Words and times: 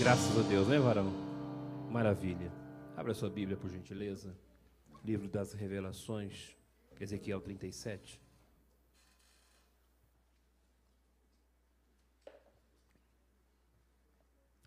Graças 0.00 0.38
a 0.38 0.48
Deus, 0.48 0.66
né, 0.66 0.78
varão? 0.78 1.12
Maravilha. 1.90 2.50
Abra 2.96 3.12
sua 3.12 3.28
Bíblia, 3.28 3.54
por 3.54 3.68
gentileza. 3.68 4.34
Livro 5.04 5.28
das 5.28 5.52
Revelações, 5.52 6.56
Ezequiel 6.98 7.38
37. 7.38 8.18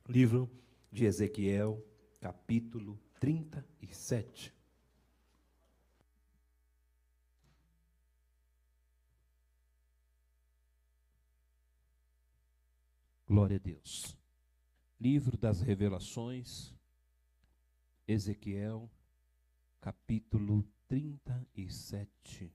Livro 0.08 0.48
de 0.92 1.06
Ezequiel, 1.06 1.84
capítulo 2.22 3.00
37. 3.20 4.54
Glória 13.28 13.56
a 13.56 13.60
Deus. 13.60 14.23
Livro 15.04 15.36
das 15.36 15.60
Revelações, 15.60 16.74
Ezequiel, 18.08 18.90
capítulo 19.82 20.66
37. 20.88 22.50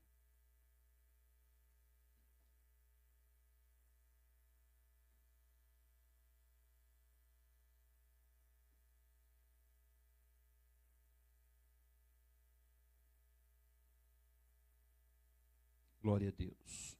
Glória 16.01 16.29
a 16.29 16.31
Deus. 16.31 16.98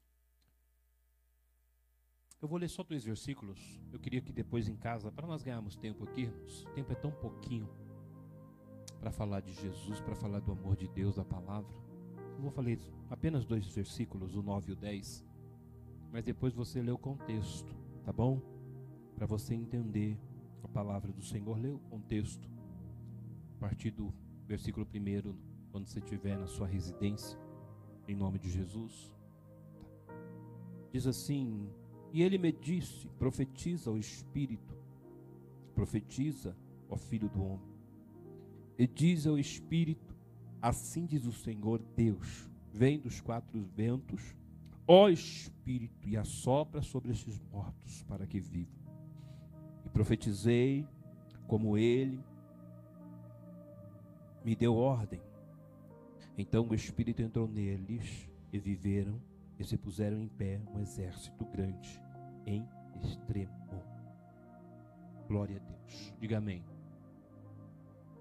Eu 2.42 2.48
vou 2.48 2.58
ler 2.58 2.70
só 2.70 2.84
dois 2.84 3.04
versículos. 3.04 3.82
Eu 3.92 4.00
queria 4.00 4.22
que 4.22 4.32
depois 4.32 4.68
em 4.70 4.76
casa, 4.76 5.12
para 5.12 5.28
nós 5.28 5.44
ganharmos 5.44 5.76
tempo 5.76 6.06
aqui, 6.06 6.22
irmãos, 6.22 6.64
o 6.64 6.70
tempo 6.70 6.92
é 6.92 6.96
tão 6.96 7.12
pouquinho 7.12 7.70
para 9.00 9.12
falar 9.12 9.42
de 9.42 9.52
Jesus, 9.54 10.00
para 10.00 10.16
falar 10.16 10.40
do 10.40 10.52
amor 10.52 10.78
de 10.78 10.88
Deus, 10.88 11.16
da 11.16 11.26
palavra. 11.26 11.74
Eu 12.36 12.42
vou 12.42 12.52
falar 12.52 12.78
apenas 13.10 13.46
dois 13.46 13.66
versículos, 13.68 14.36
o 14.36 14.42
9 14.42 14.70
e 14.70 14.74
o 14.74 14.76
10. 14.76 15.26
Mas 16.14 16.24
depois 16.24 16.54
você 16.54 16.82
lê 16.82 16.92
o 16.92 16.98
contexto, 16.98 17.76
tá 18.06 18.14
bom? 18.14 18.42
Para 19.16 19.26
você 19.26 19.54
entender 19.54 20.18
a 20.64 20.68
palavra 20.68 21.12
do 21.12 21.22
Senhor, 21.22 21.58
lê 21.58 21.70
o 21.70 21.80
contexto. 21.80 22.50
A 23.58 23.60
partir 23.60 23.92
do 23.92 24.14
versículo 24.48 24.88
1, 24.88 25.36
quando 25.72 25.88
você 25.88 26.00
estiver 26.00 26.38
na 26.38 26.48
sua 26.48 26.68
residência, 26.68 27.38
em 28.08 28.16
nome 28.16 28.40
de 28.40 28.50
Jesus. 28.50 29.14
Diz 30.92 31.06
assim: 31.06 31.70
e 32.12 32.22
ele 32.24 32.38
me 32.38 32.52
disse: 32.52 33.08
profetiza 33.20 33.92
o 33.92 33.98
Espírito, 33.98 34.76
profetiza, 35.76 36.56
ó 36.90 36.98
Filho 36.98 37.30
do 37.30 37.44
Homem. 37.44 37.70
E 38.78 38.88
diz 38.88 39.28
ao 39.28 39.38
Espírito: 39.38 40.16
Assim 40.62 41.06
diz 41.06 41.26
o 41.26 41.32
Senhor 41.32 41.82
Deus: 41.96 42.50
Vem 42.72 43.00
dos 43.00 43.22
quatro 43.22 43.62
ventos, 43.76 44.36
ó 44.88 45.10
Espírito, 45.10 46.08
e 46.08 46.18
assopra 46.18 46.82
sobre 46.82 47.12
estes 47.12 47.40
mortos 47.52 48.04
para 48.04 48.26
que 48.26 48.40
vivam. 48.40 48.80
E 49.86 49.90
profetizei 49.90 50.88
como 51.48 51.78
ele 51.78 52.24
me 54.44 54.56
deu 54.56 54.76
ordem. 54.76 55.22
Então 56.38 56.68
o 56.68 56.74
Espírito 56.74 57.22
entrou 57.22 57.48
neles 57.48 58.30
e 58.52 58.58
viveram 58.58 59.22
e 59.60 59.66
se 59.66 59.78
puseram 59.78 60.18
em 60.18 60.28
pé 60.28 60.62
um 60.74 60.80
exército 60.80 61.46
grande 61.46 62.02
em 62.46 62.66
extremo. 63.04 63.54
Glória 65.28 65.58
a 65.58 65.60
Deus. 65.60 66.14
Diga 66.20 66.38
amém. 66.38 66.64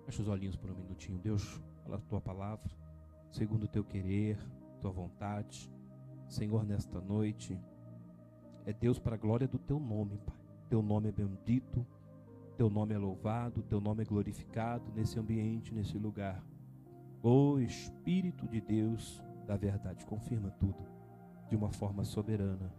Feche 0.05 0.21
os 0.21 0.29
olhinhos 0.29 0.57
por 0.57 0.71
um 0.71 0.75
minutinho. 0.75 1.19
Deus, 1.19 1.63
fala 1.85 1.97
a 1.97 2.01
tua 2.01 2.21
palavra, 2.21 2.71
segundo 3.31 3.65
o 3.65 3.69
teu 3.69 3.85
querer, 3.85 4.37
tua 4.81 4.91
vontade. 4.91 5.73
Senhor, 6.27 6.67
nesta 6.67 7.01
noite, 7.01 7.59
é 8.67 8.73
Deus 8.73 8.99
para 8.99 9.15
a 9.15 9.19
glória 9.19 9.47
do 9.47 9.59
teu 9.59 9.79
nome, 9.79 10.19
Pai. 10.19 10.37
Teu 10.69 10.83
nome 10.83 11.09
é 11.09 11.13
bendito, 11.13 11.87
teu 12.57 12.69
nome 12.69 12.95
é 12.95 12.99
louvado, 12.99 13.63
teu 13.63 13.81
nome 13.81 14.03
é 14.03 14.05
glorificado 14.05 14.93
nesse 14.93 15.19
ambiente, 15.19 15.73
nesse 15.73 15.97
lugar. 15.97 16.45
O 17.23 17.59
Espírito 17.59 18.47
de 18.47 18.61
Deus 18.61 19.23
da 19.47 19.57
verdade 19.57 20.05
confirma 20.05 20.51
tudo 20.51 20.98
de 21.49 21.57
uma 21.57 21.71
forma 21.71 22.05
soberana, 22.05 22.73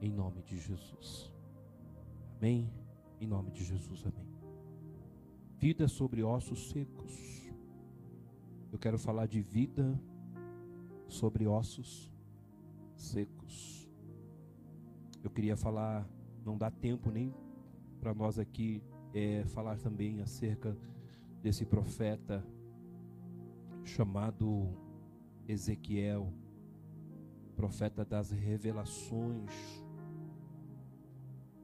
em 0.00 0.10
nome 0.10 0.42
de 0.42 0.58
Jesus. 0.58 1.32
Amém? 2.36 2.70
Em 3.20 3.26
nome 3.26 3.50
de 3.50 3.64
Jesus, 3.64 4.04
amém. 4.04 4.28
Vida 5.56 5.88
sobre 5.88 6.22
ossos 6.22 6.70
secos. 6.70 7.52
Eu 8.72 8.78
quero 8.78 8.98
falar 8.98 9.26
de 9.26 9.40
vida 9.40 10.00
sobre 11.08 11.46
ossos 11.46 12.12
secos. 12.96 13.88
Eu 15.22 15.30
queria 15.30 15.56
falar, 15.56 16.08
não 16.44 16.56
dá 16.56 16.70
tempo 16.70 17.10
nem 17.10 17.34
para 18.00 18.14
nós 18.14 18.38
aqui 18.38 18.82
é, 19.14 19.44
falar 19.46 19.78
também 19.78 20.20
acerca 20.20 20.76
desse 21.42 21.64
profeta 21.64 22.44
chamado 23.84 24.68
Ezequiel 25.46 26.32
profeta 27.58 28.04
das 28.04 28.30
revelações. 28.30 29.50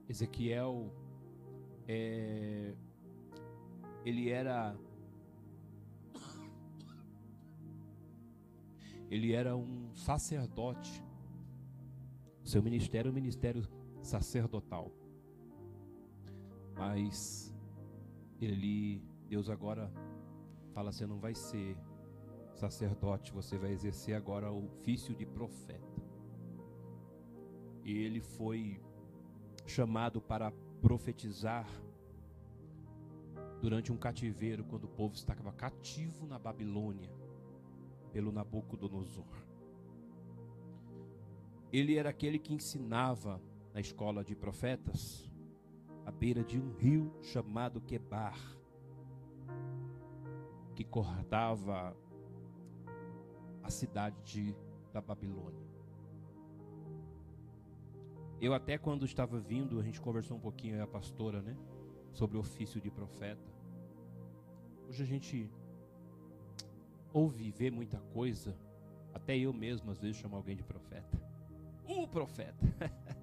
Ezequiel, 0.09 0.93
é, 1.87 2.75
ele 4.05 4.29
era 4.29 4.77
ele 9.09 9.33
era 9.33 9.57
um 9.57 9.95
sacerdote. 9.95 11.01
Seu 12.43 12.61
ministério 12.61 13.11
é 13.11 13.13
um 13.13 13.15
ministério 13.15 13.63
sacerdotal. 14.03 14.91
Mas 16.77 17.55
ele, 18.41 19.01
Deus 19.29 19.49
agora 19.49 19.93
fala: 20.73 20.91
você 20.91 21.07
não 21.07 21.21
vai 21.21 21.37
ser 21.37 21.79
sacerdote, 22.55 23.33
você 23.33 23.59
vai 23.59 23.73
exercer 23.73 24.15
agora 24.15 24.51
o 24.51 24.65
ofício 24.67 25.15
de 25.15 25.27
profeta. 25.27 26.03
E 27.85 27.93
ele 27.93 28.21
foi 28.21 28.81
chamado 29.67 30.21
para 30.21 30.53
profetizar 30.81 31.69
durante 33.61 33.93
um 33.93 33.97
cativeiro, 33.97 34.65
quando 34.65 34.85
o 34.85 34.89
povo 34.89 35.15
estava 35.15 35.53
cativo 35.53 36.27
na 36.27 36.39
Babilônia, 36.39 37.11
pelo 38.13 38.31
Nabucodonosor. 38.31 39.27
Ele 41.73 41.97
era 41.97 42.11
aquele 42.11 42.39
que 42.39 42.55
ensinava 42.55 43.41
na 43.73 43.81
escola 43.81 44.23
de 44.23 44.37
profetas, 44.37 45.29
à 46.07 46.13
beira 46.13 46.45
de 46.45 46.61
um 46.61 46.73
rio 46.75 47.13
chamado 47.23 47.81
Quebar, 47.81 48.39
que 50.75 50.85
cortava 50.85 51.97
a 53.65 53.71
cidade 53.71 54.17
de, 54.23 54.55
da 54.93 55.01
Babilônia. 55.01 55.65
Eu 58.41 58.53
até 58.53 58.77
quando 58.77 59.07
estava 59.07 59.41
vindo, 59.41 59.81
a 59.81 59.83
gente 59.83 60.01
conversou 60.01 60.37
um 60.37 60.41
pouquinho, 60.41 60.83
a 60.83 60.87
pastora, 60.87 61.41
né? 61.41 61.57
Sobre 62.13 62.37
o 62.37 62.41
ofício 62.41 62.81
de 62.81 62.91
profeta. 62.91 63.51
Hoje 64.87 65.03
a 65.03 65.07
gente 65.07 65.51
ouve 67.13 67.51
vê 67.51 67.71
muita 67.71 67.99
coisa. 68.13 68.55
Até 69.15 69.37
eu 69.37 69.53
mesmo 69.53 69.91
às 69.91 69.99
vezes 69.99 70.19
chamo 70.19 70.37
alguém 70.37 70.55
de 70.55 70.63
profeta. 70.63 71.19
O 71.89 72.07
profeta. 72.07 72.67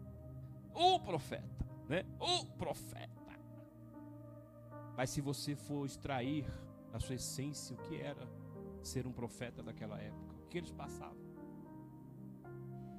o 0.74 1.00
profeta, 1.00 1.66
né? 1.88 2.04
O 2.20 2.46
profeta. 2.58 3.22
Mas 4.98 5.10
se 5.10 5.22
você 5.22 5.56
for 5.56 5.86
extrair 5.86 6.46
a 6.94 7.00
sua 7.00 7.16
essência 7.16 7.76
o 7.76 7.80
que 7.80 7.96
era 7.96 8.28
ser 8.82 9.06
um 9.06 9.12
profeta 9.12 9.62
daquela 9.62 10.00
época, 10.00 10.31
que 10.52 10.58
eles 10.58 10.72
passavam. 10.72 11.18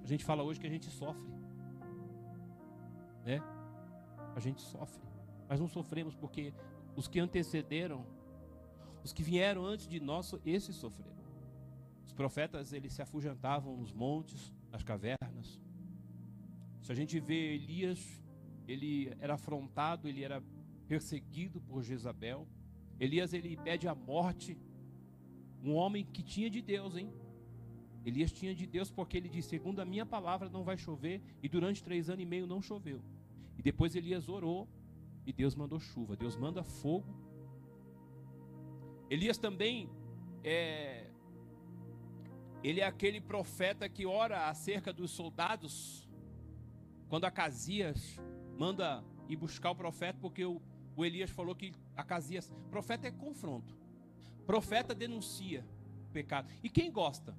A 0.02 0.06
gente 0.06 0.24
fala 0.24 0.42
hoje 0.42 0.58
que 0.58 0.66
a 0.66 0.70
gente 0.70 0.86
sofre, 0.86 1.30
né? 3.24 3.40
A 4.34 4.40
gente 4.40 4.62
sofre, 4.62 5.02
mas 5.48 5.60
não 5.60 5.68
sofremos 5.68 6.16
porque 6.16 6.52
os 6.96 7.06
que 7.06 7.20
antecederam, 7.20 8.04
os 9.04 9.12
que 9.12 9.22
vieram 9.22 9.64
antes 9.66 9.86
de 9.86 10.00
nós, 10.00 10.34
esses 10.44 10.74
sofreram. 10.74 11.12
Os 12.06 12.12
profetas 12.12 12.72
eles 12.72 12.92
se 12.94 13.02
afugendavam 13.02 13.76
nos 13.76 13.92
montes, 13.92 14.52
nas 14.70 14.82
cavernas. 14.82 15.60
Se 16.82 16.90
a 16.90 16.94
gente 16.94 17.20
vê 17.20 17.54
Elias, 17.54 18.00
ele 18.66 19.14
era 19.20 19.34
afrontado, 19.34 20.08
ele 20.08 20.24
era 20.24 20.42
perseguido 20.88 21.60
por 21.60 21.82
Jezabel. 21.82 22.48
Elias 22.98 23.32
ele 23.32 23.56
pede 23.56 23.86
a 23.86 23.94
morte, 23.94 24.58
um 25.62 25.74
homem 25.74 26.04
que 26.04 26.22
tinha 26.22 26.50
de 26.50 26.60
Deus, 26.62 26.96
hein? 26.96 27.12
Elias 28.04 28.32
tinha 28.32 28.54
de 28.54 28.66
Deus 28.66 28.90
porque 28.90 29.16
ele 29.16 29.28
disse: 29.28 29.50
segundo 29.50 29.80
a 29.80 29.84
minha 29.84 30.04
palavra 30.04 30.48
não 30.48 30.64
vai 30.64 30.76
chover, 30.76 31.22
e 31.42 31.48
durante 31.48 31.82
três 31.82 32.10
anos 32.10 32.22
e 32.22 32.26
meio 32.26 32.46
não 32.46 32.60
choveu. 32.60 33.00
E 33.58 33.62
depois 33.62 33.94
Elias 33.94 34.28
orou 34.28 34.68
e 35.26 35.32
Deus 35.32 35.54
mandou 35.54 35.78
chuva. 35.78 36.16
Deus 36.16 36.36
manda 36.36 36.62
fogo. 36.64 37.14
Elias 39.08 39.38
também 39.38 39.88
é, 40.42 41.06
ele 42.62 42.80
é 42.80 42.84
aquele 42.84 43.20
profeta 43.20 43.88
que 43.88 44.06
ora 44.06 44.48
acerca 44.48 44.92
dos 44.92 45.10
soldados. 45.10 46.08
Quando 47.08 47.24
Acasias 47.24 48.18
manda 48.58 49.04
ir 49.28 49.36
buscar 49.36 49.70
o 49.70 49.76
profeta, 49.76 50.18
porque 50.20 50.44
o, 50.44 50.60
o 50.96 51.04
Elias 51.04 51.30
falou 51.30 51.54
que 51.54 51.72
Acasias. 51.96 52.50
Profeta 52.70 53.06
é 53.06 53.10
confronto. 53.10 53.76
Profeta 54.46 54.94
denuncia 54.94 55.64
o 56.08 56.12
pecado. 56.12 56.48
E 56.62 56.68
quem 56.68 56.90
gosta? 56.90 57.36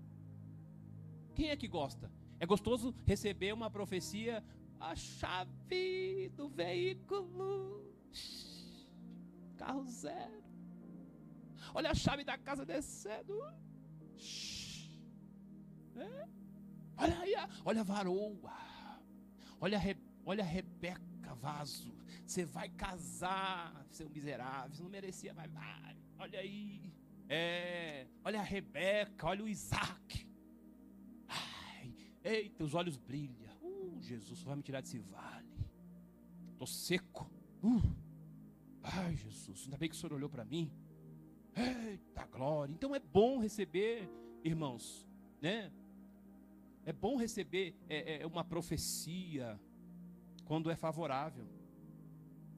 Quem 1.36 1.50
é 1.50 1.56
que 1.56 1.68
gosta? 1.68 2.12
É 2.40 2.46
gostoso 2.46 2.94
receber 3.06 3.54
uma 3.54 3.70
profecia, 3.70 4.44
a 4.80 4.96
chave 4.96 6.30
do 6.36 6.50
veículo, 6.50 7.94
carro 9.58 9.86
zero. 9.86 10.44
Olha 11.74 11.92
a 11.92 11.96
chave 11.96 12.24
da 12.24 12.38
casa 12.38 12.66
descendo. 12.66 13.42
É? 15.96 16.28
Olha 16.98 17.20
aí, 17.20 17.34
olha 17.66 17.82
a 17.82 17.84
varoa. 17.84 18.54
Olha 19.60 19.78
a, 19.78 19.82
Re, 19.82 19.98
olha 20.26 20.44
a 20.44 20.48
Rebeca 20.48 21.34
Vaso. 21.36 21.96
Você 22.26 22.46
vai 22.46 22.70
casar, 22.70 23.86
seu 23.90 24.10
miserável. 24.10 24.76
Você 24.76 24.84
não 24.84 24.90
merecia, 24.90 25.34
mas 25.34 25.52
vai. 25.52 25.98
Olha 26.20 26.40
aí. 26.40 26.94
É, 27.30 28.08
olha 28.24 28.40
a 28.40 28.44
Rebeca, 28.44 29.28
olha 29.28 29.44
o 29.44 29.48
Isaac. 29.48 30.28
Eita, 32.24 32.64
os 32.64 32.74
olhos 32.74 32.98
brilham. 32.98 33.52
Uh, 33.62 34.02
Jesus 34.02 34.42
vai 34.42 34.56
me 34.56 34.64
tirar 34.64 34.82
desse 34.82 34.98
vale. 35.00 35.48
Estou 36.52 36.68
seco. 36.68 37.30
Uh, 37.62 37.82
ai, 38.82 39.16
Jesus, 39.16 39.64
ainda 39.66 39.78
bem 39.78 39.90
que 39.90 39.96
o 39.96 39.98
Senhor 39.98 40.14
olhou 40.14 40.30
para 40.30 40.46
mim. 40.46 40.72
Eita 41.56 42.26
glória. 42.26 42.72
Então 42.72 42.96
é 42.96 43.00
bom 43.00 43.40
receber, 43.40 44.10
irmãos, 44.44 45.08
né? 45.42 45.72
É 46.86 46.92
bom 46.92 47.16
receber 47.16 47.76
é, 47.88 48.22
é, 48.22 48.26
uma 48.26 48.44
profecia 48.44 49.60
quando 50.46 50.70
é 50.70 50.76
favorável. 50.76 51.48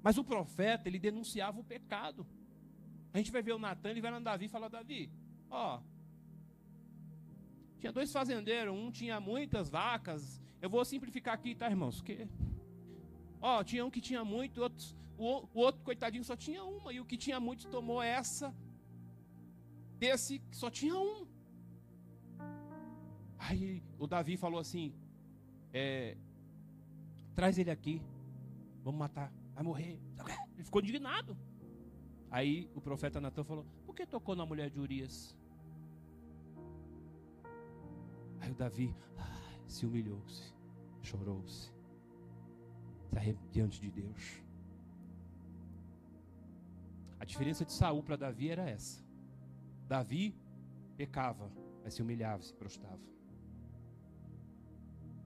Mas 0.01 0.17
o 0.17 0.23
profeta, 0.23 0.87
ele 0.87 0.99
denunciava 0.99 1.59
o 1.59 1.63
pecado. 1.63 2.25
A 3.13 3.17
gente 3.17 3.31
vai 3.31 3.41
ver 3.41 3.53
o 3.53 3.59
Natan, 3.59 3.89
ele 3.89 4.01
vai 4.01 4.11
lá 4.11 4.19
no 4.19 4.25
Davi 4.25 4.45
e 4.45 4.49
fala: 4.49 4.69
Davi, 4.69 5.11
ó, 5.49 5.81
tinha 7.85 7.93
dois 7.93 8.11
fazendeiros, 8.11 8.73
um 8.73 8.89
tinha 8.91 9.19
muitas 9.19 9.69
vacas. 9.69 10.41
Eu 10.59 10.69
vou 10.69 10.83
simplificar 10.83 11.35
aqui, 11.35 11.53
tá, 11.53 11.69
irmãos? 11.69 12.01
Que, 12.01 12.27
ó, 13.39 13.63
tinha 13.63 13.85
um 13.85 13.91
que 13.91 14.01
tinha 14.01 14.25
muito, 14.25 14.59
outros, 14.63 14.95
o, 15.15 15.47
o 15.53 15.59
outro, 15.59 15.83
coitadinho, 15.83 16.23
só 16.23 16.35
tinha 16.35 16.63
uma, 16.63 16.91
e 16.91 16.99
o 16.99 17.05
que 17.05 17.15
tinha 17.15 17.39
muito 17.39 17.67
tomou 17.67 18.01
essa 18.01 18.55
desse 19.99 20.39
que 20.39 20.57
só 20.57 20.71
tinha 20.71 20.95
um. 20.95 21.27
Aí 23.37 23.83
o 23.99 24.07
Davi 24.07 24.35
falou 24.35 24.59
assim: 24.59 24.91
é, 25.71 26.17
traz 27.35 27.59
ele 27.59 27.69
aqui, 27.69 28.01
vamos 28.83 28.97
matar, 28.97 29.31
vai 29.53 29.63
morrer. 29.63 29.99
Ele 30.55 30.63
ficou 30.63 30.81
indignado. 30.81 31.37
Aí 32.31 32.67
o 32.73 32.81
profeta 32.81 33.21
Natan 33.21 33.43
falou: 33.43 33.63
por 33.85 33.93
que 33.93 34.07
tocou 34.07 34.35
na 34.35 34.43
mulher 34.43 34.71
de 34.71 34.79
Urias? 34.79 35.37
Aí 38.45 38.51
o 38.51 38.55
Davi 38.55 38.95
ah, 39.17 39.59
se 39.65 39.87
humilhou-se, 39.87 40.53
chorou-se, 41.01 41.71
diante 43.51 43.81
de 43.81 43.89
Deus. 43.89 44.43
A 47.19 47.25
diferença 47.25 47.65
de 47.65 47.73
Saul 47.73 48.03
para 48.03 48.15
Davi 48.15 48.51
era 48.51 48.69
essa. 48.69 49.03
Davi 49.87 50.35
pecava, 50.95 51.51
mas 51.83 51.95
se 51.95 52.03
humilhava, 52.03 52.43
se 52.43 52.53
prostrava. 52.53 53.01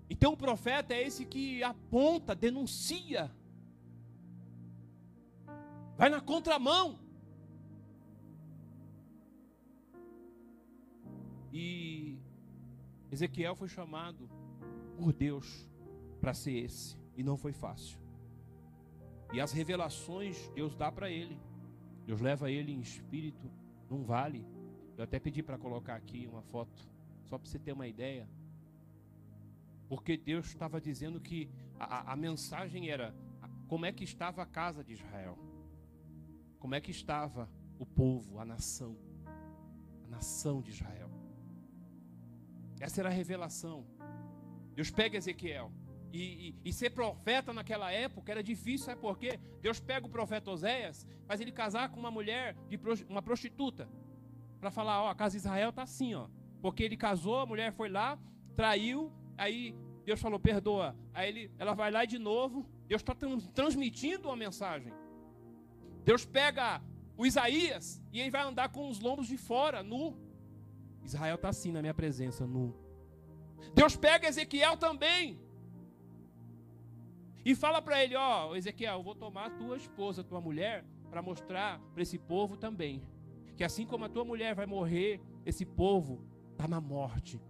Então 0.09 0.31
o 0.31 0.37
profeta 0.37 0.93
é 0.93 1.03
esse 1.05 1.25
que 1.25 1.61
aponta, 1.61 2.33
denuncia, 2.33 3.29
vai 5.97 6.09
na 6.09 6.21
contramão. 6.21 6.97
E 11.51 11.98
Ezequiel 13.11 13.55
foi 13.55 13.67
chamado 13.67 14.29
por 14.97 15.11
Deus 15.13 15.67
para 16.19 16.33
ser 16.33 16.53
esse, 16.65 16.97
e 17.15 17.23
não 17.23 17.37
foi 17.37 17.53
fácil. 17.53 17.99
E 19.31 19.39
as 19.39 19.51
revelações 19.51 20.49
Deus 20.49 20.75
dá 20.75 20.91
para 20.91 21.09
ele. 21.09 21.39
Deus 22.05 22.19
leva 22.21 22.51
ele 22.51 22.71
em 22.71 22.79
espírito 22.79 23.49
num 23.89 24.03
vale. 24.03 24.45
Eu 24.97 25.03
até 25.03 25.19
pedi 25.19 25.41
para 25.41 25.57
colocar 25.57 25.95
aqui 25.95 26.27
uma 26.27 26.41
foto, 26.41 26.87
só 27.25 27.37
para 27.37 27.47
você 27.47 27.59
ter 27.59 27.71
uma 27.71 27.87
ideia. 27.87 28.27
Porque 29.87 30.17
Deus 30.17 30.47
estava 30.47 30.81
dizendo 30.81 31.19
que 31.19 31.49
a, 31.79 32.11
a 32.11 32.15
mensagem 32.15 32.89
era 32.89 33.15
como 33.67 33.85
é 33.85 33.91
que 33.91 34.03
estava 34.03 34.41
a 34.41 34.45
casa 34.45 34.83
de 34.83 34.93
Israel, 34.93 35.37
como 36.59 36.75
é 36.75 36.81
que 36.81 36.91
estava 36.91 37.49
o 37.77 37.85
povo, 37.85 38.39
a 38.39 38.45
nação, 38.45 38.97
a 40.03 40.07
nação 40.07 40.61
de 40.61 40.71
Israel. 40.71 41.08
Essa 42.79 43.01
era 43.01 43.09
a 43.09 43.11
revelação. 43.11 43.85
Deus 44.73 44.89
pega 44.89 45.17
Ezequiel. 45.17 45.71
E, 46.11 46.55
e, 46.63 46.69
e, 46.69 46.73
ser 46.73 46.89
profeta 46.89 47.53
naquela 47.53 47.91
época 47.91 48.31
era 48.31 48.41
difícil, 48.41 48.87
sabe 48.87 48.99
por 48.99 49.17
quê? 49.19 49.39
Deus 49.61 49.79
pega 49.79 50.07
o 50.07 50.09
profeta 50.09 50.49
Oséias, 50.49 51.05
faz 51.27 51.39
ele 51.39 51.51
casar 51.51 51.89
com 51.89 51.99
uma 51.99 52.09
mulher, 52.09 52.55
de 52.67 52.79
uma 53.07 53.21
prostituta, 53.21 53.87
para 54.59 54.71
falar: 54.71 55.03
ó, 55.03 55.09
a 55.09 55.13
casa 55.13 55.33
de 55.33 55.37
Israel 55.37 55.69
está 55.69 55.83
assim, 55.83 56.15
ó. 56.15 56.27
Porque 56.63 56.81
ele 56.81 56.97
casou, 56.97 57.41
a 57.41 57.45
mulher 57.45 57.71
foi 57.73 57.89
lá, 57.89 58.17
traiu, 58.55 59.13
Aí 59.39 59.73
Deus 60.03 60.19
falou, 60.19 60.37
perdoa. 60.37 60.93
Aí 61.13 61.29
ele, 61.29 61.51
ela 61.57 61.73
vai 61.73 61.89
lá 61.89 62.03
de 62.03 62.19
novo. 62.19 62.69
Deus 62.87 63.01
está 63.01 63.15
transmitindo 63.53 64.27
uma 64.27 64.35
mensagem. 64.35 64.91
Deus 66.03 66.25
pega 66.25 66.81
o 67.15 67.25
Isaías 67.25 68.01
e 68.11 68.19
ele 68.19 68.29
vai 68.29 68.41
andar 68.41 68.67
com 68.67 68.89
os 68.89 68.99
lombos 68.99 69.27
de 69.27 69.37
fora, 69.37 69.81
nu. 69.81 70.17
Israel 71.03 71.35
está 71.35 71.49
assim 71.49 71.71
na 71.71 71.81
minha 71.81 71.93
presença, 71.93 72.45
nu. 72.45 72.75
Deus 73.73 73.95
pega 73.95 74.27
Ezequiel 74.27 74.77
também. 74.77 75.39
E 77.43 77.55
fala 77.55 77.81
para 77.81 78.03
ele: 78.03 78.15
Ó, 78.15 78.55
Ezequiel, 78.55 78.97
eu 78.97 79.03
vou 79.03 79.15
tomar 79.15 79.49
tua 79.57 79.77
esposa, 79.77 80.23
tua 80.23 80.41
mulher, 80.41 80.85
para 81.09 81.21
mostrar 81.21 81.79
para 81.93 82.03
esse 82.03 82.17
povo 82.17 82.57
também. 82.57 83.01
Que 83.55 83.63
assim 83.63 83.85
como 83.85 84.05
a 84.05 84.09
tua 84.09 84.23
mulher 84.23 84.55
vai 84.55 84.65
morrer, 84.65 85.19
esse 85.45 85.65
povo 85.65 86.21
está 86.51 86.67
na 86.67 86.79
morte. 86.79 87.41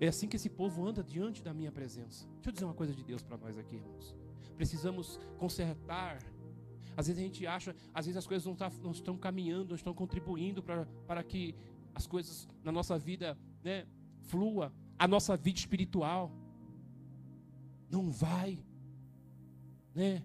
É 0.00 0.08
assim 0.08 0.26
que 0.26 0.36
esse 0.36 0.48
povo 0.48 0.86
anda 0.86 1.02
diante 1.04 1.42
da 1.42 1.52
minha 1.52 1.70
presença. 1.70 2.26
Deixa 2.36 2.48
eu 2.48 2.52
dizer 2.52 2.64
uma 2.64 2.74
coisa 2.74 2.94
de 2.94 3.04
Deus 3.04 3.22
para 3.22 3.36
nós 3.36 3.58
aqui, 3.58 3.76
irmãos. 3.76 4.16
Precisamos 4.56 5.20
consertar. 5.38 6.18
Às 6.96 7.06
vezes 7.06 7.22
a 7.22 7.26
gente 7.26 7.46
acha, 7.46 7.76
às 7.94 8.06
vezes 8.06 8.16
as 8.16 8.26
coisas 8.26 8.46
não, 8.46 8.54
tá, 8.54 8.70
não 8.82 8.90
estão 8.92 9.16
caminhando, 9.16 9.68
não 9.68 9.76
estão 9.76 9.94
contribuindo 9.94 10.62
para 10.62 11.22
que 11.22 11.54
as 11.94 12.06
coisas 12.06 12.48
na 12.62 12.72
nossa 12.72 12.98
vida 12.98 13.36
né, 13.62 13.86
flua, 14.22 14.72
a 14.98 15.06
nossa 15.06 15.36
vida 15.36 15.58
espiritual. 15.58 16.30
Não 17.90 18.10
vai, 18.10 18.58
né? 19.94 20.22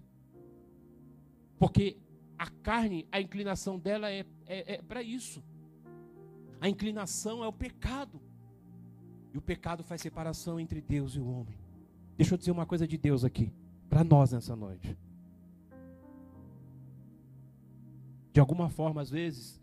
Porque 1.58 1.96
a 2.38 2.48
carne, 2.48 3.06
a 3.10 3.20
inclinação 3.20 3.78
dela 3.78 4.10
é, 4.10 4.24
é, 4.46 4.74
é 4.74 4.82
para 4.82 5.02
isso. 5.02 5.42
A 6.60 6.68
inclinação 6.68 7.42
é 7.42 7.48
o 7.48 7.52
pecado. 7.52 8.20
E 9.32 9.38
o 9.38 9.42
pecado 9.42 9.82
faz 9.82 10.00
separação 10.00 10.60
entre 10.60 10.80
Deus 10.80 11.14
e 11.14 11.20
o 11.20 11.26
homem. 11.26 11.58
Deixa 12.16 12.34
eu 12.34 12.38
dizer 12.38 12.50
uma 12.50 12.64
coisa 12.64 12.86
de 12.86 12.96
Deus 12.96 13.24
aqui, 13.24 13.52
para 13.88 14.02
nós 14.02 14.32
nessa 14.32 14.56
noite. 14.56 14.96
De 18.32 18.40
alguma 18.40 18.68
forma, 18.68 19.00
às 19.00 19.10
vezes, 19.10 19.60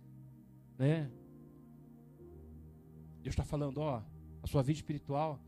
né? 0.77 1.09
Deus 3.23 3.33
está 3.33 3.45
falando, 3.45 3.77
ó, 3.77 4.03
a 4.41 4.47
sua 4.47 4.61
vida 4.61 4.77
espiritual 4.77 5.39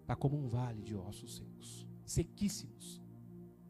está 0.00 0.16
como 0.16 0.38
um 0.38 0.48
vale 0.48 0.80
de 0.82 0.94
ossos 0.94 1.36
secos, 1.36 1.86
sequíssimos. 2.04 3.00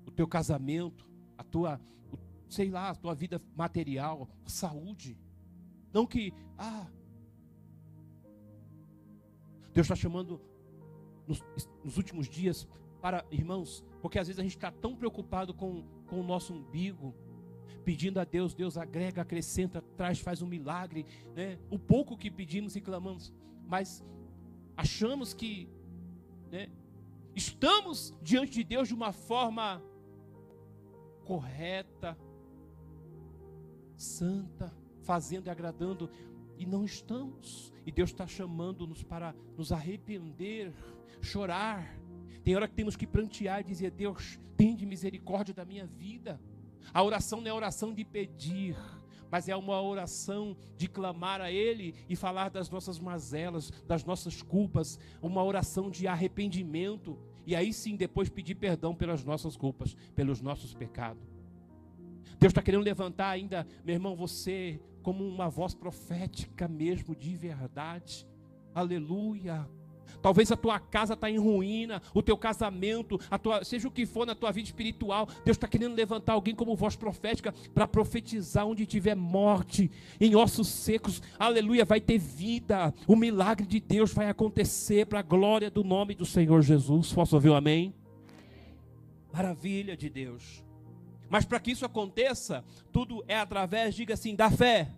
O 0.07 0.11
teu 0.13 0.29
casamento, 0.29 1.11
a 1.37 1.43
tua, 1.43 1.81
o, 2.13 2.19
sei 2.49 2.71
lá, 2.71 2.91
a 2.91 2.95
tua 2.95 3.13
vida 3.13 3.43
material, 3.57 4.29
saúde. 4.47 5.19
Não 5.93 6.07
que, 6.07 6.33
ah, 6.57 6.87
Deus 9.75 9.87
está 9.87 9.97
chamando 9.97 10.41
nos, 11.27 11.43
nos, 11.83 11.97
últimos 11.97 12.29
dias 12.29 12.69
para, 13.01 13.27
irmãos, 13.33 13.85
porque 14.01 14.19
às 14.19 14.29
vezes 14.29 14.39
a 14.39 14.45
gente 14.45 14.57
está 14.57 14.71
tão 14.71 14.95
preocupado 14.95 15.53
com, 15.53 15.83
com 16.07 16.21
o 16.21 16.23
nosso 16.23 16.55
umbigo, 16.55 17.17
pedindo 17.85 18.19
a 18.19 18.25
Deus, 18.25 18.55
Deus 18.55 18.77
agrega, 18.77 19.23
acrescenta, 19.23 19.83
traz, 19.97 20.19
faz 20.21 20.43
um 20.43 20.47
milagre, 20.47 21.05
né? 21.35 21.59
O 21.71 21.79
pouco 21.79 22.17
que 22.17 22.31
pedimos 22.31 22.77
e 22.77 22.81
clamamos, 22.81 23.33
mas 23.67 24.05
achamos 24.77 25.35
que 25.35 25.69
né, 26.51 26.69
estamos 27.35 28.15
diante 28.23 28.53
de 28.53 28.65
Deus 28.65 28.89
de 28.89 28.95
uma 28.95 29.13
forma 29.13 29.83
correta, 31.25 32.17
santa, 33.97 34.73
fazendo 35.03 35.47
e 35.47 35.51
agradando, 35.51 36.11
e 36.59 36.67
não 36.67 36.85
estamos. 36.85 37.73
E 37.85 37.91
Deus 37.91 38.11
está 38.11 38.27
chamando-nos 38.27 39.03
para 39.03 39.35
nos 39.57 39.73
arrepender, 39.73 40.73
chorar. 41.21 41.99
Tem 42.45 42.55
hora 42.57 42.69
que 42.69 42.75
temos 42.75 42.97
que 42.97 43.07
prantear 43.07 43.61
e 43.61 43.65
dizer: 43.65 43.91
Deus, 43.91 44.39
tem 44.57 44.77
de 44.77 44.87
misericórdia 44.87 45.55
da 45.55 45.65
minha 45.65 45.87
vida. 45.87 46.41
A 46.93 47.03
oração 47.03 47.41
não 47.41 47.49
é 47.49 47.53
oração 47.53 47.93
de 47.93 48.05
pedir, 48.05 48.77
mas 49.31 49.49
é 49.49 49.57
uma 49.57 49.81
oração 49.81 50.57
de 50.77 50.89
clamar 50.89 51.41
a 51.41 51.51
Ele 51.51 51.95
e 52.09 52.15
falar 52.15 52.51
das 52.51 52.69
nossas 52.69 52.99
mazelas, 52.99 53.71
das 53.87 54.05
nossas 54.05 54.43
culpas, 54.43 54.99
uma 55.23 55.43
oração 55.43 55.91
de 55.91 56.07
arrependimento. 56.07 57.19
E 57.47 57.57
aí 57.57 57.73
sim, 57.73 57.97
depois 57.97 58.29
pedir 58.29 58.55
perdão 58.55 58.95
pelas 58.95 59.25
nossas 59.25 59.57
culpas, 59.57 59.95
pelos 60.15 60.41
nossos 60.41 60.75
pecados. 60.75 61.23
Deus 62.39 62.51
está 62.51 62.63
querendo 62.63 62.83
levantar 62.83 63.31
ainda, 63.31 63.67
meu 63.85 63.95
irmão, 63.95 64.17
você 64.17 64.81
como 65.03 65.27
uma 65.27 65.49
voz 65.49 65.75
profética 65.75 66.69
mesmo, 66.69 67.15
de 67.15 67.37
verdade. 67.37 68.27
Aleluia. 68.75 69.69
Talvez 70.23 70.53
a 70.53 70.57
tua 70.57 70.79
casa 70.79 71.15
está 71.15 71.29
em 71.29 71.39
ruína, 71.39 72.01
o 72.15 72.23
teu 72.23 72.37
casamento, 72.37 73.19
a 73.29 73.39
tua, 73.39 73.65
seja 73.65 73.89
o 73.89 73.91
que 73.91 74.07
for 74.07 74.25
na 74.25 74.35
tua 74.35 74.53
vida 74.53 74.69
espiritual. 74.69 75.27
Deus 75.45 75.57
está 75.57 75.67
querendo 75.67 75.95
levantar 75.95 76.35
alguém 76.35 76.55
como 76.55 76.77
voz 76.77 76.95
profética 76.95 77.53
para 77.75 77.89
profetizar 77.89 78.67
onde 78.67 78.87
tiver 78.87 79.17
morte, 79.17 79.91
em 80.21 80.37
ossos 80.37 80.69
secos. 80.69 81.21
Aleluia, 81.39 81.85
vai 81.85 82.01
ter 82.01 82.19
vida. 82.19 82.95
O 83.07 83.17
milagre 83.17 83.67
de 83.67 83.81
Deus 83.81 84.13
vai 84.13 84.29
acontecer 84.29 85.07
para 85.07 85.19
a 85.19 85.23
glória 85.23 85.71
do 85.71 85.83
nome 85.83 86.15
do 86.15 86.25
Senhor 86.25 86.63
Jesus. 86.63 87.13
Posso 87.13 87.35
ouvir 87.35 87.51
um 87.51 87.55
amém? 87.57 87.93
Maravilha 89.33 89.97
de 89.97 90.09
Deus. 90.09 90.63
Mas 91.29 91.47
para 91.47 91.59
que 91.59 91.71
isso 91.71 91.87
aconteça, 91.87 92.63
tudo 92.93 93.25
é 93.27 93.39
através, 93.39 93.95
diga 93.95 94.15
assim, 94.15 94.37
da 94.37 94.51
fé. 94.51 94.91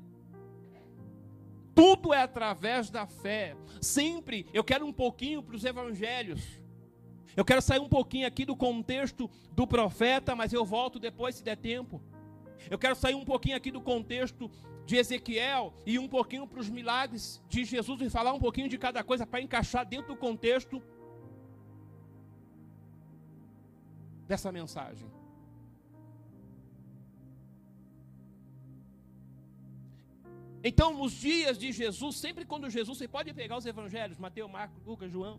Tudo 1.75 2.12
é 2.14 2.23
através 2.23 2.90
da 2.90 3.07
fé. 3.07 3.57
Sempre 3.81 4.47
eu 4.52 4.62
quero 4.62 4.87
um 4.87 4.93
pouquinho 4.93 5.43
para 5.43 5.57
os 5.57 5.64
evangelhos. 5.64 6.40
Eu 7.37 7.45
quero 7.45 7.61
sair 7.61 7.81
um 7.81 7.88
pouquinho 7.88 8.26
aqui 8.26 8.45
do 8.45 8.54
contexto 8.54 9.28
do 9.50 9.66
profeta, 9.66 10.37
mas 10.37 10.52
eu 10.52 10.64
volto 10.64 10.99
depois 10.99 11.35
se 11.35 11.43
der 11.43 11.57
tempo. 11.57 12.00
Eu 12.71 12.78
quero 12.78 12.95
sair 12.95 13.14
um 13.14 13.25
pouquinho 13.25 13.57
aqui 13.57 13.71
do 13.71 13.81
contexto 13.81 14.50
de 14.87 14.97
Ezequiel 14.97 15.75
e 15.85 15.99
um 15.99 16.07
pouquinho 16.07 16.47
para 16.47 16.61
os 16.61 16.69
milagres 16.69 17.43
de 17.49 17.64
Jesus 17.64 18.00
e 18.00 18.11
falar 18.11 18.33
um 18.33 18.38
pouquinho 18.38 18.69
de 18.69 18.78
cada 18.78 19.02
coisa 19.02 19.26
para 19.26 19.40
encaixar 19.40 19.85
dentro 19.85 20.14
do 20.14 20.16
contexto 20.16 20.83
dessa 24.28 24.52
mensagem. 24.52 25.07
Então, 30.66 30.97
nos 30.97 31.12
dias 31.12 31.59
de 31.59 31.71
Jesus, 31.71 32.16
sempre 32.16 32.47
quando 32.47 32.71
Jesus, 32.71 32.97
você 32.97 33.06
pode 33.06 33.35
pegar 33.35 33.59
os 33.59 33.66
evangelhos, 33.66 34.18
Mateus, 34.18 34.50
Marcos, 34.50 34.83
Lucas, 34.83 35.12
João. 35.12 35.38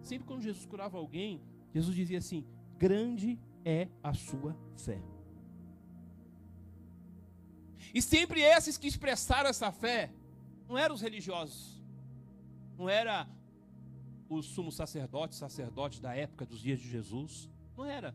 Sempre 0.00 0.26
quando 0.26 0.40
Jesus 0.40 0.64
curava 0.64 0.96
alguém, 0.96 1.42
Jesus 1.74 1.94
dizia 1.94 2.16
assim: 2.16 2.46
Grande 2.78 3.38
é 3.62 3.88
a 4.02 4.14
sua 4.14 4.56
fé. 4.74 5.02
E 7.92 8.00
sempre 8.00 8.40
esses 8.40 8.78
que 8.78 8.86
expressaram 8.86 9.50
essa 9.50 9.70
fé, 9.70 10.10
não 10.66 10.78
eram 10.78 10.94
os 10.94 11.02
religiosos, 11.02 11.82
não 12.78 12.88
era 12.88 13.28
os 14.30 14.46
sumos 14.46 14.76
sacerdotes, 14.76 15.38
sacerdotes 15.38 16.00
da 16.00 16.14
época 16.14 16.46
dos 16.46 16.60
dias 16.60 16.80
de 16.80 16.88
Jesus, 16.88 17.50
não 17.76 17.84
era. 17.84 18.14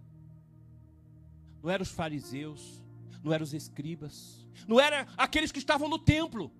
Não 1.62 1.70
eram 1.70 1.84
os 1.84 1.92
fariseus, 1.92 2.81
não 3.24 3.34
eram 3.34 3.44
os 3.44 3.54
escribas, 3.54 4.48
não 4.68 4.80
eram 4.80 5.08
aqueles 5.18 5.52
que 5.52 5.60
estavam 5.60 5.88
no 5.88 6.00
templo, 6.00 6.52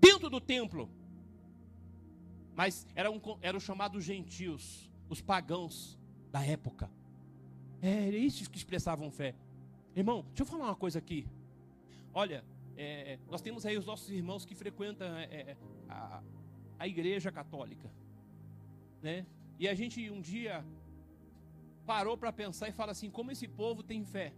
dentro 0.00 0.30
do 0.30 0.40
templo, 0.40 0.90
mas 2.54 2.86
eram, 2.94 3.20
eram 3.40 3.58
chamados 3.58 4.04
gentios, 4.04 4.90
os 5.08 5.20
pagãos 5.20 5.98
da 6.30 6.44
época. 6.44 6.90
É, 7.80 8.08
era 8.08 8.16
esses 8.16 8.46
que 8.46 8.56
expressavam 8.56 9.10
fé. 9.10 9.34
Irmão, 9.94 10.24
deixa 10.28 10.42
eu 10.42 10.46
falar 10.46 10.64
uma 10.66 10.76
coisa 10.76 10.98
aqui. 10.98 11.26
Olha, 12.14 12.44
é, 12.76 13.18
nós 13.30 13.40
temos 13.40 13.66
aí 13.66 13.76
os 13.76 13.84
nossos 13.84 14.10
irmãos 14.10 14.44
que 14.44 14.54
frequentam 14.54 15.06
é, 15.16 15.24
é 15.24 15.56
a, 15.88 16.22
a 16.78 16.88
igreja 16.88 17.30
católica, 17.30 17.90
né? 19.02 19.26
E 19.58 19.68
a 19.68 19.74
gente 19.74 20.10
um 20.10 20.20
dia 20.20 20.64
parou 21.86 22.16
para 22.16 22.32
pensar 22.32 22.68
e 22.68 22.72
fala 22.72 22.92
assim: 22.92 23.10
como 23.10 23.30
esse 23.30 23.46
povo 23.46 23.82
tem 23.82 24.04
fé? 24.04 24.32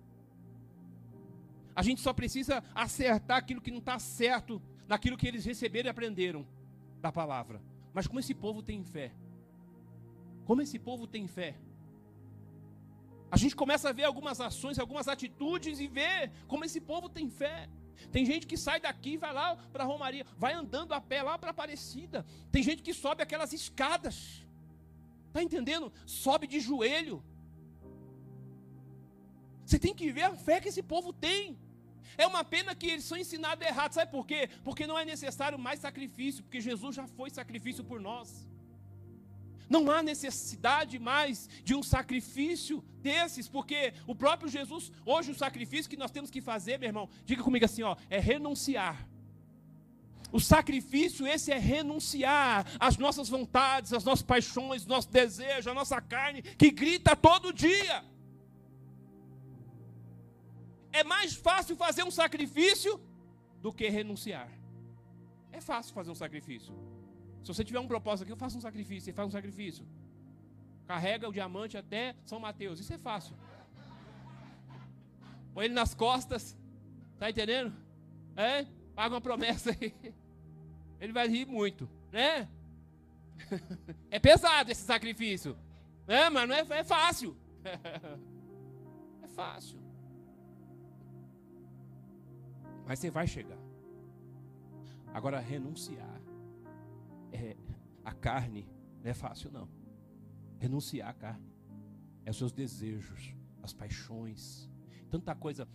A 1.75 1.83
gente 1.83 2.00
só 2.00 2.12
precisa 2.12 2.62
acertar 2.75 3.38
aquilo 3.38 3.61
que 3.61 3.71
não 3.71 3.78
está 3.78 3.99
certo 3.99 4.62
naquilo 4.87 5.16
que 5.16 5.26
eles 5.26 5.45
receberam 5.45 5.88
e 5.88 5.90
aprenderam 5.90 6.47
da 7.00 7.11
palavra. 7.11 7.61
Mas 7.93 8.07
como 8.07 8.21
esse 8.21 8.35
povo 8.35 8.62
tem 8.62 8.85
fé? 8.85 9.12
Como 10.45 10.62
esse 10.62 10.78
povo 10.78 11.07
tem 11.07 11.26
fé? 11.26 11.57
A 13.31 13.37
gente 13.37 13.57
começa 13.57 13.88
a 13.88 13.93
ver 13.93 14.04
algumas 14.04 14.40
ações, 14.40 14.78
algumas 14.78 15.09
atitudes 15.09 15.81
e 15.81 15.88
ver 15.88 16.31
como 16.47 16.64
esse 16.64 16.81
povo 16.81 17.09
tem 17.09 17.28
fé. 17.28 17.69
Tem 18.12 18.25
gente 18.25 18.47
que 18.47 18.57
sai 18.57 18.81
daqui 18.81 19.14
e 19.14 19.16
vai 19.16 19.33
lá 19.33 19.57
para 19.73 19.83
a 19.85 19.87
Romaria, 19.87 20.26
vai 20.37 20.52
andando 20.52 20.93
a 20.93 21.00
pé 21.00 21.23
lá 21.23 21.38
para 21.38 21.50
Aparecida. 21.50 22.25
Tem 22.52 22.62
gente 22.62 22.83
que 22.83 22.95
sobe 22.95 23.23
aquelas 23.23 23.52
escadas. 23.52 24.45
Está 25.28 25.43
entendendo? 25.43 25.93
Sobe 26.07 26.47
de 26.47 26.61
joelho. 26.61 27.25
Você 29.64 29.78
tem 29.78 29.94
que 29.94 30.11
ver 30.11 30.23
a 30.23 30.35
fé 30.35 30.61
que 30.61 30.68
esse 30.68 30.83
povo 30.83 31.12
tem. 31.12 31.59
É 32.16 32.26
uma 32.26 32.44
pena 32.44 32.75
que 32.75 32.87
eles 32.87 33.04
são 33.04 33.18
ensinados 33.18 33.66
errado. 33.66 33.92
Sabe 33.92 34.11
por 34.11 34.26
quê? 34.26 34.49
Porque 34.62 34.87
não 34.87 34.99
é 34.99 35.04
necessário 35.04 35.59
mais 35.59 35.80
sacrifício, 35.80 36.42
porque 36.44 36.61
Jesus 36.61 36.94
já 36.94 37.06
foi 37.06 37.30
sacrifício 37.30 37.85
por 37.85 38.00
nós. 38.00 38.47
Não 39.68 39.90
há 39.90 40.02
necessidade 40.02 40.99
mais 40.99 41.49
de 41.62 41.75
um 41.75 41.83
sacrifício 41.83 42.85
desses, 43.00 43.49
porque 43.49 43.94
o 44.06 44.14
próprio 44.14 44.49
Jesus, 44.49 44.92
hoje 45.04 45.30
o 45.33 45.35
sacrifício 45.35 45.90
que 45.90 45.97
nós 45.97 46.11
temos 46.11 46.30
que 46.30 46.40
fazer, 46.40 46.78
meu 46.78 46.88
irmão, 46.88 47.09
diga 47.25 47.42
comigo 47.42 47.64
assim, 47.64 47.83
ó, 47.83 47.97
é 48.11 48.18
renunciar. 48.18 49.09
O 50.30 50.40
sacrifício 50.40 51.26
esse 51.26 51.52
é 51.52 51.59
renunciar 51.59 52.66
às 52.78 52.97
nossas 52.97 53.28
vontades, 53.28 53.92
às 53.92 54.04
nossas 54.04 54.23
paixões, 54.23 54.85
nosso 54.85 55.09
desejo, 55.09 55.71
a 55.71 55.75
nossa 55.75 56.00
carne 56.00 56.42
que 56.42 56.71
grita 56.71 57.14
todo 57.16 57.52
dia. 57.52 58.04
É 60.95 61.03
mais 61.03 61.35
fácil 61.35 61.75
fazer 61.75 62.05
um 62.05 62.11
sacrifício 62.11 63.01
do 63.61 63.73
que 63.73 63.89
renunciar. 63.89 64.49
É 65.51 65.61
fácil 65.61 65.93
fazer 65.93 66.11
um 66.13 66.15
sacrifício. 66.15 66.73
Se 67.43 67.49
você 67.49 67.65
tiver 67.65 67.81
um 67.81 67.89
propósito 67.89 68.23
aqui, 68.23 68.33
eu 68.33 68.37
faço 68.37 68.57
um 68.59 68.61
sacrifício. 68.61 69.07
Você 69.07 69.13
faz 69.13 69.27
um 69.27 69.33
sacrifício. 69.33 69.85
Carrega 70.87 71.29
o 71.29 71.33
diamante 71.33 71.77
até 71.77 72.15
São 72.25 72.39
Mateus. 72.39 72.79
Isso 72.79 72.95
é 72.95 72.99
fácil. 72.99 73.35
Põe 75.53 75.65
ele 75.65 75.75
nas 75.75 75.95
costas. 75.95 76.57
Tá 77.19 77.29
entendendo? 77.29 77.75
É? 78.37 78.65
Paga 78.95 79.17
uma 79.17 79.21
promessa 79.21 79.71
aí. 79.73 79.93
Ele 81.01 81.13
vai 81.13 81.27
rir 81.27 81.45
muito, 81.45 81.91
né? 82.13 82.49
É 84.13 84.21
pesado 84.21 84.71
esse 84.71 84.83
sacrifício. 84.83 85.59
É, 86.07 86.31
mas 86.31 86.49
não 86.49 86.55
é, 86.55 86.65
é 86.71 86.85
fácil. 86.85 87.37
É 89.23 89.29
fácil. 89.29 89.84
Mas 92.87 92.99
você 92.99 93.11
vai 93.11 93.26
chegar. 93.26 93.59
Agora, 95.12 95.38
renunciar 95.38 96.21
é, 97.33 97.57
a 98.05 98.12
carne 98.12 98.69
não 99.03 99.11
é 99.11 99.14
fácil, 99.14 99.50
não. 99.50 99.69
Renunciar 100.59 101.11
a 101.11 101.14
carne 101.14 101.55
é 102.25 102.31
os 102.31 102.37
seus 102.37 102.53
desejos, 102.53 103.35
as 103.62 103.73
paixões, 103.73 104.69
tanta 105.11 105.35
coisa. 105.35 105.69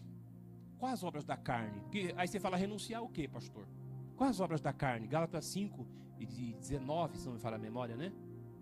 Quais 0.77 0.93
as 0.95 1.03
obras 1.03 1.25
da 1.25 1.35
carne? 1.35 1.81
Que, 1.91 2.13
aí 2.15 2.27
você 2.27 2.39
fala 2.39 2.57
renunciar 2.57 3.03
o 3.03 3.09
que, 3.09 3.27
pastor? 3.27 3.67
Quais 4.15 4.31
as 4.31 4.39
obras 4.39 4.61
da 4.61 4.73
carne? 4.73 5.07
Gálatas 5.07 5.45
5 5.45 5.87
e 6.17 6.25
19, 6.25 7.17
se 7.17 7.25
não 7.25 7.33
me 7.33 7.39
fala 7.39 7.55
a 7.55 7.59
memória, 7.59 7.95
né? 7.95 8.11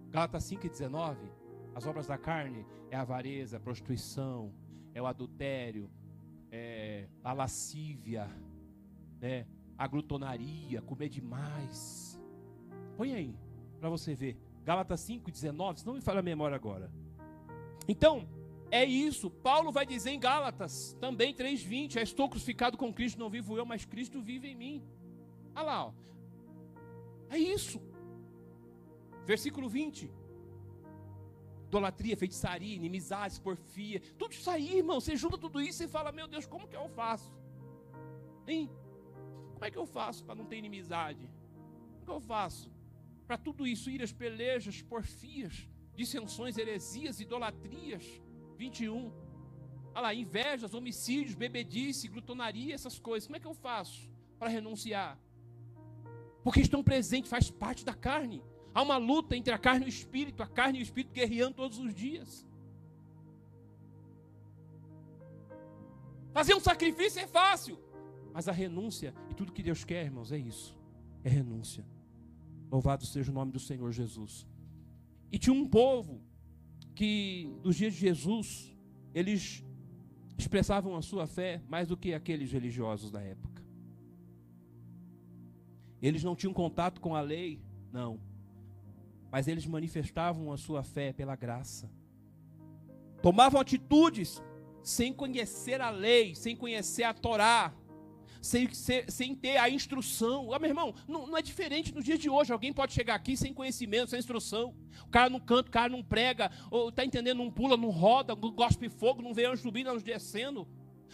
Gálatas 0.09 0.43
5 0.43 0.65
e 0.65 0.69
19. 0.69 1.31
As 1.75 1.85
obras 1.85 2.07
da 2.07 2.17
carne 2.17 2.65
é 2.89 2.95
a 2.95 3.01
avareza, 3.01 3.57
a 3.57 3.59
prostituição, 3.59 4.53
é 4.93 5.01
o 5.01 5.05
adultério, 5.05 5.89
é, 6.51 7.07
a 7.23 7.33
lascívia, 7.33 8.29
né, 9.19 9.45
a 9.77 9.87
glutonaria, 9.87 10.81
comer 10.81 11.09
demais. 11.09 12.19
Põe 12.95 13.13
aí, 13.13 13.35
para 13.79 13.89
você 13.89 14.15
ver. 14.15 14.37
Gálatas 14.63 14.99
5, 15.01 15.31
19, 15.31 15.85
não 15.85 15.93
me 15.93 16.01
fala 16.01 16.19
a 16.19 16.23
memória 16.23 16.55
agora. 16.55 16.91
Então, 17.87 18.27
é 18.69 18.83
isso. 18.83 19.29
Paulo 19.29 19.71
vai 19.71 19.85
dizer 19.85 20.11
em 20.11 20.19
Gálatas, 20.19 20.97
também 20.99 21.33
3,20: 21.33 21.97
Estou 21.97 22.27
crucificado 22.29 22.77
com 22.77 22.93
Cristo, 22.93 23.19
não 23.19 23.29
vivo 23.29 23.57
eu, 23.57 23.65
mas 23.65 23.85
Cristo 23.85 24.21
vive 24.21 24.49
em 24.49 24.55
mim. 24.55 24.83
Olha 25.55 25.65
lá, 25.65 25.85
ó. 25.85 25.93
é 27.29 27.37
isso. 27.37 27.81
Versículo 29.25 29.69
20: 29.69 30.11
idolatria, 31.67 32.17
feitiçaria, 32.17 32.75
inimizades, 32.75 33.37
porfia, 33.39 34.01
tudo 34.17 34.33
isso 34.33 34.49
aí, 34.49 34.77
irmão. 34.77 34.99
Você 34.99 35.15
junta 35.15 35.37
tudo 35.37 35.61
isso 35.61 35.83
e 35.83 35.87
fala: 35.87 36.11
Meu 36.11 36.27
Deus, 36.27 36.45
como 36.45 36.67
que 36.67 36.75
eu 36.75 36.87
faço? 36.89 37.31
Hein? 38.47 38.69
Como 39.53 39.65
é 39.65 39.71
que 39.71 39.77
eu 39.77 39.85
faço 39.85 40.23
para 40.25 40.35
não 40.35 40.45
ter 40.45 40.57
inimizade? 40.57 41.29
Como 41.91 42.05
que 42.05 42.11
eu 42.11 42.21
faço? 42.21 42.71
Para 43.27 43.37
tudo 43.37 43.67
isso, 43.67 43.89
iras, 43.89 44.13
pelejas, 44.13 44.81
porfias, 44.81 45.67
dissensões, 45.95 46.57
heresias, 46.57 47.19
idolatrias. 47.19 48.05
21. 48.57 49.11
Olha 49.93 50.01
lá, 50.01 50.13
invejas, 50.13 50.73
homicídios, 50.73 51.35
bebedice, 51.35 52.07
glutonaria, 52.07 52.73
essas 52.73 52.97
coisas. 52.99 53.27
Como 53.27 53.37
é 53.37 53.39
que 53.39 53.47
eu 53.47 53.53
faço 53.53 54.09
para 54.39 54.49
renunciar? 54.49 55.17
Porque 56.43 56.61
estão 56.61 56.83
presentes, 56.83 57.29
faz 57.29 57.49
parte 57.49 57.83
da 57.85 57.93
carne. 57.93 58.41
Há 58.77 58.83
uma 58.83 58.97
luta 58.97 59.35
entre 59.35 59.51
a 59.51 59.57
carne 59.57 59.85
e 59.85 59.87
o 59.87 59.89
espírito, 59.89 60.43
a 60.43 60.47
carne 60.47 60.77
e 60.77 60.81
o 60.81 60.83
espírito 60.83 61.11
guerreando 61.11 61.55
todos 61.55 61.79
os 61.79 61.95
dias. 61.95 62.45
Fazer 66.31 66.53
um 66.53 66.59
sacrifício 66.59 67.19
é 67.19 67.25
fácil, 67.25 67.79
mas 68.31 68.47
a 68.47 68.51
renúncia 68.51 69.15
e 69.31 69.33
tudo 69.33 69.51
que 69.51 69.63
Deus 69.63 69.83
quer, 69.83 70.05
irmãos, 70.05 70.31
é 70.31 70.37
isso: 70.37 70.77
é 71.23 71.29
renúncia. 71.29 71.83
Louvado 72.71 73.03
seja 73.03 73.31
o 73.31 73.33
nome 73.33 73.51
do 73.51 73.59
Senhor 73.59 73.91
Jesus. 73.91 74.45
E 75.31 75.39
tinha 75.39 75.55
um 75.55 75.67
povo 75.67 76.21
que, 76.93 77.51
nos 77.63 77.77
dias 77.77 77.95
de 77.95 77.99
Jesus, 77.99 78.77
eles 79.11 79.65
expressavam 80.37 80.95
a 80.95 81.01
sua 81.01 81.25
fé 81.25 81.63
mais 81.67 81.87
do 81.87 81.97
que 81.97 82.13
aqueles 82.13 82.51
religiosos 82.51 83.09
da 83.09 83.23
época. 83.23 83.63
Eles 85.99 86.23
não 86.23 86.35
tinham 86.35 86.53
contato 86.53 87.01
com 87.01 87.15
a 87.15 87.21
lei, 87.21 87.59
não. 87.91 88.36
Mas 89.37 89.47
eles 89.47 89.67
manifestavam 89.67 90.51
a 90.51 90.57
sua 90.57 90.81
fé 90.81 91.13
pela 91.13 91.35
graça. 91.35 91.87
Tomavam 93.21 93.61
atitudes 93.61 94.41
sem 94.81 95.13
conhecer 95.13 95.79
a 95.79 95.91
lei, 95.91 96.33
sem 96.33 96.55
conhecer 96.55 97.03
a 97.03 97.13
Torá, 97.13 97.71
sem, 98.41 98.67
sem, 98.73 99.35
ter 99.35 99.57
a 99.57 99.69
instrução. 99.69 100.51
Ah, 100.51 100.57
meu 100.57 100.71
irmão, 100.71 100.95
não, 101.07 101.27
não, 101.27 101.37
é 101.37 101.41
diferente 101.43 101.93
nos 101.93 102.03
dias 102.03 102.17
de 102.17 102.27
hoje. 102.27 102.51
Alguém 102.51 102.73
pode 102.73 102.93
chegar 102.93 103.13
aqui 103.13 103.37
sem 103.37 103.53
conhecimento, 103.53 104.09
sem 104.09 104.17
instrução. 104.17 104.73
O 105.05 105.09
cara 105.09 105.29
não 105.29 105.39
canta, 105.39 105.69
o 105.69 105.71
cara 105.71 105.89
não 105.89 106.01
prega, 106.01 106.49
ou 106.71 106.91
tá 106.91 107.05
entendendo, 107.05 107.37
não 107.37 107.51
pula, 107.51 107.77
não 107.77 107.91
roda, 107.91 108.35
não 108.35 108.51
gospe 108.51 108.89
fogo, 108.89 109.21
não 109.21 109.35
vê 109.35 109.45
anjo 109.45 109.61
subindo, 109.61 109.91
anjo 109.91 110.03
descendo. 110.03 110.67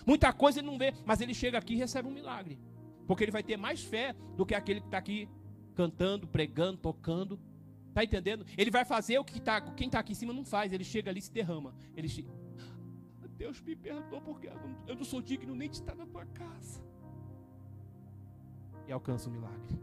Muita 0.08 0.32
coisa 0.32 0.62
ele 0.62 0.68
não 0.68 0.78
vê, 0.78 0.94
mas 1.06 1.20
ele 1.20 1.34
chega 1.34 1.58
aqui 1.58 1.74
e 1.74 1.78
recebe 1.78 2.08
um 2.08 2.14
milagre. 2.14 2.58
Porque 3.06 3.26
ele 3.26 3.34
vai 3.34 3.44
ter 3.44 3.58
mais 3.58 3.84
fé 3.84 4.16
do 4.38 4.46
que 4.46 4.56
aquele 4.56 4.80
que 4.80 4.88
está 4.88 5.00
aqui 5.00 5.28
cantando, 5.76 6.26
pregando, 6.26 6.78
tocando. 6.78 7.38
Está 7.94 8.04
entendendo? 8.04 8.44
Ele 8.58 8.72
vai 8.72 8.84
fazer 8.84 9.20
o 9.20 9.24
que 9.24 9.40
tá, 9.40 9.62
quem 9.62 9.86
está 9.86 10.00
aqui 10.00 10.14
em 10.14 10.16
cima 10.16 10.34
não 10.34 10.44
faz. 10.44 10.74
Ele 10.74 10.84
chega 10.84 11.12
ali 11.12 11.20
e 11.20 11.22
se 11.22 11.32
derrama. 11.32 11.76
Ele 11.96 12.10
chega, 12.10 12.28
Deus 13.38 13.62
me 13.62 13.76
perdoa 13.76 14.20
porque 14.22 14.48
eu 14.48 14.56
não, 14.56 14.76
eu 14.88 14.96
não 14.96 15.04
sou 15.04 15.22
digno 15.22 15.54
nem 15.54 15.70
de 15.70 15.76
estar 15.76 15.94
na 15.94 16.06
tua 16.06 16.26
casa 16.26 16.82
e 18.88 18.92
alcança 18.92 19.30
o 19.30 19.32
milagre. 19.32 19.80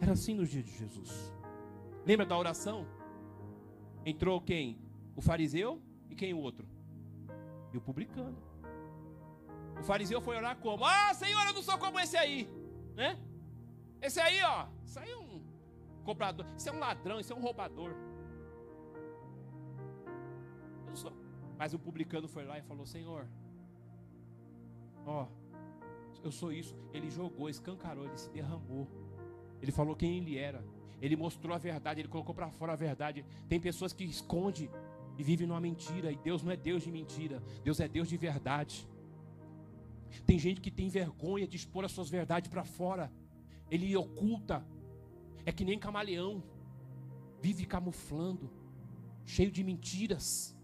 Era 0.00 0.12
assim 0.12 0.34
nos 0.34 0.50
dias 0.50 0.64
de 0.64 0.76
Jesus. 0.76 1.32
Lembra 2.04 2.26
da 2.26 2.36
oração? 2.36 2.86
Entrou 4.04 4.40
quem? 4.40 4.78
O 5.16 5.22
fariseu 5.22 5.80
e 6.10 6.14
quem 6.14 6.34
o 6.34 6.38
outro? 6.38 6.66
E 7.72 7.78
o 7.78 7.80
publicano. 7.80 8.36
O 9.80 9.82
fariseu 9.82 10.20
foi 10.20 10.36
orar 10.36 10.56
como? 10.58 10.84
Ah, 10.84 11.14
Senhor, 11.14 11.46
eu 11.46 11.54
não 11.54 11.62
sou 11.62 11.78
como 11.78 11.98
esse 11.98 12.16
aí, 12.16 12.48
né? 12.94 13.18
Esse 14.02 14.20
aí, 14.20 14.42
ó, 14.42 14.66
é 15.00 15.16
um 15.16 15.43
comprador, 16.04 16.46
isso 16.56 16.68
é 16.68 16.72
um 16.72 16.78
ladrão, 16.78 17.18
isso 17.18 17.32
é 17.32 17.36
um 17.36 17.40
roubador. 17.40 17.92
Eu 20.84 20.86
não 20.86 20.96
sou. 20.96 21.12
Mas 21.58 21.74
o 21.74 21.78
publicano 21.78 22.28
foi 22.28 22.44
lá 22.44 22.58
e 22.58 22.62
falou: 22.62 22.86
Senhor, 22.86 23.26
ó, 25.06 25.26
eu 26.22 26.30
sou 26.30 26.52
isso. 26.52 26.74
Ele 26.92 27.10
jogou, 27.10 27.48
escancarou, 27.48 28.04
ele 28.04 28.16
se 28.16 28.30
derramou. 28.30 28.88
Ele 29.60 29.72
falou 29.72 29.96
quem 29.96 30.18
ele 30.18 30.38
era. 30.38 30.64
Ele 31.00 31.16
mostrou 31.16 31.54
a 31.54 31.58
verdade, 31.58 32.00
ele 32.00 32.08
colocou 32.08 32.34
para 32.34 32.50
fora 32.50 32.72
a 32.72 32.76
verdade. 32.76 33.24
Tem 33.48 33.60
pessoas 33.60 33.92
que 33.92 34.04
escondem 34.04 34.70
e 35.18 35.22
vivem 35.22 35.46
numa 35.46 35.60
mentira, 35.60 36.10
e 36.10 36.16
Deus 36.16 36.42
não 36.42 36.50
é 36.50 36.56
Deus 36.56 36.82
de 36.82 36.90
mentira, 36.90 37.42
Deus 37.62 37.78
é 37.78 37.86
Deus 37.86 38.08
de 38.08 38.16
verdade. 38.16 38.88
Tem 40.26 40.38
gente 40.38 40.60
que 40.60 40.70
tem 40.70 40.88
vergonha 40.88 41.46
de 41.46 41.56
expor 41.56 41.84
as 41.84 41.92
suas 41.92 42.08
verdades 42.08 42.48
para 42.48 42.64
fora. 42.64 43.12
Ele 43.70 43.94
oculta. 43.96 44.64
É 45.46 45.52
que 45.52 45.64
nem 45.64 45.78
camaleão. 45.78 46.42
Vive 47.40 47.66
camuflando, 47.66 48.50
cheio 49.24 49.50
de 49.50 49.62
mentiras. 49.62 50.56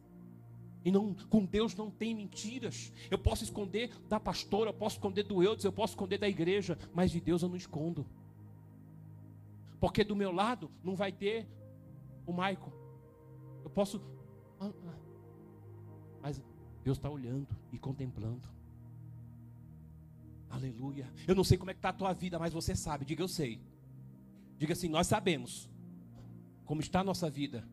E 0.84 0.90
não, 0.90 1.14
com 1.28 1.44
Deus 1.44 1.74
não 1.74 1.90
tem 1.90 2.14
mentiras. 2.14 2.92
Eu 3.10 3.18
posso 3.18 3.44
esconder 3.44 3.90
da 4.08 4.18
pastora, 4.18 4.70
eu 4.70 4.74
posso 4.74 4.96
esconder 4.96 5.24
do 5.24 5.42
Eudes, 5.42 5.64
eu 5.64 5.72
posso 5.72 5.92
esconder 5.92 6.18
da 6.18 6.28
igreja, 6.28 6.78
mas 6.94 7.10
de 7.10 7.20
Deus 7.20 7.42
eu 7.42 7.48
não 7.48 7.56
escondo. 7.56 8.06
Porque 9.78 10.02
do 10.04 10.16
meu 10.16 10.32
lado 10.32 10.70
não 10.82 10.94
vai 10.94 11.12
ter 11.12 11.46
o 12.26 12.32
Maico. 12.32 12.72
Eu 13.62 13.70
posso. 13.70 14.00
Ah, 14.58 14.70
ah. 14.86 14.98
Mas 16.22 16.42
Deus 16.82 16.96
está 16.96 17.10
olhando 17.10 17.48
e 17.72 17.78
contemplando. 17.78 18.48
Aleluia. 20.48 21.10
Eu 21.28 21.34
não 21.34 21.44
sei 21.44 21.56
como 21.56 21.70
é 21.70 21.74
que 21.74 21.78
está 21.78 21.90
a 21.90 21.94
tua 21.94 22.12
vida, 22.12 22.38
mas 22.38 22.52
você 22.52 22.74
sabe. 22.74 23.04
Diga 23.04 23.22
eu 23.22 23.28
sei. 23.28 23.60
Diga 24.60 24.74
assim, 24.74 24.90
nós 24.90 25.06
sabemos 25.06 25.70
como 26.66 26.82
está 26.82 27.00
a 27.00 27.04
nossa 27.04 27.30
vida. 27.30 27.66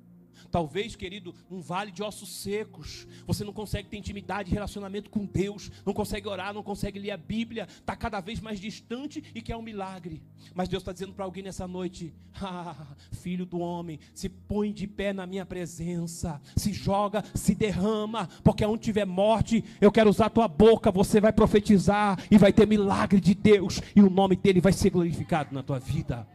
Talvez, 0.49 0.95
querido, 0.95 1.35
um 1.51 1.59
vale 1.59 1.91
de 1.91 2.01
ossos 2.01 2.29
secos. 2.29 3.05
Você 3.25 3.43
não 3.43 3.51
consegue 3.51 3.89
ter 3.89 3.97
intimidade, 3.97 4.53
relacionamento 4.53 5.09
com 5.09 5.25
Deus, 5.25 5.69
não 5.85 5.93
consegue 5.93 6.29
orar, 6.29 6.53
não 6.53 6.63
consegue 6.63 6.97
ler 6.97 7.11
a 7.11 7.17
Bíblia, 7.17 7.67
está 7.69 7.93
cada 7.93 8.21
vez 8.21 8.39
mais 8.39 8.57
distante 8.57 9.21
e 9.35 9.41
quer 9.41 9.57
um 9.57 9.61
milagre. 9.61 10.23
Mas 10.55 10.69
Deus 10.69 10.79
está 10.79 10.93
dizendo 10.93 11.11
para 11.11 11.25
alguém 11.25 11.43
nessa 11.43 11.67
noite: 11.67 12.13
ah, 12.41 12.95
filho 13.11 13.45
do 13.45 13.59
homem, 13.59 13.99
se 14.13 14.29
põe 14.29 14.71
de 14.71 14.87
pé 14.87 15.11
na 15.11 15.27
minha 15.27 15.45
presença, 15.45 16.41
se 16.55 16.71
joga, 16.71 17.21
se 17.35 17.53
derrama, 17.53 18.29
porque 18.45 18.65
onde 18.65 18.83
tiver 18.83 19.05
morte, 19.05 19.61
eu 19.81 19.91
quero 19.91 20.09
usar 20.09 20.27
a 20.27 20.29
tua 20.29 20.47
boca, 20.47 20.89
você 20.89 21.19
vai 21.19 21.33
profetizar 21.33 22.17
e 22.31 22.37
vai 22.37 22.53
ter 22.53 22.65
milagre 22.65 23.19
de 23.19 23.35
Deus, 23.35 23.81
e 23.93 24.01
o 24.01 24.09
nome 24.09 24.37
dele 24.37 24.61
vai 24.61 24.71
ser 24.71 24.89
glorificado 24.89 25.53
na 25.53 25.61
tua 25.61 25.79
vida. 25.79 26.25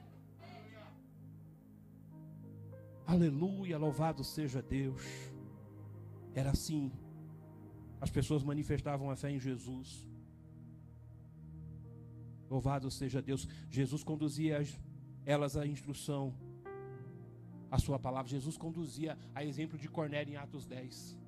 Aleluia, 3.07 3.77
louvado 3.79 4.23
seja 4.23 4.63
Deus. 4.63 5.03
Era 6.35 6.51
assim. 6.51 6.93
As 8.01 8.11
pessoas 8.11 8.43
manifestavam 8.43 9.11
a 9.11 9.17
fé 9.17 9.31
em 9.31 9.39
Jesus. 9.39 10.07
Louvado 12.49 12.91
seja 12.91 13.21
Deus. 13.21 13.49
Jesus 13.71 14.03
conduzia 14.05 14.63
elas 15.25 15.57
à 15.57 15.67
instrução, 15.67 16.35
a 17.71 17.79
sua 17.79 17.99
palavra. 17.99 18.31
Jesus 18.31 18.57
conduzia 18.57 19.19
a 19.35 19.45
exemplo 19.45 19.79
de 19.79 19.89
Cornélio 19.89 20.35
em 20.35 20.37
Atos 20.37 20.67
10. 20.67 21.19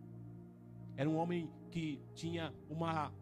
Era 0.96 1.08
um 1.08 1.16
homem 1.16 1.50
que 1.70 2.00
tinha 2.14 2.52
uma 2.68 3.12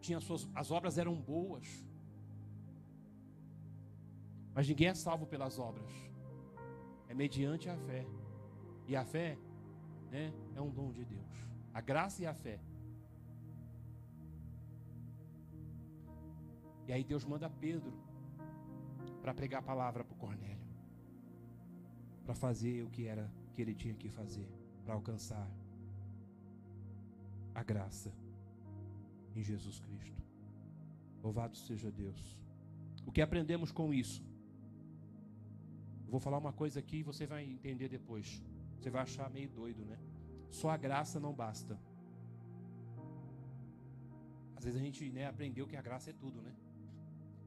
tinha 0.00 0.20
suas 0.20 0.48
as 0.54 0.70
obras 0.70 0.98
eram 0.98 1.14
boas. 1.14 1.66
Mas 4.54 4.68
ninguém 4.68 4.88
é 4.88 4.94
salvo 4.94 5.26
pelas 5.26 5.58
obras 5.58 6.07
é 7.08 7.14
mediante 7.14 7.68
a 7.68 7.76
fé. 7.76 8.06
E 8.86 8.94
a 8.94 9.04
fé 9.04 9.38
né, 10.10 10.32
é 10.54 10.60
um 10.60 10.70
dom 10.70 10.92
de 10.92 11.04
Deus. 11.04 11.48
A 11.72 11.80
graça 11.80 12.22
e 12.22 12.26
a 12.26 12.34
fé. 12.34 12.60
E 16.86 16.92
aí 16.92 17.04
Deus 17.04 17.24
manda 17.24 17.50
Pedro 17.50 17.92
para 19.20 19.34
pregar 19.34 19.60
a 19.60 19.62
palavra 19.62 20.04
para 20.04 20.16
Cornélio. 20.16 20.68
Para 22.24 22.34
fazer 22.34 22.82
o 22.82 22.90
que 22.90 23.06
era 23.06 23.30
que 23.54 23.62
ele 23.62 23.74
tinha 23.74 23.94
que 23.94 24.08
fazer. 24.08 24.48
Para 24.84 24.94
alcançar 24.94 25.48
a 27.54 27.62
graça 27.62 28.12
em 29.34 29.42
Jesus 29.42 29.80
Cristo. 29.80 30.22
Louvado 31.22 31.56
seja 31.56 31.90
Deus. 31.90 32.38
O 33.04 33.12
que 33.12 33.20
aprendemos 33.20 33.70
com 33.72 33.92
isso? 33.92 34.27
Vou 36.08 36.18
falar 36.18 36.38
uma 36.38 36.52
coisa 36.52 36.80
aqui 36.80 36.98
e 36.98 37.02
você 37.02 37.26
vai 37.26 37.44
entender 37.44 37.88
depois. 37.88 38.42
Você 38.78 38.90
vai 38.90 39.02
achar 39.02 39.30
meio 39.30 39.50
doido, 39.50 39.84
né? 39.84 39.98
Só 40.50 40.70
a 40.70 40.76
graça 40.76 41.20
não 41.20 41.32
basta. 41.32 41.78
Às 44.56 44.64
vezes 44.64 44.80
a 44.80 44.84
gente 44.84 45.10
né, 45.10 45.26
aprendeu 45.26 45.66
que 45.66 45.76
a 45.76 45.82
graça 45.82 46.10
é 46.10 46.12
tudo, 46.12 46.40
né? 46.40 46.54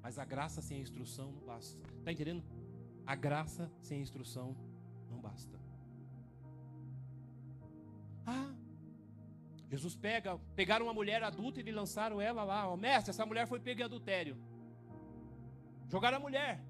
Mas 0.02 0.20
a 0.20 0.26
graça 0.26 0.62
sem 0.62 0.78
a 0.78 0.82
instrução 0.82 1.32
não 1.32 1.42
basta. 1.42 1.82
Tá 2.04 2.12
entendendo? 2.12 2.44
A 3.06 3.16
graça 3.16 3.72
sem 3.82 4.00
a 4.00 4.02
instrução 4.02 4.56
não 5.10 5.20
basta. 5.20 5.60
Ah, 8.26 8.54
Jesus 9.70 9.96
pega, 9.96 10.38
pegaram 10.56 10.86
uma 10.86 10.94
mulher 10.94 11.24
adulta 11.24 11.60
e 11.60 11.72
lançaram 11.72 12.22
ela 12.22 12.44
lá. 12.44 12.70
Ó, 12.70 12.78
mestre, 12.78 13.10
essa 13.10 13.26
mulher 13.26 13.48
foi 13.48 13.60
pega 13.60 13.82
em 13.82 13.86
adultério. 13.86 14.38
Jogaram 15.90 16.18
a 16.18 16.20
mulher. 16.20 16.64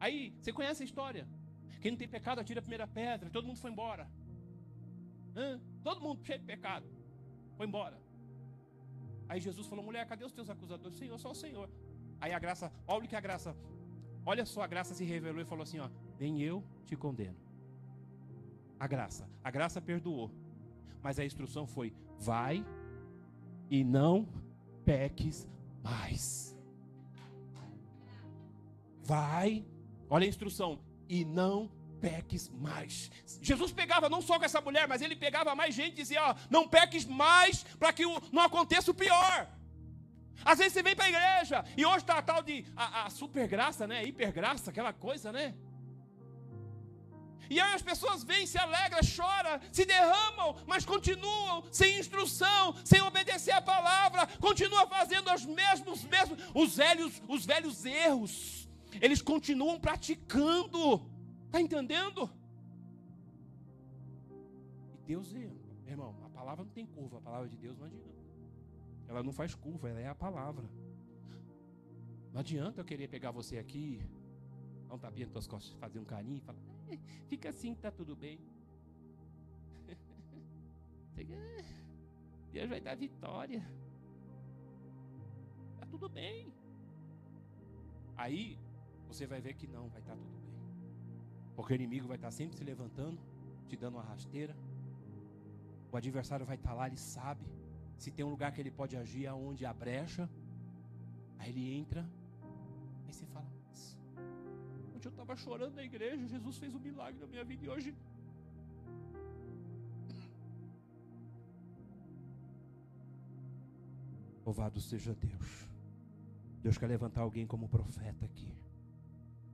Aí, 0.00 0.32
você 0.40 0.52
conhece 0.52 0.82
a 0.82 0.86
história? 0.86 1.26
Quem 1.80 1.92
não 1.92 1.98
tem 1.98 2.08
pecado 2.08 2.40
atira 2.40 2.60
a 2.60 2.62
primeira 2.62 2.86
pedra, 2.86 3.30
todo 3.30 3.46
mundo 3.46 3.58
foi 3.58 3.70
embora. 3.70 4.08
Hã? 5.36 5.60
Todo 5.82 6.00
mundo 6.00 6.24
cheio 6.24 6.38
de 6.38 6.44
pecado. 6.44 6.86
Foi 7.56 7.66
embora. 7.66 7.98
Aí 9.28 9.40
Jesus 9.40 9.66
falou: 9.66 9.84
mulher, 9.84 10.06
cadê 10.06 10.24
os 10.24 10.32
teus 10.32 10.48
acusadores? 10.48 10.96
Senhor, 10.96 11.18
só 11.18 11.30
o 11.30 11.34
Senhor. 11.34 11.68
Aí 12.20 12.32
a 12.32 12.38
graça, 12.38 12.72
olha 12.86 13.06
que 13.06 13.14
a 13.14 13.20
graça, 13.20 13.56
olha 14.24 14.44
só, 14.44 14.62
a 14.62 14.66
graça 14.66 14.94
se 14.94 15.04
revelou 15.04 15.40
e 15.40 15.44
falou 15.44 15.62
assim: 15.62 15.78
ó, 15.78 15.88
nem 16.18 16.40
eu 16.42 16.64
te 16.86 16.96
condeno. 16.96 17.36
A 18.80 18.86
graça, 18.86 19.28
a 19.42 19.50
graça 19.50 19.80
perdoou. 19.80 20.30
Mas 21.02 21.18
a 21.18 21.24
instrução 21.24 21.66
foi: 21.66 21.94
vai 22.18 22.64
e 23.70 23.84
não 23.84 24.26
peques 24.84 25.48
mais. 25.82 26.56
Vai, 29.04 29.64
olha 30.08 30.24
a 30.24 30.28
instrução, 30.28 30.78
e 31.08 31.24
não 31.24 31.70
peques 32.00 32.48
mais. 32.48 33.10
Jesus 33.42 33.72
pegava 33.72 34.08
não 34.08 34.22
só 34.22 34.38
com 34.38 34.44
essa 34.44 34.60
mulher, 34.60 34.86
mas 34.86 35.02
ele 35.02 35.16
pegava 35.16 35.54
mais 35.54 35.74
gente 35.74 35.94
e 35.94 36.02
dizia: 36.02 36.22
ó, 36.22 36.34
não 36.50 36.68
peques 36.68 37.04
mais 37.04 37.62
para 37.78 37.92
que 37.92 38.04
não 38.32 38.42
aconteça 38.42 38.90
o 38.90 38.94
pior. 38.94 39.48
Às 40.44 40.58
vezes 40.58 40.72
você 40.72 40.82
vem 40.82 40.94
para 40.94 41.06
a 41.06 41.08
igreja 41.08 41.64
e 41.76 41.84
hoje 41.84 41.98
está 41.98 42.18
a 42.18 42.22
tal 42.22 42.42
de 42.42 42.64
a, 42.76 43.06
a 43.06 43.10
super 43.10 43.48
graça, 43.48 43.86
né? 43.86 44.04
Hiper 44.04 44.32
graça, 44.32 44.70
aquela 44.70 44.92
coisa, 44.92 45.32
né? 45.32 45.54
E 47.50 47.58
aí 47.58 47.74
as 47.74 47.82
pessoas 47.82 48.22
vêm, 48.22 48.46
se 48.46 48.58
alegram, 48.58 49.02
choram, 49.02 49.58
se 49.72 49.84
derramam, 49.86 50.54
mas 50.66 50.84
continuam 50.84 51.64
sem 51.72 51.98
instrução, 51.98 52.74
sem 52.84 53.00
obedecer 53.00 53.52
a 53.52 53.62
palavra, 53.62 54.26
continuam 54.38 54.86
fazendo 54.86 55.32
os 55.32 55.46
mesmos, 55.46 56.04
mesmos, 56.04 56.38
os 56.54 56.76
velhos, 56.76 57.22
os 57.26 57.46
velhos 57.46 57.84
erros. 57.86 58.57
Eles 59.00 59.22
continuam 59.22 59.78
praticando. 59.78 61.02
Está 61.46 61.60
entendendo? 61.60 62.30
E 64.94 64.98
Deus, 65.06 65.32
irmão, 65.86 66.16
a 66.24 66.30
palavra 66.30 66.64
não 66.64 66.72
tem 66.72 66.86
curva, 66.86 67.18
a 67.18 67.20
palavra 67.20 67.48
de 67.48 67.56
Deus 67.56 67.78
não 67.78 67.86
adianta. 67.86 68.18
Ela 69.06 69.22
não 69.22 69.32
faz 69.32 69.54
curva, 69.54 69.88
ela 69.88 70.00
é 70.00 70.08
a 70.08 70.14
palavra. 70.14 70.68
Não 72.32 72.40
adianta 72.40 72.80
eu 72.80 72.84
querer 72.84 73.08
pegar 73.08 73.30
você 73.30 73.58
aqui, 73.58 74.02
dar 74.86 74.94
um 74.94 74.98
tapinha 74.98 75.26
nas 75.26 75.32
tuas 75.32 75.46
costas, 75.46 75.72
fazer 75.78 75.98
um 75.98 76.04
carinho 76.04 76.36
e 76.36 76.40
falar, 76.40 76.58
eh, 76.90 76.98
fica 77.26 77.48
assim 77.48 77.74
que 77.74 77.80
tá 77.80 77.90
tudo 77.90 78.14
bem. 78.14 78.38
Deus 82.52 82.68
vai 82.68 82.80
dar 82.80 82.96
vitória. 82.96 83.66
Tá 85.78 85.86
tudo 85.86 86.08
bem. 86.08 86.52
Aí 88.16 88.58
você 89.08 89.26
vai 89.26 89.40
ver 89.40 89.54
que 89.54 89.66
não 89.66 89.88
vai 89.88 90.00
estar 90.00 90.12
tá 90.12 90.18
tudo 90.18 90.38
bem. 90.46 90.58
Porque 91.56 91.72
o 91.72 91.76
inimigo 91.80 92.06
vai 92.06 92.16
estar 92.16 92.30
sempre 92.30 92.56
se 92.56 92.64
levantando, 92.64 93.18
te 93.68 93.76
dando 93.76 93.94
uma 93.94 94.02
rasteira. 94.02 94.54
O 95.90 95.96
adversário 95.96 96.44
vai 96.46 96.56
estar 96.56 96.74
lá, 96.74 96.86
ele 96.86 96.98
sabe. 96.98 97.44
Se 97.96 98.10
tem 98.10 98.24
um 98.24 98.30
lugar 98.30 98.52
que 98.52 98.60
ele 98.60 98.70
pode 98.70 98.96
agir, 98.96 99.26
aonde 99.26 99.64
a 99.64 99.72
brecha. 99.72 100.28
Aí 101.38 101.50
ele 101.50 101.74
entra. 101.74 102.02
Aí 103.06 103.12
você 103.12 103.26
fala: 103.26 103.46
Onde 104.94 105.06
eu 105.08 105.10
estava 105.10 105.34
chorando 105.36 105.74
na 105.74 105.82
igreja, 105.82 106.26
Jesus 106.26 106.58
fez 106.58 106.74
um 106.74 106.78
milagre 106.78 107.18
na 107.20 107.26
minha 107.26 107.44
vida 107.44 107.64
e 107.64 107.68
hoje. 107.68 107.96
Louvado 114.44 114.80
seja 114.80 115.14
Deus. 115.14 115.68
Deus 116.62 116.78
quer 116.78 116.86
levantar 116.86 117.22
alguém 117.22 117.46
como 117.46 117.68
profeta 117.68 118.24
aqui, 118.24 118.52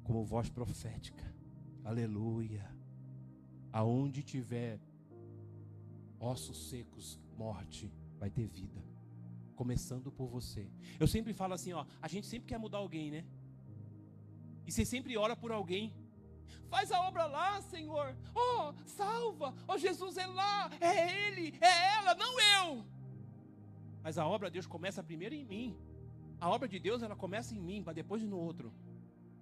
como 0.04 0.22
voz 0.24 0.48
profética. 0.48 1.24
Aleluia. 1.82 2.64
Aonde 3.72 4.22
tiver 4.22 4.78
ossos 6.20 6.68
secos, 6.68 7.18
morte, 7.36 7.92
vai 8.18 8.30
ter 8.30 8.46
vida. 8.46 8.80
Começando 9.56 10.12
por 10.12 10.28
você. 10.28 10.70
Eu 11.00 11.06
sempre 11.06 11.32
falo 11.32 11.54
assim, 11.54 11.72
ó, 11.72 11.84
a 12.00 12.08
gente 12.08 12.26
sempre 12.26 12.46
quer 12.46 12.58
mudar 12.58 12.78
alguém, 12.78 13.10
né? 13.10 13.24
E 14.66 14.72
você 14.72 14.84
sempre 14.84 15.16
ora 15.16 15.34
por 15.34 15.50
alguém. 15.50 15.92
Faz 16.68 16.90
a 16.92 17.00
obra 17.00 17.26
lá, 17.26 17.60
Senhor. 17.62 18.16
Oh, 18.34 18.72
salva. 18.86 19.54
Oh, 19.66 19.78
Jesus 19.78 20.16
é 20.16 20.26
lá, 20.26 20.70
é 20.80 21.28
ele, 21.28 21.56
é 21.60 21.96
ela, 21.96 22.14
não 22.14 22.40
eu. 22.40 22.84
Mas 24.02 24.18
a 24.18 24.26
obra 24.26 24.48
de 24.50 24.54
Deus 24.54 24.66
começa 24.66 25.02
primeiro 25.02 25.34
em 25.34 25.44
mim. 25.44 25.76
A 26.40 26.50
obra 26.50 26.68
de 26.68 26.78
Deus 26.78 27.02
ela 27.02 27.16
começa 27.16 27.54
em 27.54 27.60
mim, 27.60 27.82
para 27.82 27.92
depois 27.92 28.22
no 28.22 28.38
outro. 28.38 28.72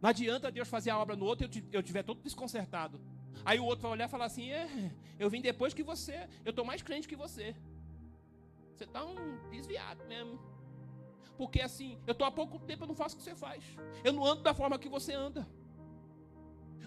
Não 0.03 0.11
adianta 0.11 0.51
Deus 0.51 0.69
fazer 0.69 0.91
a 0.91 0.99
obra 0.99 1.15
no 1.15 1.25
outro 1.25 1.49
e 1.49 1.65
eu 1.73 1.81
tiver 1.81 2.03
todo 2.03 2.21
desconcertado. 2.21 3.01
Aí 3.45 3.61
o 3.61 3.65
outro 3.65 3.83
vai 3.83 3.93
olhar 3.93 4.09
e 4.09 4.11
falar 4.11 4.25
assim: 4.25 4.51
é, 4.51 4.93
eu 5.17 5.31
vim 5.31 5.41
depois 5.41 5.73
que 5.73 5.85
você, 5.85 6.29
eu 6.45 6.51
estou 6.51 6.65
mais 6.65 6.83
crente 6.83 7.07
que 7.07 7.15
você. 7.15 7.55
Você 8.75 8.83
está 8.83 9.05
um 9.05 9.49
desviado 9.49 10.05
mesmo. 10.07 10.41
Porque 11.39 11.61
assim, 11.61 12.01
eu 12.05 12.13
estou 12.13 12.27
há 12.27 12.33
pouco 12.33 12.59
tempo, 12.59 12.83
eu 12.83 12.89
não 12.89 12.97
faço 12.97 13.15
o 13.15 13.19
que 13.19 13.23
você 13.23 13.37
faz. 13.37 13.63
Eu 14.03 14.13
não 14.13 14.27
ando 14.27 14.43
da 14.43 14.53
forma 14.53 14.77
que 14.77 14.89
você 14.89 15.13
anda. 15.15 15.47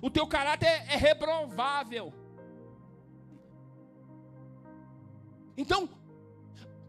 O 0.01 0.09
teu 0.09 0.27
caráter 0.27 0.67
é, 0.67 0.93
é 0.93 0.97
reprovável. 0.97 2.13
Então, 5.55 5.87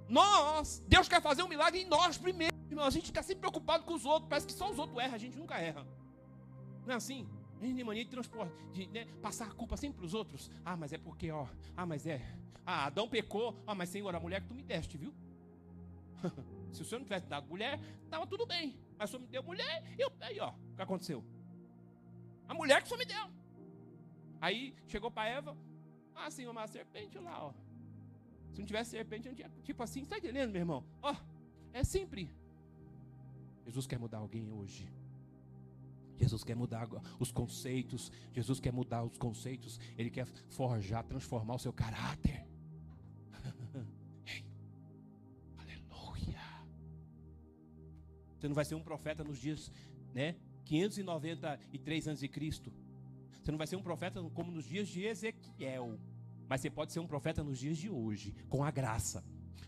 nós, 0.09 0.83
Deus 0.89 1.09
quer 1.09 1.23
fazer 1.23 1.45
um 1.45 1.49
milagre 1.49 1.83
em 1.83 1.87
nós 1.87 2.19
primeiro. 2.19 2.53
A 2.81 2.91
gente 2.91 3.07
fica 3.07 3.23
sempre 3.23 3.43
preocupado 3.43 3.85
com 3.85 3.95
os 3.95 4.05
outros. 4.05 4.29
Parece 4.29 4.47
que 4.47 4.53
só 4.53 4.69
os 4.69 4.79
outros 4.79 4.99
erram, 4.99 5.15
a 5.15 5.19
gente 5.19 5.39
nunca 5.39 5.57
erra. 5.57 5.87
Não 6.87 6.95
é 6.95 6.97
assim? 6.97 7.29
A 7.61 7.65
gente 7.65 7.77
tem 7.77 7.85
mania 7.85 8.05
de 8.05 8.11
transporte, 8.11 8.55
de 8.73 8.87
né, 8.89 9.07
passar 9.21 9.47
a 9.47 9.51
culpa 9.51 9.77
sempre 9.77 9.99
para 9.99 10.07
os 10.07 10.15
outros. 10.15 10.51
Ah, 10.65 10.77
mas 10.77 10.93
é 10.93 10.99
porque, 10.99 11.31
ó. 11.31 11.47
Ah, 11.77 11.85
mas 11.87 12.07
é. 12.07 12.23
Ah, 12.65 12.87
Adão 12.87 13.09
pecou. 13.09 13.61
Ah, 13.67 13.75
mas 13.75 13.89
Senhor, 13.89 14.15
a 14.15 14.21
mulher 14.21 14.41
que 14.43 14.49
tu 14.49 14.55
me 14.55 14.63
deste, 14.63 14.97
viu? 14.97 15.13
Se 16.73 16.83
o 16.83 16.85
Senhor 16.85 16.99
não 16.99 17.07
tivesse 17.07 17.27
dado 17.27 17.49
mulher, 17.49 17.81
estava 18.05 18.27
tudo 18.27 18.47
bem. 18.47 18.79
Mas 18.99 19.11
o 19.11 19.13
Senhor 19.13 19.23
me 19.23 19.29
deu 19.29 19.43
mulher, 19.43 19.83
eu, 19.99 20.13
aí, 20.21 20.39
ó, 20.39 20.51
o 20.51 20.77
que 20.77 20.83
aconteceu? 20.83 21.25
A 22.49 22.55
mulher 22.55 22.81
que 22.81 22.87
o 22.87 22.89
Senhor 22.89 22.99
me 22.99 23.05
deu. 23.05 23.31
Aí 24.41 24.75
chegou 24.87 25.11
para 25.11 25.29
Eva. 25.29 25.57
Ah, 26.15 26.31
Senhor, 26.31 26.51
uma 26.51 26.67
serpente 26.67 27.19
lá, 27.19 27.47
ó. 27.47 27.53
Se 28.53 28.61
não 28.61 28.67
tivesse 28.67 28.91
serpente, 28.91 29.29
não 29.29 29.35
tinha. 29.35 29.51
Tipo 29.65 29.83
assim, 29.83 30.03
está 30.03 30.19
entendendo, 30.19 30.51
meu 30.51 30.61
irmão? 30.61 30.85
Ó, 31.03 31.15
é 31.73 31.83
simples. 31.85 32.31
Jesus 33.65 33.87
quer 33.87 33.99
mudar 33.99 34.19
alguém 34.19 34.51
hoje. 34.53 34.89
Jesus 36.19 36.43
quer 36.43 36.57
mudar 36.57 36.89
os 37.19 37.31
conceitos. 37.31 38.11
Jesus 38.33 38.61
quer 38.61 38.73
mudar 38.73 39.05
os 39.05 39.19
conceitos. 39.19 39.79
Ele 39.97 40.11
quer 40.11 40.27
forjar, 40.49 41.05
transformar 41.05 41.55
o 41.55 41.59
seu 41.59 41.73
caráter. 41.73 42.47
Aleluia. 45.59 46.41
Você 48.39 48.49
não 48.49 48.55
vai 48.55 48.65
ser 48.65 48.75
um 48.75 48.83
profeta 48.83 49.23
nos 49.23 49.39
dias, 49.39 49.71
né? 50.15 50.37
593 50.65 52.09
anos 52.09 52.21
de 52.21 52.29
Cristo. 52.29 52.73
Você 53.43 53.51
não 53.51 53.59
vai 53.59 53.67
ser 53.67 53.77
um 53.77 53.83
profeta 53.83 54.23
como 54.35 54.51
nos 54.51 54.65
dias 54.65 54.89
de 54.89 55.05
Ezequiel. 55.05 55.99
Mas 56.49 56.61
você 56.61 56.71
pode 56.71 56.93
ser 56.93 57.01
um 57.01 57.07
profeta 57.07 57.43
nos 57.43 57.59
dias 57.59 57.77
de 57.77 57.91
hoje, 57.91 58.35
com 58.49 58.65
a 58.65 58.71
graça. 58.71 59.25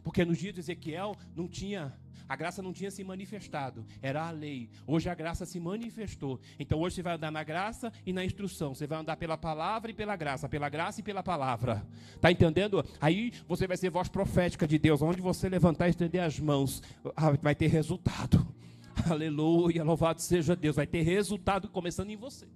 Porque 0.09 0.25
nos 0.25 0.39
dias 0.39 0.55
de 0.55 0.61
Ezequiel 0.61 1.15
não 1.37 1.47
tinha 1.47 1.93
a 2.27 2.35
graça 2.35 2.63
não 2.63 2.73
tinha 2.73 2.91
se 2.91 3.05
manifestado, 3.05 3.87
era 4.01 4.27
a 4.27 4.31
lei. 4.31 4.71
Hoje 4.87 5.09
a 5.09 5.15
graça 5.15 5.45
se 5.45 5.61
manifestou. 5.61 6.41
Então 6.59 6.79
hoje 6.81 6.97
você 6.97 7.03
vai 7.03 7.15
andar 7.15 7.31
na 7.31 7.43
graça 7.43 7.93
e 8.07 8.13
na 8.13 8.25
instrução. 8.25 8.75
Você 8.75 8.87
vai 8.87 8.99
andar 8.99 9.17
pela 9.19 9.37
palavra 9.37 9.91
e 9.91 9.95
pela 9.95 10.17
graça, 10.17 10.49
pela 10.49 10.69
graça 10.71 11.01
e 11.01 11.03
pela 11.03 11.23
palavra. 11.23 11.87
Tá 12.23 12.31
entendendo? 12.31 12.83
Aí 13.01 13.33
você 13.47 13.67
vai 13.67 13.77
ser 13.77 13.91
voz 13.91 14.09
profética 14.09 14.67
de 14.67 14.79
Deus, 14.79 15.03
onde 15.03 15.21
você 15.21 15.47
levantar 15.47 15.89
e 15.89 15.91
estender 15.91 16.23
as 16.23 16.41
mãos, 16.41 16.83
ah, 17.15 17.31
vai 17.31 17.55
ter 17.55 17.67
resultado. 17.67 18.47
Aleluia, 19.11 19.85
louvado 19.85 20.23
seja 20.23 20.57
Deus, 20.57 20.77
vai 20.77 20.87
ter 20.87 21.03
resultado 21.03 21.69
começando 21.69 22.11
em 22.11 22.17
você. 22.17 22.49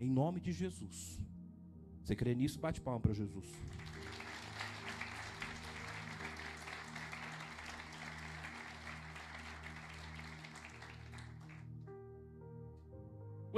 Em 0.00 0.08
nome 0.08 0.40
de 0.40 0.52
Jesus. 0.52 1.18
Você 2.04 2.16
crê 2.16 2.34
nisso? 2.36 2.58
Bate 2.58 2.80
palma 2.80 3.00
para 3.00 3.12
Jesus. 3.12 3.46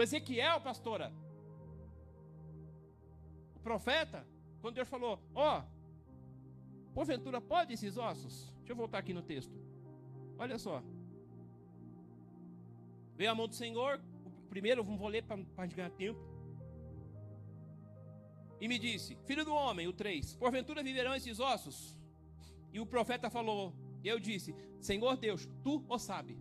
O 0.00 0.02
Ezequiel, 0.02 0.62
pastora, 0.62 1.12
o 3.54 3.60
profeta, 3.60 4.26
quando 4.62 4.76
Deus 4.76 4.88
falou: 4.88 5.20
Ó, 5.34 5.58
oh, 5.58 6.94
porventura 6.94 7.38
pode 7.38 7.74
esses 7.74 7.98
ossos? 7.98 8.50
Deixa 8.60 8.72
eu 8.72 8.76
voltar 8.76 8.96
aqui 8.96 9.12
no 9.12 9.20
texto. 9.20 9.52
Olha 10.38 10.58
só. 10.58 10.82
Veio 13.14 13.30
a 13.30 13.34
mão 13.34 13.46
do 13.46 13.54
Senhor. 13.54 14.00
Primeiro, 14.48 14.82
vou 14.82 15.06
ler 15.06 15.22
para 15.22 15.66
ganhar 15.66 15.90
tempo. 15.90 16.18
E 18.58 18.66
me 18.68 18.78
disse: 18.78 19.18
Filho 19.26 19.44
do 19.44 19.52
homem, 19.52 19.86
o 19.86 19.92
3, 19.92 20.34
porventura 20.36 20.82
viverão 20.82 21.14
esses 21.14 21.38
ossos? 21.38 21.94
E 22.72 22.80
o 22.80 22.86
profeta 22.86 23.28
falou: 23.28 23.74
Eu 24.02 24.18
disse: 24.18 24.54
Senhor 24.80 25.18
Deus, 25.18 25.46
tu 25.62 25.84
o 25.86 25.98
sabe. 25.98 26.38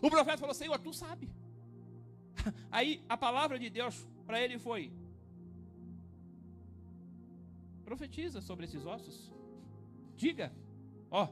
O 0.00 0.08
profeta 0.08 0.38
falou: 0.38 0.54
Senhor, 0.54 0.78
tu 0.78 0.92
sabe. 0.92 1.41
Aí 2.70 3.02
a 3.08 3.16
palavra 3.16 3.58
de 3.58 3.68
Deus 3.68 4.06
para 4.26 4.40
ele 4.40 4.58
foi: 4.58 4.92
Profetiza 7.84 8.40
sobre 8.40 8.64
esses 8.64 8.86
ossos. 8.86 9.32
Diga, 10.16 10.52
ó, 11.10 11.28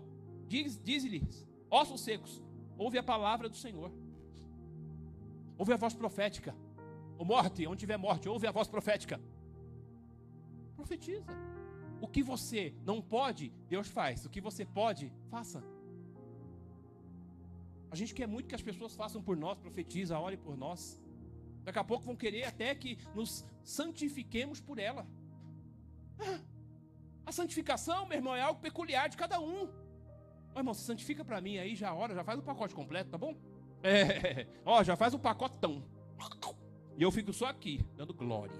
diz, 0.46 0.80
diz-lhes, 0.82 1.46
ossos 1.70 2.00
secos, 2.00 2.42
ouve 2.76 2.98
a 2.98 3.02
palavra 3.02 3.48
do 3.48 3.56
Senhor. 3.56 3.90
Ouve 5.56 5.72
a 5.72 5.76
voz 5.76 5.94
profética. 5.94 6.54
O 7.18 7.24
morte, 7.24 7.66
onde 7.66 7.80
tiver 7.80 7.98
morte, 7.98 8.28
ouve 8.28 8.46
a 8.46 8.50
voz 8.50 8.66
profética. 8.66 9.20
Profetiza. 10.74 11.32
O 12.00 12.08
que 12.08 12.22
você 12.22 12.74
não 12.84 13.02
pode, 13.02 13.52
Deus 13.68 13.88
faz. 13.88 14.24
O 14.24 14.30
que 14.30 14.40
você 14.40 14.64
pode, 14.64 15.12
faça. 15.30 15.62
A 17.90 17.96
gente 17.96 18.14
quer 18.14 18.26
muito 18.26 18.48
que 18.48 18.54
as 18.54 18.62
pessoas 18.62 18.94
façam 18.94 19.22
por 19.22 19.36
nós, 19.36 19.58
profetiza, 19.58 20.18
ore 20.18 20.36
por 20.36 20.56
nós. 20.56 21.00
Daqui 21.64 21.78
a 21.78 21.84
pouco 21.84 22.04
vão 22.04 22.16
querer 22.16 22.44
até 22.44 22.74
que 22.74 22.98
nos 23.14 23.44
santifiquemos 23.62 24.60
por 24.60 24.78
ela. 24.78 25.06
Ah, 26.18 26.40
a 27.26 27.32
santificação, 27.32 28.06
meu 28.06 28.16
irmão, 28.16 28.34
é 28.34 28.40
algo 28.40 28.60
peculiar 28.60 29.08
de 29.08 29.16
cada 29.16 29.40
um. 29.40 29.68
Ô, 30.54 30.58
irmão, 30.58 30.74
se 30.74 30.82
santifica 30.82 31.24
para 31.24 31.40
mim 31.40 31.58
aí, 31.58 31.74
já 31.74 31.92
ora, 31.94 32.14
já 32.14 32.24
faz 32.24 32.38
o 32.38 32.42
pacote 32.42 32.74
completo, 32.74 33.10
tá 33.10 33.18
bom? 33.18 33.34
É, 33.82 34.46
ó, 34.64 34.82
já 34.82 34.96
faz 34.96 35.14
o 35.14 35.18
pacotão. 35.18 35.82
E 36.96 37.02
eu 37.02 37.10
fico 37.10 37.32
só 37.32 37.46
aqui, 37.46 37.84
dando 37.96 38.12
glória, 38.12 38.54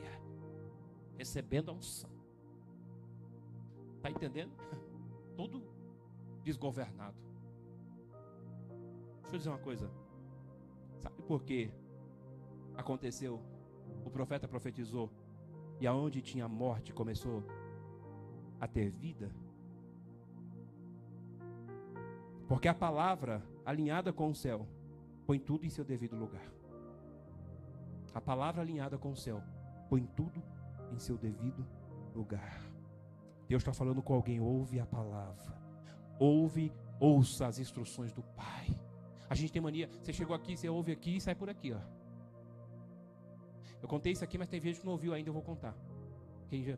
recebendo 1.19 1.71
a 1.71 1.75
unção. 1.75 2.11
Tá 4.01 4.11
entendendo? 4.11 4.53
Todo 5.37 5.63
desgovernado. 6.43 7.30
Deixa 9.31 9.37
eu 9.37 9.39
dizer 9.39 9.51
uma 9.51 9.59
coisa. 9.59 9.89
Sabe 10.99 11.23
por 11.23 11.45
que 11.45 11.71
aconteceu? 12.77 13.41
O 14.05 14.11
profeta 14.11 14.49
profetizou 14.49 15.09
e 15.79 15.87
aonde 15.87 16.21
tinha 16.21 16.49
morte 16.49 16.93
começou 16.93 17.45
a 18.59 18.67
ter 18.67 18.91
vida? 18.91 19.31
Porque 22.49 22.67
a 22.67 22.75
palavra 22.75 23.41
alinhada 23.65 24.13
com 24.13 24.31
o 24.31 24.35
céu 24.35 24.67
põe 25.25 25.39
tudo 25.39 25.65
em 25.65 25.71
seu 25.71 25.85
devido 25.85 26.17
lugar. 26.17 26.53
A 28.13 28.21
palavra 28.21 28.63
alinhada 28.63 28.99
com 28.99 29.13
o 29.13 29.17
céu 29.17 29.41
põe 29.89 30.05
tudo 30.07 30.43
em 30.91 30.99
seu 30.99 31.17
devido 31.17 31.65
lugar. 32.17 32.61
Deus 33.47 33.63
está 33.63 33.73
falando 33.73 34.03
com 34.03 34.13
alguém, 34.13 34.41
ouve 34.41 34.81
a 34.81 34.87
palavra. 34.87 35.57
Ouve, 36.19 36.73
ouça 36.99 37.47
as 37.47 37.61
instruções 37.61 38.13
do 38.13 38.25
Pai. 38.25 38.90
A 39.31 39.35
gente 39.37 39.53
tem 39.53 39.63
mania, 39.63 39.89
você 40.03 40.13
chegou 40.13 40.35
aqui, 40.35 40.57
você 40.57 40.69
ouve 40.69 40.91
aqui 40.91 41.17
e 41.17 41.21
sai 41.21 41.37
por 41.37 41.49
aqui, 41.49 41.73
ó. 41.73 41.81
Eu 43.81 43.89
contei 43.89 44.13
isso 44.13 44.25
aqui, 44.25 44.37
mas 44.37 44.49
tem 44.49 44.61
gente 44.61 44.81
que 44.81 44.85
não 44.85 44.93
ouviu 44.93 45.15
ainda, 45.15 45.31
eu 45.31 45.33
vou 45.33 45.43
contar. 45.43 45.75
Quem 46.49 46.65
já... 46.65 46.77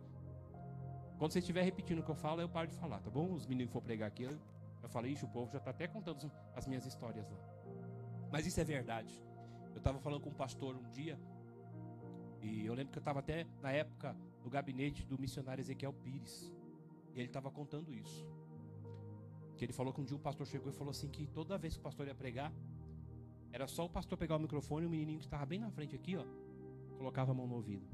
Quando 1.18 1.32
você 1.32 1.38
estiver 1.38 1.62
repetindo 1.62 2.00
o 2.00 2.02
que 2.02 2.10
eu 2.10 2.14
falo, 2.14 2.42
eu 2.42 2.48
paro 2.48 2.68
de 2.68 2.76
falar, 2.76 3.00
tá 3.00 3.10
bom? 3.10 3.32
Os 3.32 3.46
meninos 3.46 3.70
que 3.70 3.72
for 3.72 3.80
pregar 3.80 4.08
aqui, 4.08 4.24
eu, 4.24 4.38
eu 4.82 4.88
falei, 4.90 5.12
ixi, 5.12 5.24
o 5.24 5.28
povo 5.28 5.50
já 5.50 5.58
está 5.58 5.70
até 5.70 5.88
contando 5.88 6.30
as 6.54 6.66
minhas 6.66 6.84
histórias 6.84 7.26
lá. 7.30 7.38
Mas 8.30 8.46
isso 8.46 8.60
é 8.60 8.64
verdade. 8.64 9.24
Eu 9.72 9.78
estava 9.78 9.98
falando 9.98 10.20
com 10.20 10.28
um 10.28 10.34
pastor 10.34 10.76
um 10.76 10.90
dia, 10.90 11.18
e 12.42 12.66
eu 12.66 12.74
lembro 12.74 12.92
que 12.92 12.98
eu 12.98 13.00
estava 13.00 13.20
até 13.20 13.46
na 13.62 13.72
época 13.72 14.14
no 14.44 14.50
gabinete 14.50 15.06
do 15.06 15.18
missionário 15.18 15.62
Ezequiel 15.62 15.92
Pires. 15.92 16.52
E 17.14 17.18
ele 17.18 17.28
estava 17.28 17.50
contando 17.50 17.94
isso. 17.94 18.26
Ele 19.64 19.72
falou 19.72 19.92
que 19.92 20.00
um 20.00 20.04
dia 20.04 20.16
um 20.16 20.20
pastor 20.20 20.46
chegou 20.46 20.70
e 20.70 20.72
falou 20.72 20.90
assim 20.90 21.08
que 21.08 21.26
toda 21.26 21.56
vez 21.56 21.74
que 21.74 21.80
o 21.80 21.82
pastor 21.82 22.06
ia 22.06 22.14
pregar, 22.14 22.52
era 23.52 23.68
só 23.68 23.84
o 23.84 23.88
pastor 23.88 24.18
pegar 24.18 24.36
o 24.36 24.40
microfone 24.40 24.84
e 24.84 24.86
o 24.86 24.90
menininho 24.90 25.18
que 25.18 25.26
estava 25.26 25.46
bem 25.46 25.58
na 25.58 25.70
frente 25.70 25.94
aqui, 25.94 26.16
ó, 26.16 26.24
colocava 26.96 27.32
a 27.32 27.34
mão 27.34 27.46
no 27.46 27.54
ouvido. 27.54 27.86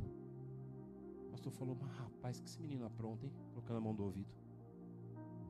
O 1.27 1.31
pastor 1.31 1.53
falou, 1.53 1.77
mas 1.81 1.91
rapaz, 1.91 2.41
que 2.41 2.47
esse 2.47 2.61
menino 2.61 2.87
apronta, 2.87 3.27
hein? 3.27 3.33
Colocando 3.51 3.77
a 3.77 3.81
mão 3.81 3.93
no 3.93 4.05
ouvido. 4.05 4.31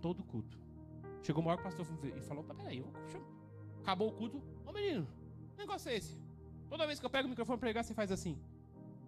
Todo 0.01 0.25
culto. 0.25 0.59
Chegou 1.23 1.45
o 1.45 1.59
pastor 1.59 1.87
e 2.17 2.21
falou, 2.23 2.43
peraí, 2.43 2.85
acabou 3.81 4.09
o 4.09 4.13
culto. 4.13 4.43
Ô 4.67 4.73
menino, 4.73 5.07
que 5.53 5.59
negócio 5.59 5.91
é 5.91 5.97
esse? 5.97 6.19
Toda 6.69 6.87
vez 6.87 6.99
que 6.99 7.07
eu 7.07 7.11
pego 7.11 7.27
o 7.27 7.31
microfone 7.31 7.59
para 7.59 7.67
pregar, 7.67 7.85
você 7.85 7.95
faz 7.95 8.11
assim. 8.11 8.39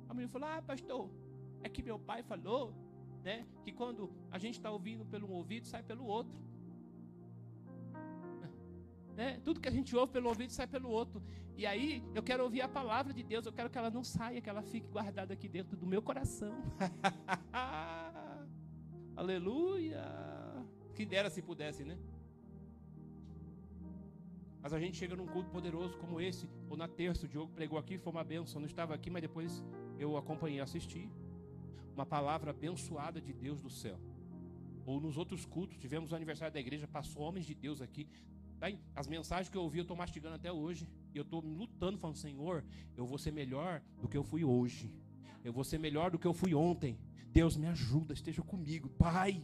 O 0.09 0.15
menino 0.15 0.29
falou, 0.29 0.49
ah, 0.49 0.63
pastor, 0.63 1.09
é 1.63 1.69
que 1.69 1.83
meu 1.83 1.99
pai 1.99 2.23
falou, 2.23 2.73
né? 3.23 3.47
Que 3.65 3.73
quando 3.73 4.11
a 4.31 4.39
gente 4.39 4.55
está 4.55 4.71
ouvindo 4.71 5.05
pelo 5.05 5.29
um 5.29 5.33
ouvido, 5.33 5.67
sai 5.67 5.83
pelo 5.83 6.05
outro. 6.05 6.41
Né? 9.21 9.39
Tudo 9.45 9.61
que 9.61 9.69
a 9.69 9.77
gente 9.79 9.95
ouve 9.95 10.11
pelo 10.15 10.31
ouvido 10.31 10.51
sai 10.51 10.67
pelo 10.67 10.89
outro. 10.89 11.23
E 11.55 11.67
aí 11.67 12.03
eu 12.15 12.23
quero 12.23 12.43
ouvir 12.43 12.63
a 12.63 12.69
palavra 12.69 13.13
de 13.13 13.23
Deus, 13.23 13.45
eu 13.45 13.53
quero 13.53 13.69
que 13.69 13.77
ela 13.77 13.91
não 13.91 14.03
saia, 14.03 14.41
que 14.41 14.49
ela 14.49 14.63
fique 14.63 14.89
guardada 14.89 15.35
aqui 15.35 15.47
dentro 15.47 15.77
do 15.77 15.87
meu 15.87 16.01
coração. 16.01 16.55
Aleluia! 19.15 20.03
Que 20.95 21.05
dera 21.05 21.29
se 21.29 21.43
pudesse, 21.43 21.85
né? 21.85 21.99
Mas 24.63 24.73
a 24.73 24.81
gente 24.81 24.97
chega 24.97 25.15
num 25.15 25.27
culto 25.27 25.51
poderoso 25.51 25.99
como 25.99 26.19
esse, 26.19 26.49
ou 26.71 26.75
na 26.75 26.89
terça, 26.89 27.27
o 27.27 27.29
Diogo 27.29 27.53
pregou 27.53 27.79
aqui, 27.79 27.99
foi 27.99 28.13
uma 28.15 28.25
benção. 28.25 28.59
Não 28.59 28.67
estava 28.67 28.95
aqui, 28.95 29.11
mas 29.11 29.21
depois 29.21 29.63
eu 29.99 30.17
acompanhei, 30.17 30.61
assisti. 30.61 31.11
Uma 31.95 32.07
palavra 32.07 32.53
abençoada 32.53 33.21
de 33.21 33.35
Deus 33.35 33.61
do 33.61 33.69
céu. 33.69 34.01
Ou 34.87 34.99
nos 34.99 35.19
outros 35.19 35.45
cultos, 35.45 35.77
tivemos 35.77 36.11
o 36.11 36.17
aniversário 36.17 36.55
da 36.55 36.61
igreja, 36.61 36.89
passou 36.89 37.23
homens 37.23 37.45
de 37.45 37.55
Deus 37.55 37.83
aqui, 37.83 38.09
as 38.95 39.07
mensagens 39.07 39.49
que 39.49 39.57
eu 39.57 39.63
ouvi, 39.63 39.79
eu 39.79 39.83
estou 39.83 39.97
mastigando 39.97 40.35
até 40.35 40.53
hoje. 40.53 40.89
E 41.15 41.19
eu 41.19 41.23
estou 41.23 41.41
lutando, 41.41 41.99
falando, 41.99 42.17
Senhor, 42.17 42.65
eu 42.97 43.07
vou 43.07 43.19
ser 43.19 43.33
melhor 43.33 43.83
do 44.01 44.09
que 44.09 44.17
eu 44.17 44.23
fui 44.23 44.45
hoje. 44.45 44.93
Eu 45.43 45.53
vou 45.53 45.65
ser 45.65 45.79
melhor 45.79 46.11
do 46.11 46.19
que 46.19 46.27
eu 46.27 46.35
fui 46.35 46.55
ontem. 46.55 46.99
Deus 47.33 47.57
me 47.57 47.67
ajuda, 47.67 48.13
esteja 48.13 48.43
comigo, 48.43 48.89
Pai. 48.91 49.43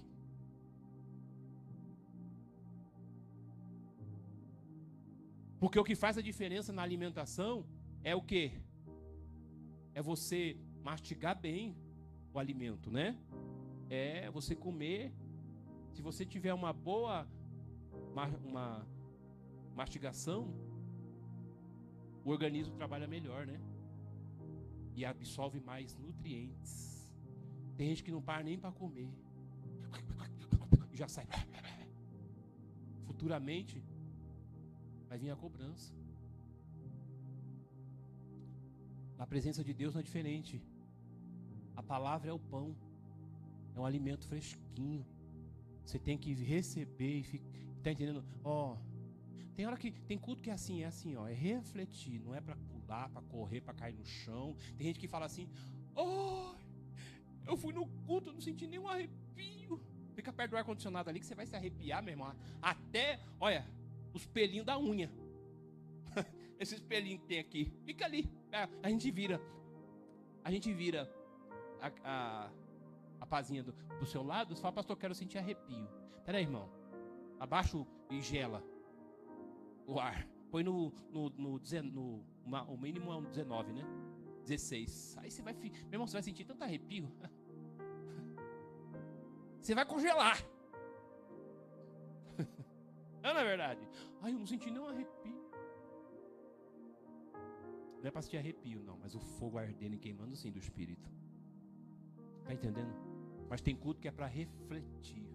Porque 5.59 5.79
o 5.79 5.85
que 5.85 5.95
faz 5.95 6.19
a 6.19 6.23
diferença 6.23 6.73
na 6.73 6.83
alimentação 6.83 7.65
é 8.05 8.15
o 8.15 8.21
que? 8.21 8.53
É 9.95 10.03
você 10.03 10.59
mastigar 10.83 11.41
bem 11.41 11.75
o 12.35 12.39
alimento, 12.39 12.91
né? 12.91 13.17
É 13.89 14.31
você 14.31 14.55
comer. 14.55 15.13
Se 15.95 16.03
você 16.03 16.27
tiver 16.27 16.53
uma 16.53 16.73
boa 16.73 17.27
uma, 18.49 18.87
mastigação, 19.77 20.41
o 22.25 22.31
organismo 22.31 22.75
trabalha 22.75 23.07
melhor, 23.07 23.47
né? 23.47 23.61
E 24.95 25.05
absorve 25.05 25.61
mais 25.61 25.95
nutrientes. 25.95 26.75
Tem 27.77 27.89
gente 27.91 28.03
que 28.03 28.11
não 28.11 28.23
para 28.23 28.43
nem 28.43 28.59
para 28.59 28.73
comer. 28.73 29.11
Já 31.01 31.07
sai. 31.07 31.27
Futuramente 33.07 33.85
vai 35.09 35.19
vir 35.19 35.31
a 35.31 35.37
cobrança. 35.37 35.93
Na 39.19 39.27
presença 39.27 39.63
de 39.63 39.75
Deus 39.75 39.93
não 39.95 40.01
é 40.01 40.03
diferente. 40.03 40.63
A 41.77 41.83
palavra 41.83 42.31
é 42.31 42.33
o 42.33 42.39
pão. 42.39 42.75
É 43.75 43.81
um 43.81 43.85
alimento 43.85 44.27
fresquinho. 44.27 45.05
Você 45.85 45.99
tem 45.99 46.17
que 46.17 46.33
receber 46.33 47.19
e 47.19 47.23
ficar. 47.23 47.47
Tá 47.83 47.93
entendendo? 47.93 48.25
Ó, 48.43 48.73
oh, 48.73 48.96
tem 49.57 49.67
hora 49.67 49.77
que 49.77 49.91
tem 49.91 50.19
culto 50.19 50.43
que 50.43 50.51
é 50.51 50.53
assim, 50.53 50.83
é 50.83 50.87
assim, 50.87 51.17
ó, 51.17 51.27
é 51.27 51.33
refletir, 51.33 52.21
não 52.21 52.35
é 52.35 52.41
para 52.43 52.55
pular, 52.57 53.09
para 53.09 53.23
correr, 53.23 53.63
para 53.63 53.73
cair 53.73 53.95
no 53.95 54.05
chão. 54.05 54.55
Tem 54.77 54.87
gente 54.87 55.01
que 55.01 55.09
fala 55.09 55.25
assim: 55.25 55.49
"Oh, 55.95 56.55
eu 57.47 57.57
fui 57.57 57.73
no 57.73 57.87
culto, 58.07 58.33
não 58.33 58.41
senti 58.41 58.67
nenhum 58.67 58.87
arrepio". 58.87 59.81
Fica 60.15 60.31
perto 60.31 60.51
do 60.51 60.57
ar 60.59 60.65
condicionado 60.65 61.09
ali 61.09 61.21
que 61.21 61.27
você 61.27 61.35
vai 61.35 61.47
se 61.47 61.57
arrepiar, 61.57 62.03
meu 62.03 62.13
irmão. 62.13 62.35
Até, 62.61 63.21
olha, 63.41 63.67
os 64.13 64.27
pelinhos 64.27 64.67
da 64.67 64.79
unha. 64.79 65.11
Esses 66.61 66.81
pelinhos 66.81 67.23
que 67.23 67.27
tem 67.27 67.39
aqui. 67.39 67.73
Fica 67.85 68.05
ali. 68.05 68.31
É, 68.53 68.69
a 68.83 68.91
gente 68.91 69.11
vira. 69.11 69.41
A 70.45 70.51
gente 70.51 70.73
vira 70.73 71.11
a, 71.81 71.93
a, 72.05 72.51
a 73.21 73.27
pazinha 73.27 73.63
do, 73.63 73.73
do 73.73 74.07
seu 74.07 74.23
lado, 74.23 74.55
você 74.55 74.63
fala, 74.63 74.75
pastor, 74.75 74.97
quero 74.97 75.15
sentir 75.15 75.39
arrepio. 75.39 75.89
Pera 76.25 76.39
aí, 76.39 76.45
irmão. 76.45 76.71
Abaixo 77.41 77.87
e 78.11 78.21
gela 78.21 78.63
o 79.87 79.99
ar. 79.99 80.27
Põe 80.51 80.63
no, 80.63 80.93
no, 81.11 81.31
no, 81.31 81.61
no 81.93 82.25
uma, 82.45 82.63
o 82.65 82.77
mínimo 82.77 83.13
é 83.13 83.17
um 83.17 83.25
19, 83.25 83.73
né? 83.73 83.85
16. 84.43 85.17
Aí 85.19 85.31
você 85.31 85.43
vai, 85.43 85.55
meu 85.55 85.73
irmão, 85.93 86.07
você 86.07 86.15
vai 86.15 86.23
sentir 86.23 86.45
tanto 86.45 86.63
arrepio. 86.63 87.11
Você 89.61 89.75
vai 89.75 89.85
congelar. 89.85 90.39
Não 93.21 93.31
é 93.31 93.45
verdade? 93.45 93.81
Ai, 94.23 94.33
eu 94.33 94.39
não 94.39 94.47
senti 94.47 94.71
nenhum 94.71 94.87
arrepio. 94.87 95.51
Não 97.99 98.07
é 98.07 98.11
para 98.13 98.23
sentir 98.23 98.37
arrepio, 98.37 98.81
não, 98.85 98.97
mas 98.97 99.17
o 99.17 99.19
fogo 99.19 99.59
ardendo 99.59 99.97
e 99.97 99.99
queimando 99.99 100.37
sim 100.37 100.53
do 100.53 100.59
espírito. 100.61 101.11
Tá 102.45 102.55
entendendo? 102.55 102.95
Mas 103.51 103.61
tem 103.61 103.75
culto 103.75 104.01
que 104.01 104.07
é 104.07 104.13
para 104.13 104.27
refletir. 104.27 105.27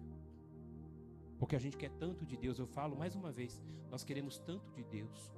Porque 1.42 1.56
a 1.56 1.58
gente 1.58 1.76
quer 1.76 1.90
tanto 2.02 2.24
de 2.24 2.36
Deus, 2.36 2.56
eu 2.56 2.68
falo 2.68 2.94
mais 2.96 3.16
uma 3.16 3.32
vez, 3.32 3.60
nós 3.90 4.04
queremos 4.04 4.38
tanto 4.38 4.70
de 4.74 4.84
Deus. 4.84 5.32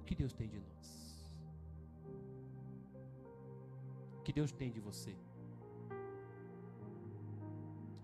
O 0.00 0.04
que 0.04 0.14
Deus 0.14 0.32
tem 0.32 0.48
de 0.48 0.60
nós? 0.60 1.32
O 4.18 4.22
que 4.22 4.32
Deus 4.32 4.52
tem 4.52 4.70
de 4.70 4.78
você? 4.78 5.16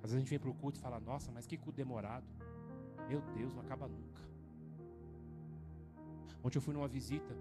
Às 0.02 0.10
vezes 0.10 0.16
a 0.16 0.18
gente 0.18 0.30
vem 0.30 0.40
para 0.40 0.50
o 0.50 0.54
culto 0.54 0.80
e 0.80 0.82
fala, 0.82 0.98
nossa, 0.98 1.30
mas 1.30 1.46
que 1.46 1.56
culto 1.56 1.76
demorado. 1.76 2.26
Meu 3.08 3.20
Deus, 3.36 3.54
não 3.54 3.60
acaba 3.60 3.86
nunca. 3.86 4.22
Ontem 6.42 6.58
eu 6.58 6.62
fui 6.62 6.74
numa 6.74 6.88
visita 6.88 7.36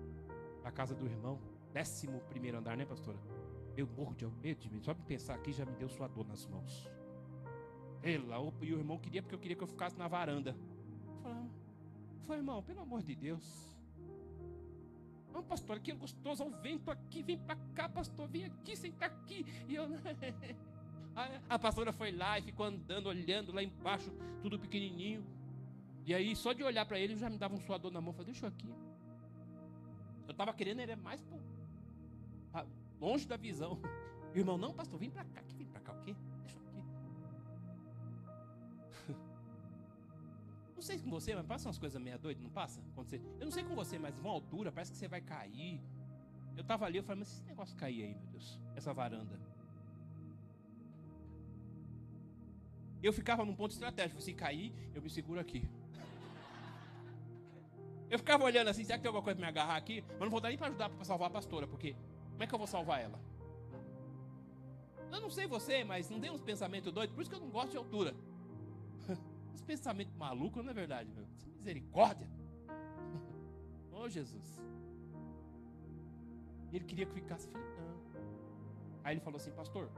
à 0.63 0.71
casa 0.71 0.93
do 0.93 1.07
irmão, 1.07 1.39
décimo 1.73 2.19
primeiro 2.29 2.59
andar, 2.59 2.77
né, 2.77 2.85
pastora? 2.85 3.17
Eu 3.75 3.87
morro 3.87 4.13
de 4.13 4.27
medo 4.27 4.59
de 4.59 4.69
mim. 4.69 4.79
Só 4.79 4.93
de 4.93 5.01
pensar 5.01 5.33
aqui 5.33 5.51
já 5.51 5.65
me 5.65 5.75
deu 5.75 5.89
sua 5.89 6.07
dor 6.07 6.27
nas 6.27 6.45
mãos. 6.45 6.87
Ela, 8.03 8.35
e 8.61 8.73
o 8.73 8.77
irmão 8.77 8.99
queria 8.99 9.21
porque 9.21 9.33
eu 9.33 9.39
queria 9.39 9.55
que 9.55 9.63
eu 9.63 9.67
ficasse 9.67 9.97
na 9.97 10.09
varanda. 10.09 10.55
Eu 11.25 12.27
falei, 12.27 12.41
irmão, 12.41 12.61
pelo 12.61 12.81
amor 12.81 13.01
de 13.01 13.15
Deus. 13.15 13.73
Não, 15.31 15.41
pastor, 15.41 15.77
aqui 15.77 15.91
é 15.91 15.95
gostoso, 15.95 16.43
o 16.43 16.49
vento 16.49 16.91
aqui, 16.91 17.23
vem 17.23 17.37
pra 17.37 17.55
cá, 17.73 17.89
pastor, 17.89 18.27
vem 18.27 18.45
aqui, 18.45 18.75
senta 18.75 19.05
aqui. 19.05 19.45
E 19.67 19.75
eu. 19.75 19.85
A 21.47 21.59
pastora 21.59 21.93
foi 21.93 22.11
lá 22.11 22.39
e 22.39 22.41
ficou 22.41 22.65
andando, 22.65 23.07
olhando 23.07 23.51
lá 23.51 23.61
embaixo, 23.61 24.11
tudo 24.41 24.59
pequenininho. 24.59 25.23
E 26.05 26.13
aí, 26.13 26.35
só 26.35 26.53
de 26.53 26.63
olhar 26.63 26.85
para 26.85 26.99
ele, 26.99 27.15
já 27.15 27.29
me 27.29 27.37
dava 27.37 27.53
um 27.55 27.61
suador 27.61 27.91
na 27.91 28.01
mão. 28.01 28.13
Falei, 28.13 28.31
deixa 28.31 28.45
eu 28.45 28.49
aqui. 28.49 28.67
Eu 30.27 30.31
estava 30.31 30.53
querendo 30.53 30.79
ele 30.79 30.95
mais 30.95 31.21
pro, 31.21 31.39
longe 32.99 33.27
da 33.27 33.37
visão. 33.37 33.79
E 34.33 34.37
o 34.37 34.41
irmão, 34.41 34.57
não, 34.57 34.73
pastor, 34.73 34.99
vem 34.99 35.09
para 35.09 35.23
cá. 35.25 35.43
Sei 40.83 40.99
com 40.99 41.09
você, 41.09 41.35
mas 41.35 41.45
passa 41.45 41.67
umas 41.67 41.77
coisas 41.77 42.01
meia 42.01 42.17
doidas, 42.17 42.43
não 42.43 42.49
passa? 42.49 42.81
Quando 42.93 43.09
você, 43.09 43.21
eu 43.39 43.45
não 43.45 43.51
sei 43.51 43.63
com 43.63 43.75
você, 43.75 43.97
mas 43.97 44.17
uma 44.17 44.29
altura, 44.29 44.71
parece 44.71 44.91
que 44.91 44.97
você 44.97 45.07
vai 45.07 45.21
cair. 45.21 45.81
Eu 46.55 46.61
estava 46.61 46.85
ali, 46.85 46.97
eu 46.97 47.03
falei, 47.03 47.19
mas 47.21 47.31
esse 47.33 47.43
negócio 47.45 47.75
cair 47.75 48.03
aí, 48.03 48.13
meu 48.13 48.27
Deus, 48.27 48.59
essa 48.75 48.93
varanda. 48.93 49.39
Eu 53.01 53.11
ficava 53.11 53.43
num 53.43 53.55
ponto 53.55 53.71
estratégico, 53.71 54.21
se 54.21 54.33
cair, 54.33 54.73
eu 54.93 55.01
me 55.01 55.09
seguro 55.09 55.39
aqui. 55.39 55.67
Eu 58.09 58.19
ficava 58.19 58.43
olhando 58.43 58.67
assim, 58.67 58.83
será 58.83 58.97
que 58.97 59.01
tem 59.01 59.09
alguma 59.09 59.23
coisa 59.23 59.35
para 59.35 59.45
me 59.45 59.49
agarrar 59.49 59.75
aqui? 59.75 60.03
Mas 60.07 60.19
não 60.19 60.29
vou 60.29 60.39
dar 60.39 60.49
nem 60.49 60.57
para 60.57 60.67
ajudar 60.67 60.89
para 60.89 61.03
salvar 61.03 61.29
a 61.29 61.31
pastora, 61.31 61.67
porque 61.67 61.95
como 62.31 62.43
é 62.43 62.47
que 62.47 62.53
eu 62.53 62.59
vou 62.59 62.67
salvar 62.67 63.01
ela? 63.01 63.19
Eu 65.11 65.19
não 65.19 65.29
sei 65.29 65.47
você, 65.47 65.83
mas 65.83 66.09
não 66.09 66.19
tem 66.19 66.31
uns 66.31 66.41
pensamentos 66.41 66.91
doidos, 66.91 67.15
por 67.15 67.21
isso 67.21 67.29
que 67.29 67.35
eu 67.35 67.41
não 67.41 67.49
gosto 67.49 67.71
de 67.71 67.77
altura. 67.77 68.15
Uns 69.53 69.61
pensamentos 69.61 70.15
malucos, 70.15 70.63
não 70.63 70.71
é 70.71 70.73
verdade, 70.73 71.11
meu? 71.11 71.25
Misericórdia. 71.57 72.27
Oh, 73.95 74.09
Jesus. 74.09 74.59
Ele 76.73 76.83
queria 76.83 77.05
que 77.05 77.11
eu 77.11 77.15
ficasse. 77.15 77.47
Não. 77.47 77.61
Aí 79.03 79.13
ele 79.13 79.21
falou 79.21 79.37
assim, 79.37 79.51
pastor, 79.51 79.89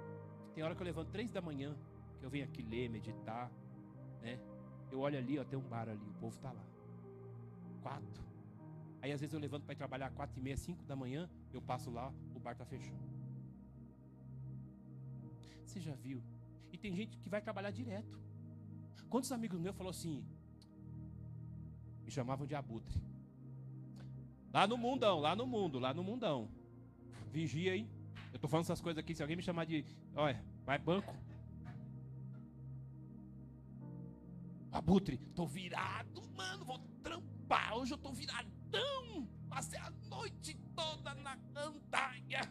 tem 0.53 0.63
hora 0.63 0.75
que 0.75 0.81
eu 0.81 0.85
levanto 0.85 1.09
três 1.09 1.31
da 1.31 1.41
manhã, 1.41 1.75
que 2.19 2.25
eu 2.25 2.29
venho 2.29 2.43
aqui 2.43 2.61
ler, 2.61 2.89
meditar, 2.89 3.49
né? 4.21 4.37
Eu 4.91 4.99
olho 4.99 5.17
ali, 5.17 5.39
ó, 5.39 5.45
tem 5.45 5.57
um 5.57 5.63
bar 5.63 5.87
ali, 5.87 6.07
o 6.09 6.13
povo 6.19 6.35
está 6.35 6.51
lá 6.51 6.65
quatro. 7.85 8.23
Aí 8.99 9.11
às 9.11 9.21
vezes 9.21 9.33
eu 9.35 9.39
levanto 9.39 9.63
para 9.63 9.75
trabalhar 9.75 10.09
quatro 10.09 10.39
e 10.39 10.41
meia, 10.41 10.57
cinco 10.57 10.83
da 10.85 10.95
manhã, 10.95 11.29
eu 11.53 11.61
passo 11.61 11.91
lá, 11.91 12.11
o 12.33 12.39
bar 12.39 12.53
está 12.53 12.65
fechando. 12.65 13.05
Você 15.63 15.79
já 15.79 15.93
viu? 15.93 16.23
E 16.73 16.77
tem 16.79 16.95
gente 16.95 17.15
que 17.19 17.29
vai 17.29 17.41
trabalhar 17.41 17.69
direto. 17.69 18.19
Quantos 19.09 19.31
amigos 19.31 19.59
meus 19.59 19.75
falou 19.75 19.91
assim? 19.91 20.23
Me 22.03 22.11
chamavam 22.11 22.45
de 22.45 22.55
abutre. 22.55 23.01
Lá 24.53 24.67
no 24.67 24.77
mundão, 24.77 25.19
lá 25.19 25.35
no 25.35 25.45
mundo, 25.45 25.79
lá 25.79 25.93
no 25.93 26.03
mundão. 26.03 26.49
Vigia 27.31 27.73
aí. 27.73 27.89
Eu 28.31 28.39
tô 28.39 28.47
falando 28.47 28.65
essas 28.65 28.81
coisas 28.81 28.99
aqui. 28.99 29.13
Se 29.13 29.21
alguém 29.21 29.35
me 29.35 29.43
chamar 29.43 29.65
de. 29.65 29.85
Olha, 30.15 30.43
vai 30.65 30.77
banco. 30.77 31.13
Abutre, 34.71 35.17
tô 35.33 35.45
virado, 35.45 36.21
mano. 36.35 36.65
Vou 36.65 36.79
Pá, 37.47 37.73
hoje 37.75 37.93
eu 37.93 37.97
tô 37.97 38.11
viradão. 38.11 39.27
Passei 39.47 39.79
a 39.79 39.89
noite 40.09 40.57
toda 40.75 41.13
na 41.15 41.37
cantaia. 41.53 42.41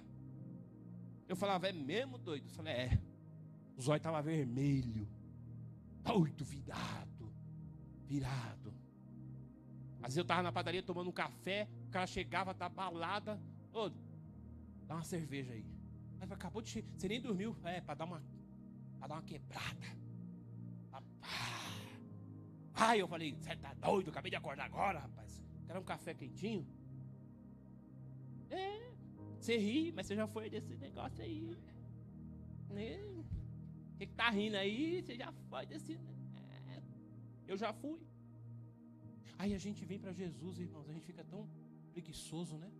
Eu 1.28 1.36
falava, 1.36 1.68
é 1.68 1.72
mesmo 1.72 2.16
doido? 2.16 2.46
Eu 2.46 2.54
falei, 2.54 2.72
é. 2.72 3.00
O 3.76 3.82
zóio 3.82 4.00
tava 4.00 4.22
vermelho. 4.22 5.08
Doido, 6.04 6.44
virado. 6.44 7.32
Virado. 8.06 8.74
Às 9.98 10.08
vezes 10.08 10.18
eu 10.18 10.24
tava 10.24 10.42
na 10.42 10.52
padaria 10.52 10.82
tomando 10.82 11.08
um 11.08 11.12
café, 11.12 11.68
o 11.88 11.90
cara 11.90 12.06
chegava 12.06 12.52
da 12.52 12.68
balada. 12.68 13.40
Ô, 13.72 13.88
dá 14.86 14.96
uma 14.96 15.04
cerveja 15.04 15.52
aí. 15.54 15.66
Mas 16.18 16.30
acabou 16.30 16.60
de. 16.60 16.82
Você 16.96 17.08
nem 17.08 17.20
dormiu. 17.20 17.56
É, 17.64 17.80
para 17.80 17.94
dar 17.94 18.04
uma. 18.04 18.22
Pra 18.98 19.08
dar 19.08 19.14
uma 19.14 19.22
quebrada. 19.22 20.04
Ah, 20.92 21.64
Ai, 22.74 23.00
eu 23.00 23.08
falei, 23.08 23.34
você 23.34 23.56
tá 23.56 23.72
doido? 23.74 24.10
Acabei 24.10 24.30
de 24.30 24.36
acordar 24.36 24.66
agora, 24.66 24.98
rapaz. 24.98 25.42
Quer 25.66 25.78
um 25.78 25.84
café 25.84 26.12
quentinho? 26.12 26.66
É, 28.50 28.92
você 29.38 29.56
ri, 29.56 29.92
mas 29.92 30.06
você 30.06 30.16
já 30.16 30.26
foi 30.26 30.50
desse 30.50 30.76
negócio 30.76 31.22
aí. 31.22 31.56
É. 32.76 33.00
que, 33.96 34.06
que 34.06 34.14
tá 34.14 34.30
rindo 34.30 34.56
aí? 34.56 35.02
Você 35.02 35.16
já 35.16 35.32
foi. 35.32 35.64
É, 35.64 36.82
eu 37.46 37.56
já 37.56 37.72
fui. 37.72 38.00
Aí 39.38 39.54
a 39.54 39.58
gente 39.58 39.84
vem 39.84 39.98
para 39.98 40.12
Jesus, 40.12 40.58
irmãos, 40.58 40.88
a 40.88 40.92
gente 40.92 41.06
fica 41.06 41.24
tão 41.24 41.48
preguiçoso, 41.92 42.56
né? 42.56 42.70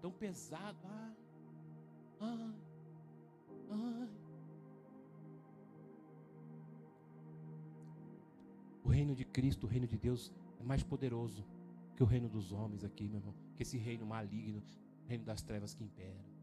Tão 0.00 0.12
pesado. 0.12 0.78
Ah, 0.84 1.14
ai, 2.20 2.54
ai. 3.70 4.08
O 8.84 8.88
reino 8.88 9.14
de 9.14 9.24
Cristo, 9.24 9.66
o 9.66 9.68
reino 9.68 9.86
de 9.86 9.96
Deus 9.96 10.32
é 10.60 10.62
mais 10.62 10.82
poderoso 10.82 11.44
que 11.96 12.02
o 12.02 12.06
reino 12.06 12.28
dos 12.28 12.52
homens 12.52 12.84
aqui, 12.84 13.08
meu 13.08 13.18
irmão. 13.18 13.34
Que 13.56 13.62
esse 13.62 13.76
reino 13.76 14.06
maligno, 14.06 14.62
reino 15.06 15.24
das 15.24 15.42
trevas 15.42 15.74
que 15.74 15.82
impera. 15.82 16.35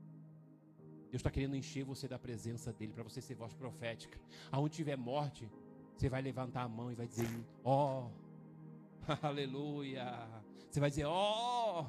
Deus 1.14 1.20
está 1.20 1.30
querendo 1.30 1.56
encher 1.56 1.84
você 1.84 2.08
da 2.08 2.18
presença 2.18 2.74
dele 2.74 2.92
para 2.92 3.04
você 3.04 3.22
ser 3.22 3.36
voz 3.36 3.54
profética. 3.54 4.20
Aonde 4.52 4.78
tiver 4.78 4.98
morte, 4.98 5.48
você 5.96 6.10
vai 6.10 6.24
levantar 6.24 6.64
a 6.64 6.68
mão 6.68 6.92
e 6.92 6.96
vai 6.96 7.08
dizer: 7.08 7.30
Ó, 7.64 8.08
oh, 8.08 9.12
aleluia. 9.22 10.28
Você 10.68 10.80
vai 10.80 10.90
dizer: 10.90 11.06
Ó, 11.06 11.86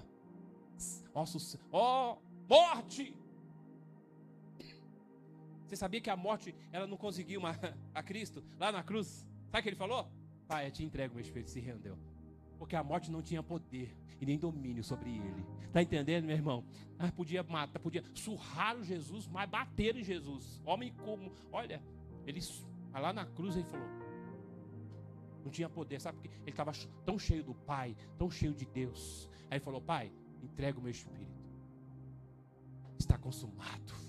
oh, 1.15 1.25
ó, 1.73 2.13
oh, 2.13 2.19
morte. 2.47 3.17
Você 5.67 5.75
sabia 5.75 6.03
que 6.03 6.11
a 6.11 6.17
morte 6.19 6.55
ela 6.71 6.87
não 6.87 6.99
conseguiu 6.99 7.41
uma, 7.41 7.59
a 7.95 8.03
Cristo 8.03 8.45
lá 8.61 8.71
na 8.71 8.83
cruz? 8.83 9.27
Sabe 9.47 9.61
o 9.61 9.63
que 9.63 9.69
ele 9.71 9.77
falou? 9.77 10.07
Pai, 10.47 10.67
eu 10.67 10.71
te 10.71 10.85
entrego 10.85 11.15
meu 11.15 11.23
espírito, 11.23 11.51
se 11.51 11.61
rendeu. 11.61 11.97
Porque 12.65 12.77
a 12.77 12.83
morte 12.83 13.11
não 13.11 13.21
tinha 13.21 13.43
poder 13.43 13.95
e 14.19 14.25
nem 14.25 14.39
domínio 14.39 14.83
sobre 14.83 15.11
ele. 15.19 15.45
Tá 15.71 15.83
entendendo, 15.83 16.25
meu 16.25 16.35
irmão? 16.35 16.65
Ah, 16.99 17.13
podia 17.13 17.43
matar, 17.43 17.79
podia 17.79 18.03
surrar 18.15 18.75
o 18.75 18.83
Jesus, 18.83 19.27
mas 19.27 19.51
bater 19.51 19.95
em 19.95 20.03
Jesus. 20.03 20.63
Homem 20.65 20.91
como, 21.05 21.31
olha, 21.53 21.83
ele 22.27 22.41
lá 22.95 23.13
na 23.13 23.27
cruz 23.27 23.55
ele 23.55 23.67
falou, 23.67 23.87
não 25.45 25.51
tinha 25.51 25.69
poder, 25.69 26.01
sabe 26.01 26.17
porque 26.17 26.35
ele 26.39 26.51
estava 26.53 26.73
tão 27.05 27.19
cheio 27.19 27.45
do 27.45 27.55
Pai, 27.55 27.95
tão 28.17 28.31
cheio 28.31 28.55
de 28.55 28.65
Deus. 28.65 29.29
Aí 29.51 29.59
ele 29.59 29.61
falou: 29.61 29.83
Pai, 29.83 30.11
entrega 30.43 30.79
o 30.79 30.83
meu 30.83 30.91
espírito. 30.91 31.45
Está 32.99 33.19
consumado. 33.19 34.04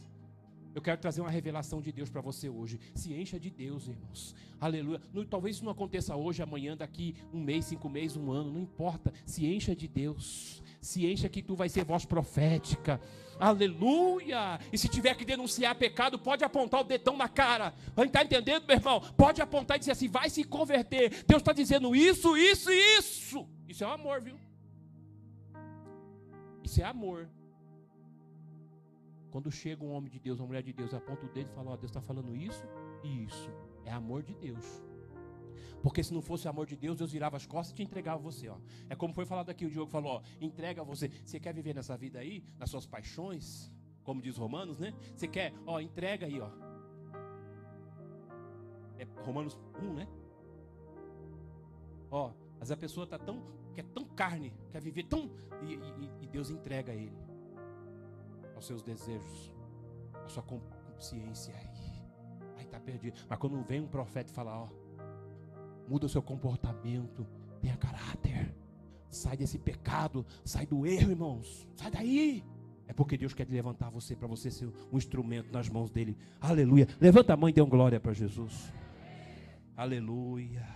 Eu 0.76 0.82
quero 0.82 1.00
trazer 1.00 1.22
uma 1.22 1.30
revelação 1.30 1.82
de 1.82 1.90
Deus 1.90 2.10
para 2.10 2.20
você 2.20 2.50
hoje. 2.50 2.78
Se 2.94 3.14
encha 3.14 3.40
de 3.40 3.50
Deus, 3.50 3.88
irmãos. 3.88 4.36
Aleluia. 4.60 5.00
Talvez 5.30 5.56
isso 5.56 5.64
não 5.64 5.72
aconteça 5.72 6.14
hoje, 6.18 6.44
amanhã, 6.44 6.76
daqui 6.76 7.16
um 7.34 7.40
mês, 7.40 7.64
cinco 7.64 7.88
meses, 7.88 8.18
um 8.18 8.30
ano. 8.30 8.52
Não 8.52 8.60
importa. 8.60 9.14
Se 9.26 9.46
encha 9.46 9.74
de 9.74 9.88
Deus. 9.88 10.62
Se 10.82 11.10
encha 11.10 11.30
que 11.30 11.42
tu 11.42 11.56
vai 11.56 11.70
ser 11.70 11.86
voz 11.86 12.04
profética. 12.04 13.00
Aleluia! 13.40 14.60
E 14.72 14.78
se 14.78 14.90
tiver 14.90 15.16
que 15.16 15.24
denunciar 15.24 15.76
pecado, 15.76 16.20
pode 16.20 16.44
apontar 16.44 16.82
o 16.82 16.84
dedão 16.84 17.16
na 17.16 17.30
cara. 17.30 17.74
Está 17.98 18.24
entendendo, 18.24 18.66
meu 18.68 18.76
irmão? 18.76 19.00
Pode 19.16 19.42
apontar 19.42 19.78
e 19.78 19.80
dizer 19.80 19.94
assim: 19.94 20.10
vai 20.10 20.30
se 20.30 20.44
converter. 20.44 21.24
Deus 21.26 21.42
está 21.42 21.54
dizendo 21.54 21.96
isso, 21.96 22.36
isso 22.36 22.70
e 22.70 22.98
isso. 22.98 23.48
Isso 23.68 23.84
é 23.86 23.88
amor, 23.88 24.22
viu? 24.22 24.36
Isso 26.66 26.82
é 26.82 26.84
amor. 26.84 27.30
Quando 29.36 29.52
chega 29.52 29.84
um 29.84 29.92
homem 29.92 30.10
de 30.10 30.18
Deus, 30.18 30.40
uma 30.40 30.48
mulher 30.48 30.64
de 30.64 30.72
Deus, 30.72 30.94
aponta 30.94 31.26
o 31.26 31.30
dedo 31.30 31.52
e 31.52 31.54
fala: 31.54 31.72
Ó, 31.72 31.74
oh, 31.74 31.76
Deus 31.76 31.92
está 31.92 32.00
falando 32.00 32.34
isso 32.34 32.66
e 33.04 33.26
isso. 33.26 33.52
É 33.84 33.92
amor 33.92 34.24
de 34.24 34.34
Deus. 34.34 34.82
Porque 35.84 36.02
se 36.02 36.14
não 36.14 36.22
fosse 36.22 36.48
amor 36.48 36.66
de 36.66 36.78
Deus, 36.78 36.96
Deus 36.96 37.12
virava 37.12 37.36
as 37.36 37.46
costas 37.46 37.74
e 37.74 37.76
te 37.76 37.84
entregava 37.84 38.18
você. 38.18 38.48
Ó. 38.48 38.56
É 38.90 38.96
como 38.96 39.14
foi 39.14 39.26
falado 39.26 39.50
aqui, 39.50 39.66
o 39.66 39.70
Diogo 39.70 39.92
falou: 39.92 40.14
ó, 40.14 40.22
entrega 40.40 40.86
você. 40.86 41.10
Você 41.26 41.38
quer 41.38 41.54
viver 41.54 41.76
nessa 41.76 41.98
vida 41.98 42.20
aí, 42.20 42.46
nas 42.58 42.70
suas 42.70 42.86
paixões, 42.86 43.70
como 44.06 44.22
diz 44.22 44.38
Romanos, 44.38 44.80
né? 44.80 44.94
Você 45.18 45.28
quer, 45.28 45.54
ó, 45.66 45.82
entrega 45.82 46.28
aí, 46.28 46.40
ó. 46.40 46.50
É 48.98 49.06
Romanos 49.22 49.60
1, 49.84 49.94
né? 49.96 50.08
Ó, 52.10 52.32
mas 52.58 52.72
a 52.72 52.78
pessoa 52.78 53.06
tá 53.06 53.20
tão, 53.20 53.44
quer 53.74 53.84
tão 53.84 54.06
carne, 54.06 54.54
quer 54.72 54.82
viver 54.82 55.04
tão. 55.04 55.30
E, 55.62 55.74
e, 55.74 56.24
e 56.24 56.28
Deus 56.28 56.50
entrega 56.50 56.94
a 56.94 56.96
ele 56.96 57.25
aos 58.56 58.66
seus 58.66 58.82
desejos, 58.82 59.54
a 60.26 60.30
sua 60.30 60.44
consciência. 60.44 61.54
Aí 62.58 62.64
está 62.64 62.80
perdido. 62.80 63.20
Mas 63.30 63.38
quando 63.38 63.62
vem 63.64 63.82
um 63.82 63.88
profeta 63.88 64.32
e 64.32 64.34
fala, 64.34 64.64
ó, 64.64 64.70
muda 65.88 66.06
o 66.06 66.10
seu 66.10 66.22
comportamento, 66.22 67.28
tenha 67.62 67.78
caráter, 67.78 68.56
sai 69.10 69.38
desse 69.38 69.60
pecado, 69.60 70.26
sai 70.44 70.66
do 70.66 70.86
erro, 70.86 71.12
irmãos, 71.12 71.68
sai 71.76 71.92
daí. 71.92 72.44
É 72.88 72.94
porque 72.94 73.18
Deus 73.18 73.34
quer 73.34 73.48
levantar 73.50 73.90
você 73.90 74.16
para 74.16 74.28
você 74.28 74.52
ser 74.52 74.72
um 74.92 74.98
instrumento 74.98 75.52
nas 75.52 75.68
mãos 75.68 75.90
dele. 75.90 76.16
Aleluia. 76.40 76.88
Levanta 77.00 77.34
a 77.34 77.38
mão 77.38 77.50
e 77.50 77.54
dê 77.54 77.62
uma 77.62 77.70
glória 77.70 78.00
para 78.00 78.14
Jesus. 78.14 78.72
Aleluia. 79.76 80.68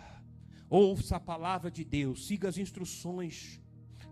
Ouça 0.69 1.15
a 1.15 1.19
palavra 1.19 1.71
de 1.71 1.84
Deus, 1.84 2.27
siga 2.27 2.49
as 2.49 2.57
instruções. 2.57 3.61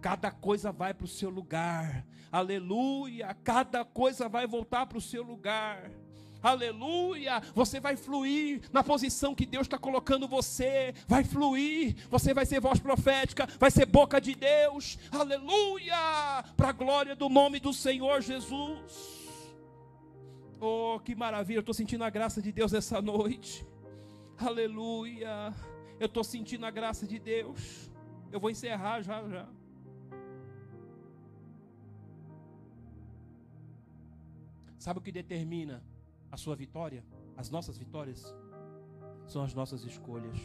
Cada 0.02 0.32
coisa 0.32 0.72
vai 0.72 0.93
para 0.93 1.06
o 1.06 1.08
seu 1.08 1.30
lugar. 1.30 2.06
Aleluia. 2.32 3.36
Cada 3.43 3.84
coisa 3.84 4.30
vai 4.30 4.45
voltar 4.45 4.86
para 4.86 4.98
o 4.98 5.02
seu 5.02 5.24
lugar. 5.24 5.91
Aleluia! 6.41 7.41
Você 7.54 7.80
vai 7.80 7.95
fluir 7.95 8.62
na 8.72 8.84
posição 8.84 9.34
que 9.34 9.45
Deus 9.45 9.66
está 9.66 9.78
colocando 9.78 10.28
você. 10.28 10.93
Vai 11.08 11.24
fluir. 11.24 11.95
Você 12.10 12.34
vai 12.34 12.45
ser 12.45 12.60
voz 12.60 12.80
profética, 12.80 13.48
vai 13.60 13.72
ser 13.72 13.86
boca 13.86 14.22
de 14.22 14.36
Deus. 14.36 14.98
Aleluia! 15.12 16.43
Para 16.56 16.70
a 16.70 16.74
glória 16.74 17.16
do 17.16 17.28
nome 17.28 17.60
do 17.60 17.74
Senhor 17.74 18.22
Jesus. 18.22 19.18
Oh, 20.60 21.00
que 21.04 21.16
maravilha! 21.16 21.58
Eu 21.58 21.62
estou 21.62 21.74
sentindo 21.74 22.04
a 22.04 22.10
graça 22.10 22.41
de 22.41 22.52
Deus 22.52 22.74
essa 22.74 23.02
noite. 23.02 23.66
Aleluia! 24.38 25.54
Eu 26.00 26.06
estou 26.06 26.24
sentindo 26.24 26.66
a 26.66 26.72
graça 26.72 27.08
de 27.08 27.18
Deus. 27.18 27.91
Eu 28.32 28.39
vou 28.39 28.50
encerrar 28.50 29.02
já 29.02 29.28
já. 29.28 29.48
Sabe 34.78 34.99
o 34.99 35.01
que 35.01 35.11
determina 35.11 35.84
a 36.32 36.38
sua 36.38 36.55
vitória, 36.55 37.03
as 37.36 37.49
nossas 37.49 37.78
vitórias, 37.78 38.34
são 39.28 39.43
as 39.43 39.53
nossas 39.53 39.84
escolhas. 39.84 40.38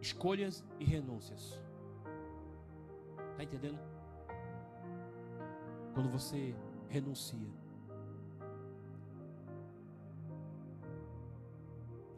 Escolhas 0.00 0.64
e 0.78 0.84
renúncias. 0.84 1.60
Está 3.32 3.44
entendendo? 3.44 3.78
Quando 5.92 6.08
você 6.10 6.54
renuncia, 6.88 7.50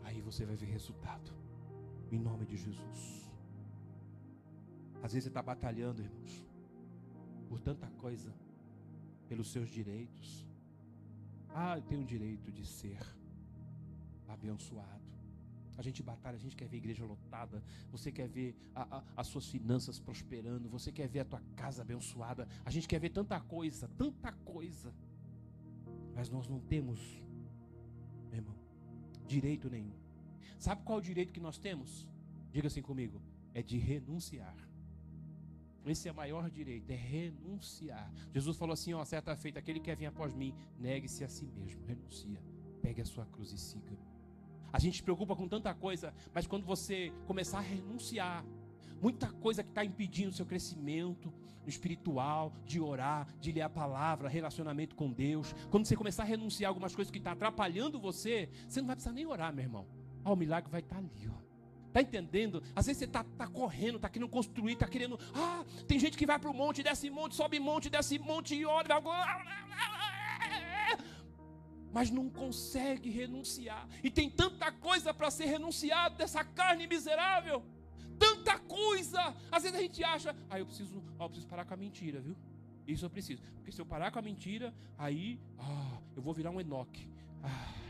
aí 0.05 0.21
você 0.21 0.45
vai 0.45 0.55
ver 0.55 0.67
resultado. 0.67 1.33
Em 2.13 2.19
nome 2.19 2.45
de 2.45 2.57
Jesus. 2.57 3.28
Às 5.03 5.13
vezes 5.13 5.25
você 5.25 5.29
está 5.29 5.43
batalhando, 5.43 6.03
irmãos, 6.03 6.47
por 7.49 7.61
tanta 7.61 7.87
coisa, 7.93 8.35
pelos 9.29 9.51
seus 9.51 9.69
direitos. 9.69 10.47
Ah, 11.49 11.77
eu 11.79 11.83
tenho 11.83 12.03
o 12.03 12.05
direito 12.05 12.51
de 12.53 12.65
ser 12.67 12.99
abençoado. 14.27 15.09
A 15.77 15.83
gente 15.83 16.03
batalha, 16.03 16.37
a 16.37 16.41
gente 16.41 16.57
quer 16.57 16.67
ver 16.67 16.77
a 16.77 16.79
igreja 16.79 17.05
lotada, 17.05 17.63
você 17.89 18.11
quer 18.11 18.29
ver 18.29 18.57
a, 18.75 18.99
a, 18.99 19.05
as 19.17 19.29
suas 19.29 19.49
finanças 19.49 20.01
prosperando, 20.01 20.69
você 20.69 20.91
quer 20.91 21.09
ver 21.09 21.21
a 21.21 21.25
tua 21.25 21.41
casa 21.55 21.83
abençoada, 21.83 22.49
a 22.65 22.71
gente 22.71 22.89
quer 22.89 22.99
ver 22.99 23.11
tanta 23.11 23.41
coisa, 23.41 23.89
tanta 23.97 24.33
coisa. 24.33 24.93
Mas 26.17 26.29
nós 26.29 26.49
não 26.49 26.59
temos, 26.59 26.99
meu 28.29 28.39
irmão, 28.39 28.57
direito 29.25 29.71
nenhum. 29.71 29.95
Sabe 30.59 30.83
qual 30.83 30.99
é 30.99 31.01
o 31.01 31.05
direito 31.05 31.33
que 31.33 31.39
nós 31.39 31.59
temos? 31.59 32.09
Diga 32.51 32.67
assim 32.67 32.83
comigo: 32.83 33.23
é 33.55 33.63
de 33.63 33.79
renunciar. 33.79 34.68
Esse 35.87 36.09
é 36.09 36.13
o 36.13 36.15
maior 36.15 36.51
direito, 36.51 36.91
é 36.91 36.97
renunciar. 36.97 38.13
Jesus 38.33 38.57
falou 38.57 38.75
assim: 38.75 38.93
ó, 38.95 39.05
certa 39.05 39.35
feita, 39.37 39.59
aquele 39.59 39.79
que 39.79 39.87
quer 39.87 39.97
vir 39.97 40.07
após 40.07 40.35
mim, 40.35 40.55
negue-se 40.79 41.25
a 41.25 41.29
si 41.29 41.47
mesmo, 41.47 41.85
renuncia, 41.87 42.43
pegue 42.83 43.01
a 43.01 43.05
sua 43.05 43.27
cruz 43.27 43.53
e 43.53 43.59
siga. 43.59 43.97
A 44.73 44.79
gente 44.79 44.99
se 44.99 45.03
preocupa 45.03 45.35
com 45.35 45.49
tanta 45.49 45.73
coisa, 45.75 46.13
mas 46.35 46.47
quando 46.47 46.67
você 46.67 47.13
começar 47.27 47.59
a 47.59 47.63
renunciar, 47.63 48.45
muita 49.01 49.33
coisa 49.33 49.63
que 49.63 49.71
está 49.71 49.85
impedindo 49.85 50.31
o 50.31 50.33
seu 50.33 50.45
crescimento 50.45 51.33
espiritual, 51.67 52.53
de 52.65 52.81
orar, 52.81 53.27
de 53.41 53.53
ler 53.53 53.63
a 53.63 53.69
palavra, 53.69 54.29
relacionamento 54.29 54.97
com 54.97 55.11
Deus. 55.11 55.55
Quando 55.71 55.87
você 55.87 55.97
começar 55.97 56.23
a 56.23 56.27
renunciar 56.27 56.69
algumas 56.69 56.95
coisas 56.95 57.11
que 57.11 57.19
estão 57.19 57.33
tá 57.33 57.37
atrapalhando 57.37 57.99
você, 57.99 58.49
você 58.67 58.81
não 58.81 58.87
vai 58.87 58.97
precisar 58.97 59.13
nem 59.13 59.27
orar, 59.27 59.53
meu 59.55 59.65
irmão. 59.65 59.87
Ah, 60.25 60.33
o 60.33 60.37
milagre 60.37 60.71
vai 60.71 60.81
estar 60.81 60.97
tá 60.97 61.03
ali, 61.03 61.29
ó. 61.29 61.48
Está 61.89 62.03
entendendo? 62.03 62.63
Às 62.77 62.87
vezes 62.87 62.99
você 62.99 63.05
está 63.07 63.25
tá 63.25 63.47
correndo, 63.47 63.97
está 63.97 64.09
querendo 64.09 64.29
construir, 64.29 64.75
está 64.75 64.87
querendo. 64.87 65.19
Ah, 65.35 65.65
tem 65.87 65.99
gente 65.99 66.17
que 66.17 66.27
vai 66.27 66.39
para 66.39 66.51
o 66.51 66.55
monte, 66.55 66.83
desce 66.83 67.11
monte, 67.11 67.35
sobe 67.35 67.59
monte, 67.59 67.91
desce 67.91 68.19
monte 68.19 68.55
e 68.55 68.65
olha. 68.65 68.89
Mas 71.91 72.11
não 72.11 72.29
consegue 72.29 73.09
renunciar. 73.09 73.89
E 74.05 74.11
tem 74.11 74.29
tanta 74.29 74.71
coisa 74.71 75.13
para 75.15 75.31
ser 75.31 75.47
renunciado 75.47 76.17
dessa 76.17 76.45
carne 76.45 76.87
miserável. 76.87 77.65
Tanta 78.19 78.59
coisa. 78.59 79.35
Às 79.51 79.63
vezes 79.63 79.79
a 79.79 79.83
gente 79.83 80.05
acha, 80.05 80.37
ah, 80.51 80.59
eu 80.59 80.67
preciso, 80.67 81.03
ah, 81.19 81.25
eu 81.25 81.29
preciso 81.29 81.49
parar 81.49 81.65
com 81.65 81.75
a 81.75 81.77
mentira, 81.77 82.21
viu? 82.21 82.37
Isso 82.87 83.05
eu 83.05 83.11
preciso. 83.11 83.43
Porque 83.57 83.73
se 83.73 83.81
eu 83.81 83.87
parar 83.87 84.11
com 84.11 84.19
a 84.19 84.23
mentira, 84.23 84.75
aí 84.97 85.41
ah, 85.59 85.99
eu 86.15 86.23
vou 86.23 86.35
virar 86.35 86.51
um 86.51 86.61
Enoque. 86.61 87.09
Ah, 87.43 87.88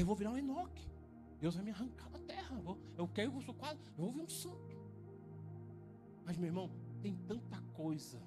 Eu 0.00 0.06
vou 0.06 0.16
virar 0.16 0.32
um 0.32 0.36
Enoque. 0.36 0.86
Deus 1.40 1.54
vai 1.54 1.64
me 1.64 1.70
arrancar 1.70 2.10
da 2.10 2.18
terra. 2.18 2.60
Eu 2.96 3.06
quero, 3.08 3.32
eu 3.32 3.40
sou 3.40 3.54
quase, 3.54 3.80
eu 3.96 4.04
vou 4.04 4.12
ver 4.12 4.22
um 4.22 4.28
santo. 4.28 4.76
Mas, 6.24 6.36
meu 6.36 6.48
irmão, 6.48 6.70
tem 7.00 7.14
tanta 7.28 7.60
coisa. 7.74 8.20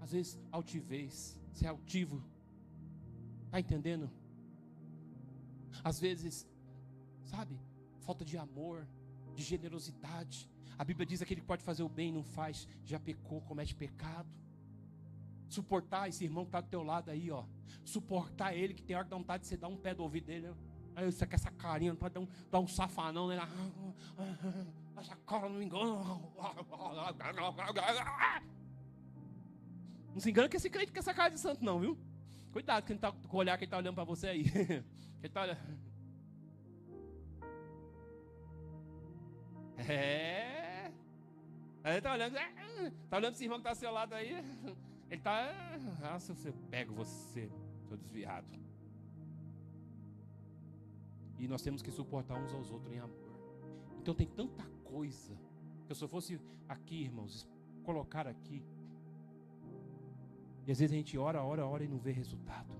Às 0.00 0.12
vezes, 0.12 0.38
altivez, 0.50 1.40
ser 1.52 1.68
altivo. 1.68 2.22
Está 3.46 3.60
entendendo? 3.60 4.10
Às 5.82 5.98
vezes, 5.98 6.46
sabe, 7.24 7.58
falta 8.00 8.24
de 8.24 8.36
amor, 8.36 8.86
de 9.34 9.42
generosidade. 9.42 10.50
A 10.76 10.84
Bíblia 10.84 11.06
diz 11.06 11.18
que 11.18 11.24
aquele 11.24 11.40
que 11.40 11.46
pode 11.46 11.62
fazer 11.62 11.82
o 11.82 11.88
bem 11.88 12.12
não 12.12 12.22
faz, 12.22 12.68
já 12.84 12.98
pecou, 12.98 13.40
comete 13.42 13.74
pecado. 13.74 14.28
Suportar 15.52 16.08
esse 16.08 16.24
irmão 16.24 16.44
que 16.44 16.48
está 16.48 16.62
do 16.62 16.68
teu 16.68 16.82
lado 16.82 17.10
aí, 17.10 17.30
ó. 17.30 17.44
Suportar 17.84 18.56
ele, 18.56 18.72
que 18.72 18.82
tem 18.82 18.96
hora 18.96 19.04
que 19.04 19.10
dá 19.10 19.16
vontade 19.18 19.42
de 19.42 19.48
você 19.50 19.56
dar 19.58 19.68
um 19.68 19.76
pé 19.76 19.94
do 19.94 20.02
ouvido 20.02 20.24
dele. 20.24 20.48
Né? 20.48 20.54
Aí 20.96 21.04
você 21.12 21.26
quer 21.26 21.34
essa 21.34 21.50
carinha, 21.50 21.94
pode 21.94 22.14
dar 22.14 22.20
um, 22.20 22.28
dar 22.50 22.60
um 22.60 22.66
safanão 22.66 23.28
nele. 23.28 23.42
Essa 24.96 25.14
cara 25.26 25.50
não 25.50 25.56
me 25.56 25.66
engana. 25.66 26.04
Não 30.14 30.20
se 30.20 30.30
engana 30.30 30.48
que 30.48 30.56
esse 30.56 30.70
crente 30.70 30.92
quer 30.92 31.00
essa 31.00 31.12
cara 31.12 31.30
de 31.30 31.40
santo, 31.40 31.62
não, 31.62 31.80
viu? 31.80 31.98
Cuidado 32.52 32.84
que 32.84 32.92
ele 32.92 32.98
tá, 32.98 33.10
com 33.10 33.36
o 33.36 33.40
olhar 33.40 33.58
que 33.58 33.64
ele 33.64 33.68
está 33.68 33.78
olhando 33.78 33.94
para 33.94 34.04
você 34.04 34.28
aí. 34.28 34.44
ele 34.54 34.84
está 35.22 35.42
olhando. 35.42 35.58
É. 39.78 40.92
Ele 41.84 41.98
está 41.98 42.12
olhando. 42.12 42.36
Está 43.04 43.16
olhando 43.16 43.34
esse 43.34 43.44
irmão 43.44 43.58
que 43.58 43.62
está 43.62 43.70
ao 43.70 43.76
seu 43.76 43.90
lado 43.90 44.14
aí. 44.14 44.42
Ele 45.12 45.20
está. 45.20 45.52
Ah, 46.02 46.18
se 46.18 46.34
você 46.34 46.50
pego 46.70 46.94
você, 46.94 47.52
seu 47.86 47.98
desviado. 47.98 48.48
E 51.38 51.46
nós 51.46 51.60
temos 51.60 51.82
que 51.82 51.90
suportar 51.90 52.42
uns 52.42 52.54
aos 52.54 52.70
outros 52.70 52.94
em 52.94 52.98
amor. 52.98 53.38
Então 53.98 54.14
tem 54.14 54.26
tanta 54.26 54.64
coisa. 54.82 55.36
Que 55.86 55.94
se 55.94 56.02
eu 56.02 56.08
fosse 56.08 56.40
aqui, 56.66 57.02
irmãos, 57.02 57.46
colocar 57.84 58.26
aqui. 58.26 58.64
E 60.66 60.72
às 60.72 60.78
vezes 60.78 60.94
a 60.94 60.96
gente 60.96 61.18
ora, 61.18 61.42
ora, 61.42 61.66
ora 61.66 61.84
e 61.84 61.88
não 61.88 61.98
vê 61.98 62.10
resultado. 62.10 62.74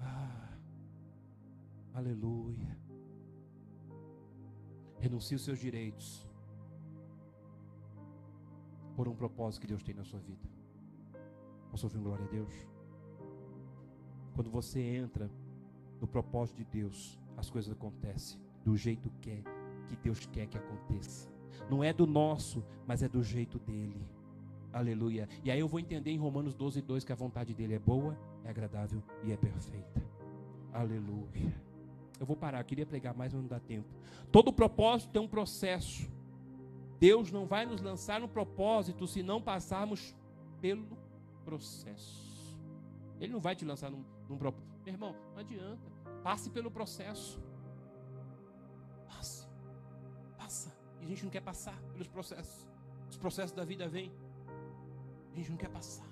Ah, 0.00 0.56
aleluia. 1.92 2.74
Renuncie 4.98 5.34
os 5.34 5.44
seus 5.44 5.58
direitos 5.58 6.26
por 8.96 9.06
um 9.06 9.14
propósito 9.14 9.60
que 9.60 9.66
Deus 9.66 9.82
tem 9.82 9.94
na 9.94 10.04
sua 10.04 10.20
vida. 10.20 10.57
Posso 11.70 11.86
ouvir 11.86 11.98
um 11.98 12.02
glória 12.02 12.24
a 12.24 12.28
Deus? 12.28 12.52
Quando 14.34 14.50
você 14.50 14.80
entra 14.80 15.30
no 16.00 16.06
propósito 16.06 16.58
de 16.58 16.64
Deus, 16.64 17.18
as 17.36 17.50
coisas 17.50 17.72
acontecem 17.72 18.40
do 18.64 18.76
jeito 18.76 19.10
que 19.20 19.30
é, 19.30 19.42
que 19.88 19.96
Deus 19.96 20.26
quer 20.26 20.46
que 20.46 20.56
aconteça. 20.56 21.28
Não 21.68 21.82
é 21.82 21.92
do 21.92 22.06
nosso, 22.06 22.64
mas 22.86 23.02
é 23.02 23.08
do 23.08 23.22
jeito 23.22 23.58
dele. 23.58 24.06
Aleluia. 24.72 25.28
E 25.42 25.50
aí 25.50 25.58
eu 25.58 25.68
vou 25.68 25.80
entender 25.80 26.10
em 26.10 26.18
Romanos 26.18 26.54
12, 26.54 26.82
2 26.82 27.04
que 27.04 27.12
a 27.12 27.16
vontade 27.16 27.54
dele 27.54 27.74
é 27.74 27.78
boa, 27.78 28.16
é 28.44 28.50
agradável 28.50 29.02
e 29.24 29.32
é 29.32 29.36
perfeita. 29.36 30.02
Aleluia. 30.72 31.54
Eu 32.20 32.26
vou 32.26 32.36
parar, 32.36 32.60
eu 32.60 32.64
queria 32.64 32.86
pregar 32.86 33.14
mais, 33.14 33.32
mas 33.32 33.42
não 33.42 33.48
dá 33.48 33.60
tempo. 33.60 33.88
Todo 34.30 34.52
propósito 34.52 35.10
tem 35.10 35.22
um 35.22 35.28
processo. 35.28 36.10
Deus 36.98 37.30
não 37.30 37.46
vai 37.46 37.64
nos 37.64 37.80
lançar 37.80 38.20
no 38.20 38.28
propósito 38.28 39.06
se 39.06 39.22
não 39.22 39.40
passarmos 39.40 40.14
pelo 40.60 40.86
processo. 41.48 42.58
Ele 43.18 43.32
não 43.32 43.40
vai 43.40 43.56
te 43.56 43.64
lançar 43.64 43.90
num, 43.90 44.04
num 44.28 44.36
propósito. 44.36 44.68
Meu 44.84 44.94
irmão, 44.94 45.16
não 45.32 45.38
adianta. 45.38 45.90
Passe 46.22 46.50
pelo 46.50 46.70
processo. 46.70 47.40
Passe. 49.08 49.48
Passa. 50.36 50.70
E 51.00 51.04
a 51.04 51.08
gente 51.08 51.24
não 51.24 51.30
quer 51.30 51.40
passar 51.40 51.80
pelos 51.92 52.06
processos. 52.06 52.68
Os 53.08 53.16
processos 53.16 53.52
da 53.52 53.64
vida 53.64 53.88
vêm. 53.88 54.12
A 55.32 55.36
gente 55.36 55.50
não 55.50 55.56
quer 55.56 55.70
passar. 55.70 56.06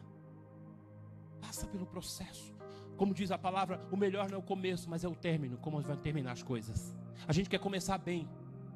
Passa 1.38 1.66
pelo 1.66 1.86
processo. 1.86 2.56
Como 2.96 3.12
diz 3.12 3.30
a 3.30 3.36
palavra, 3.36 3.86
o 3.92 3.96
melhor 3.96 4.30
não 4.30 4.36
é 4.36 4.38
o 4.38 4.42
começo, 4.42 4.88
mas 4.88 5.04
é 5.04 5.08
o 5.08 5.14
término, 5.14 5.58
como 5.58 5.78
vai 5.82 5.98
terminar 5.98 6.32
as 6.32 6.42
coisas. 6.42 6.96
A 7.28 7.32
gente 7.32 7.50
quer 7.50 7.60
começar 7.60 7.98
bem. 7.98 8.26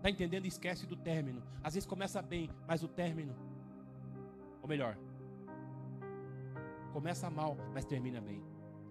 Tá 0.02 0.10
entendendo? 0.10 0.46
Esquece 0.46 0.86
do 0.86 0.96
término. 0.96 1.42
Às 1.64 1.74
vezes 1.74 1.86
começa 1.86 2.20
bem, 2.20 2.50
mas 2.68 2.82
o 2.82 2.88
término. 2.88 3.34
Ou 4.62 4.68
melhor, 4.68 4.96
começa 6.90 7.30
mal, 7.30 7.56
mas 7.72 7.84
termina 7.84 8.20
bem. 8.20 8.42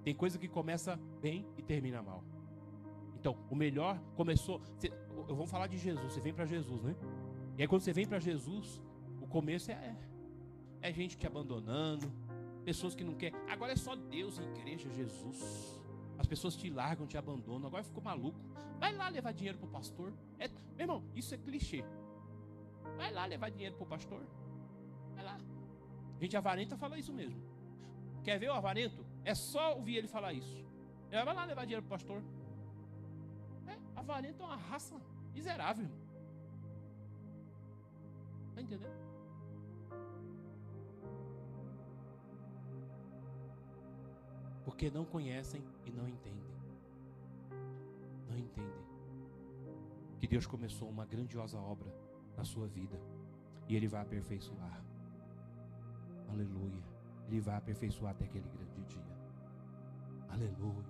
Tem 0.04 0.16
coisa 0.16 0.38
que 0.38 0.47
começa 0.47 1.00
bem 1.22 1.45
e 1.58 1.62
termina 1.62 2.02
mal. 2.02 2.24
Então, 3.20 3.38
o 3.50 3.56
melhor 3.56 4.00
começou. 4.16 4.62
eu 5.28 5.36
vou 5.36 5.45
falar 5.45 5.68
de 5.68 5.78
Jesus. 5.78 6.14
Você 6.14 6.22
vem 6.22 6.34
para 6.34 6.45
Jesus, 6.45 6.82
né? 6.84 6.95
E 7.58 7.62
aí, 7.62 7.68
quando 7.68 7.82
você 7.82 7.91
vem 7.91 8.08
para 8.08 8.20
Jesus, 8.20 8.82
o 9.22 9.28
começo 9.28 9.70
é, 9.72 9.95
é 10.82 10.93
gente 10.93 11.18
te 11.18 11.28
abandonando, 11.28 12.12
pessoas 12.64 12.95
que 12.95 13.04
não 13.04 13.16
querem. 13.16 13.38
Agora 13.50 13.74
é 13.74 13.76
só 13.76 13.95
Deus, 13.95 14.39
igreja, 14.39 14.89
Jesus. 14.89 15.80
As 16.18 16.26
pessoas 16.26 16.56
te 16.56 16.70
largam, 16.70 17.06
te 17.06 17.18
abandonam. 17.18 17.68
Agora 17.68 17.84
ficou 17.84 18.04
maluco. 18.04 18.39
Vai 18.80 18.95
lá 18.95 19.10
levar 19.10 19.34
dinheiro 19.34 19.58
pro 19.58 19.68
pastor. 19.68 20.14
É, 20.38 20.47
meu 20.47 20.80
irmão, 20.80 21.04
isso 21.16 21.34
é 21.34 21.38
clichê. 21.38 21.84
Vai 22.95 23.12
lá 23.12 23.26
levar 23.26 23.50
dinheiro 23.50 23.76
pro 23.76 23.86
pastor. 23.86 24.22
Vai 25.16 25.24
lá. 25.24 25.38
Gente 26.20 26.36
avarenta 26.36 26.78
fala 26.78 26.97
isso 26.97 27.14
mesmo. 27.14 27.49
Quer 28.30 28.38
ver 28.38 28.50
o 28.50 28.54
avarento? 28.54 29.04
É 29.26 29.34
só 29.34 29.76
ouvir 29.76 29.96
ele 29.96 30.08
falar 30.08 30.34
isso. 30.34 30.58
Ele 31.12 31.26
vai 31.26 31.34
lá 31.34 31.46
levar 31.46 31.64
dinheiro 31.64 31.82
pro 31.82 31.98
pastor. 31.98 32.22
É, 33.66 33.76
avarento 33.96 34.44
é 34.44 34.46
uma 34.46 34.56
raça 34.56 34.96
miserável, 35.34 35.86
irmão. 35.86 36.00
Tá 38.54 38.62
entendendo? 38.62 39.00
Porque 44.64 44.92
não 44.92 45.06
conhecem 45.06 45.64
e 45.84 45.90
não 45.90 46.08
entendem. 46.08 46.54
Não 48.30 48.38
entendem. 48.38 48.86
Que 50.20 50.28
Deus 50.28 50.46
começou 50.46 50.88
uma 50.88 51.08
grandiosa 51.08 51.60
obra 51.60 51.92
na 52.38 52.44
sua 52.44 52.68
vida. 52.68 53.02
E 53.68 53.76
Ele 53.76 53.88
vai 53.88 54.04
aperfeiçoar. 54.04 54.86
Aleluia. 56.30 56.99
Ele 57.30 57.40
vai 57.40 57.56
aperfeiçoar 57.56 58.12
até 58.12 58.26
aquele 58.26 58.50
grande 58.50 58.84
dia. 58.86 59.06
Aleluia. 60.28 60.84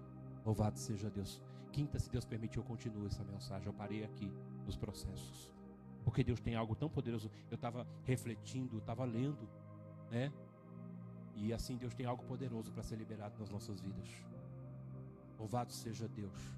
Louvado 0.45 0.79
seja 0.79 1.09
Deus. 1.09 1.41
Quinta, 1.69 1.99
se 1.99 2.09
Deus 2.09 2.23
permitir, 2.23 2.59
eu 2.59 2.63
continuo 2.63 3.05
essa 3.07 3.23
mensagem. 3.25 3.67
Eu 3.67 3.73
parei 3.73 4.05
aqui 4.05 4.31
nos 4.65 4.77
processos. 4.77 5.51
Porque 6.01 6.23
Deus 6.23 6.39
tem 6.39 6.55
algo 6.55 6.75
tão 6.75 6.89
poderoso. 6.89 7.29
Eu 7.51 7.55
estava 7.55 7.85
refletindo, 8.05 8.77
estava 8.77 9.03
lendo, 9.03 9.49
né? 10.09 10.31
E 11.35 11.51
assim 11.51 11.75
Deus 11.75 11.93
tem 11.93 12.05
algo 12.05 12.23
poderoso 12.23 12.71
para 12.71 12.83
ser 12.83 12.95
liberado 12.95 13.37
nas 13.37 13.49
nossas 13.49 13.81
vidas. 13.81 14.09
Louvado 15.37 15.73
seja 15.73 16.07
Deus. 16.07 16.57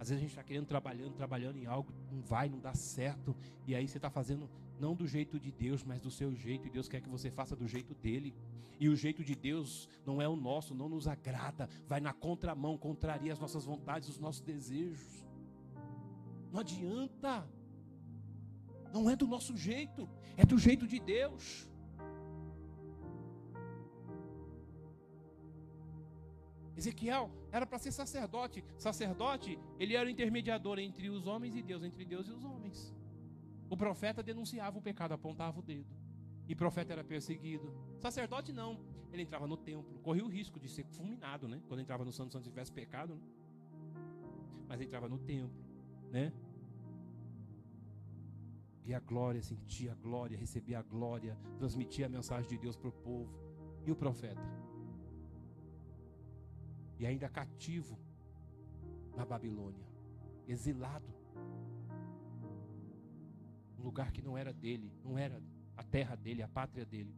Às 0.00 0.08
vezes 0.08 0.16
a 0.16 0.20
gente 0.22 0.30
está 0.30 0.42
querendo 0.42 0.66
trabalhando, 0.66 1.12
trabalhando 1.12 1.58
em 1.58 1.66
algo, 1.66 1.92
não 2.10 2.22
vai, 2.22 2.48
não 2.48 2.58
dá 2.58 2.72
certo. 2.72 3.36
E 3.66 3.74
aí 3.74 3.86
você 3.86 3.98
está 3.98 4.08
fazendo 4.08 4.48
não 4.80 4.94
do 4.96 5.06
jeito 5.06 5.38
de 5.38 5.52
Deus, 5.52 5.84
mas 5.84 6.00
do 6.00 6.10
seu 6.10 6.34
jeito. 6.34 6.66
E 6.66 6.70
Deus 6.70 6.88
quer 6.88 7.02
que 7.02 7.08
você 7.08 7.30
faça 7.30 7.54
do 7.54 7.68
jeito 7.68 7.94
dele. 7.94 8.34
E 8.80 8.88
o 8.88 8.96
jeito 8.96 9.22
de 9.22 9.34
Deus 9.34 9.86
não 10.06 10.22
é 10.22 10.26
o 10.26 10.34
nosso, 10.34 10.74
não 10.74 10.88
nos 10.88 11.06
agrada. 11.06 11.68
Vai 11.86 12.00
na 12.00 12.14
contramão, 12.14 12.78
contraria 12.78 13.30
as 13.30 13.38
nossas 13.38 13.66
vontades, 13.66 14.08
os 14.08 14.18
nossos 14.18 14.40
desejos. 14.40 15.26
Não 16.50 16.60
adianta. 16.60 17.46
Não 18.90 19.08
é 19.10 19.14
do 19.14 19.26
nosso 19.26 19.54
jeito, 19.54 20.08
é 20.34 20.46
do 20.46 20.58
jeito 20.58 20.86
de 20.86 20.98
Deus. 20.98 21.69
Ezequiel 26.80 27.30
era 27.52 27.66
para 27.66 27.78
ser 27.78 27.92
sacerdote. 27.92 28.64
Sacerdote, 28.78 29.58
ele 29.78 29.94
era 29.94 30.06
o 30.06 30.10
intermediador 30.10 30.78
entre 30.78 31.10
os 31.10 31.26
homens 31.26 31.54
e 31.54 31.62
Deus, 31.62 31.82
entre 31.82 32.04
Deus 32.04 32.26
e 32.26 32.32
os 32.32 32.42
homens. 32.42 32.94
O 33.68 33.76
profeta 33.76 34.22
denunciava 34.22 34.78
o 34.78 34.82
pecado, 34.82 35.12
apontava 35.12 35.60
o 35.60 35.62
dedo. 35.62 35.94
E 36.48 36.54
o 36.54 36.56
profeta 36.56 36.92
era 36.94 37.04
perseguido. 37.04 37.72
Sacerdote 37.98 38.52
não. 38.52 38.80
Ele 39.12 39.22
entrava 39.22 39.46
no 39.46 39.56
templo, 39.56 39.98
corria 40.02 40.24
o 40.24 40.28
risco 40.28 40.58
de 40.58 40.68
ser 40.68 40.84
fulminado, 40.84 41.46
né? 41.48 41.60
Quando 41.68 41.80
entrava 41.80 42.04
no 42.04 42.12
Santo 42.12 42.32
Santo 42.32 42.44
se 42.44 42.50
tivesse 42.50 42.72
pecado, 42.72 43.14
né? 43.14 43.20
Mas 44.68 44.80
entrava 44.80 45.08
no 45.08 45.18
templo, 45.18 45.62
né? 46.10 46.32
E 48.84 48.94
a 48.94 49.00
glória, 49.00 49.42
sentia 49.42 49.92
a 49.92 49.94
glória, 49.94 50.38
recebia 50.38 50.78
a 50.78 50.82
glória, 50.82 51.36
transmitia 51.58 52.06
a 52.06 52.08
mensagem 52.08 52.48
de 52.48 52.56
Deus 52.56 52.76
para 52.76 52.88
o 52.88 52.92
povo. 52.92 53.30
E 53.84 53.90
o 53.90 53.96
profeta? 53.96 54.40
E 57.00 57.06
ainda 57.06 57.30
cativo 57.30 57.98
na 59.16 59.24
Babilônia, 59.24 59.86
exilado. 60.46 61.08
Um 63.78 63.82
lugar 63.82 64.12
que 64.12 64.20
não 64.20 64.36
era 64.36 64.52
dele, 64.52 64.92
não 65.02 65.16
era 65.16 65.42
a 65.78 65.82
terra 65.82 66.14
dele, 66.14 66.42
a 66.42 66.48
pátria 66.48 66.84
dele. 66.84 67.16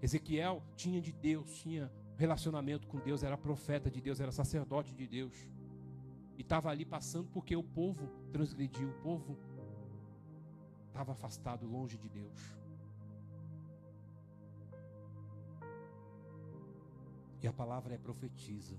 Ezequiel 0.00 0.62
tinha 0.76 1.00
de 1.00 1.12
Deus, 1.12 1.52
tinha 1.58 1.92
relacionamento 2.16 2.86
com 2.86 3.00
Deus, 3.00 3.24
era 3.24 3.36
profeta 3.36 3.90
de 3.90 4.00
Deus, 4.00 4.20
era 4.20 4.30
sacerdote 4.30 4.94
de 4.94 5.08
Deus. 5.08 5.50
E 6.38 6.42
estava 6.42 6.70
ali 6.70 6.84
passando 6.84 7.28
porque 7.28 7.56
o 7.56 7.64
povo 7.64 8.06
transgrediu, 8.30 8.88
o 8.88 9.02
povo 9.02 9.36
estava 10.86 11.10
afastado, 11.10 11.66
longe 11.66 11.98
de 11.98 12.08
Deus. 12.08 12.61
E 17.42 17.48
a 17.48 17.52
palavra 17.52 17.94
é 17.94 17.98
profetiza. 17.98 18.76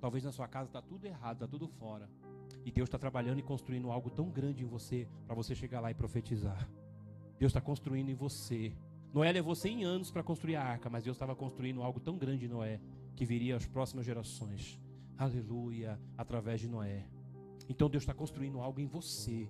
Talvez 0.00 0.24
na 0.24 0.32
sua 0.32 0.48
casa 0.48 0.68
está 0.68 0.80
tudo 0.80 1.04
errado, 1.06 1.36
está 1.36 1.46
tudo 1.46 1.68
fora. 1.68 2.08
E 2.64 2.70
Deus 2.70 2.88
está 2.88 2.98
trabalhando 2.98 3.40
e 3.40 3.42
construindo 3.42 3.90
algo 3.90 4.10
tão 4.10 4.30
grande 4.30 4.62
em 4.62 4.66
você 4.66 5.06
para 5.26 5.34
você 5.34 5.54
chegar 5.54 5.80
lá 5.80 5.90
e 5.90 5.94
profetizar. 5.94 6.68
Deus 7.38 7.50
está 7.50 7.60
construindo 7.60 8.08
em 8.08 8.14
você. 8.14 8.72
Noé 9.12 9.30
levou 9.32 9.54
100 9.54 9.84
anos 9.84 10.10
para 10.10 10.22
construir 10.22 10.56
a 10.56 10.62
arca, 10.62 10.90
mas 10.90 11.04
Deus 11.04 11.16
estava 11.16 11.34
construindo 11.34 11.82
algo 11.82 12.00
tão 12.00 12.16
grande 12.16 12.46
em 12.46 12.48
Noé 12.48 12.80
que 13.14 13.24
viria 13.24 13.56
às 13.56 13.66
próximas 13.66 14.06
gerações. 14.06 14.78
Aleluia, 15.16 16.00
através 16.16 16.60
de 16.60 16.68
Noé. 16.68 17.06
Então 17.68 17.90
Deus 17.90 18.02
está 18.02 18.14
construindo 18.14 18.60
algo 18.60 18.80
em 18.80 18.86
você. 18.86 19.48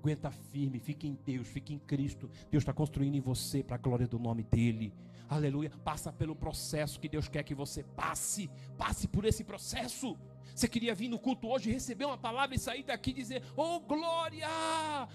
Aguenta 0.00 0.30
firme, 0.30 0.78
fique 0.78 1.06
em 1.06 1.18
Deus, 1.26 1.46
fique 1.46 1.74
em 1.74 1.78
Cristo. 1.78 2.30
Deus 2.50 2.62
está 2.62 2.72
construindo 2.72 3.16
em 3.16 3.20
você 3.20 3.62
para 3.62 3.76
a 3.76 3.78
glória 3.78 4.08
do 4.08 4.18
nome 4.18 4.42
dEle. 4.42 4.94
Aleluia. 5.28 5.70
Passa 5.84 6.10
pelo 6.10 6.34
processo 6.34 6.98
que 6.98 7.06
Deus 7.06 7.28
quer 7.28 7.42
que 7.42 7.54
você 7.54 7.82
passe. 7.82 8.50
Passe 8.78 9.06
por 9.06 9.26
esse 9.26 9.44
processo. 9.44 10.16
Você 10.54 10.68
queria 10.68 10.94
vir 10.94 11.08
no 11.08 11.18
culto 11.18 11.48
hoje, 11.48 11.70
receber 11.70 12.04
uma 12.04 12.18
palavra 12.18 12.54
e 12.54 12.58
sair 12.58 12.82
daqui 12.82 13.10
e 13.10 13.14
dizer: 13.14 13.42
Oh, 13.56 13.80
glória! 13.80 14.46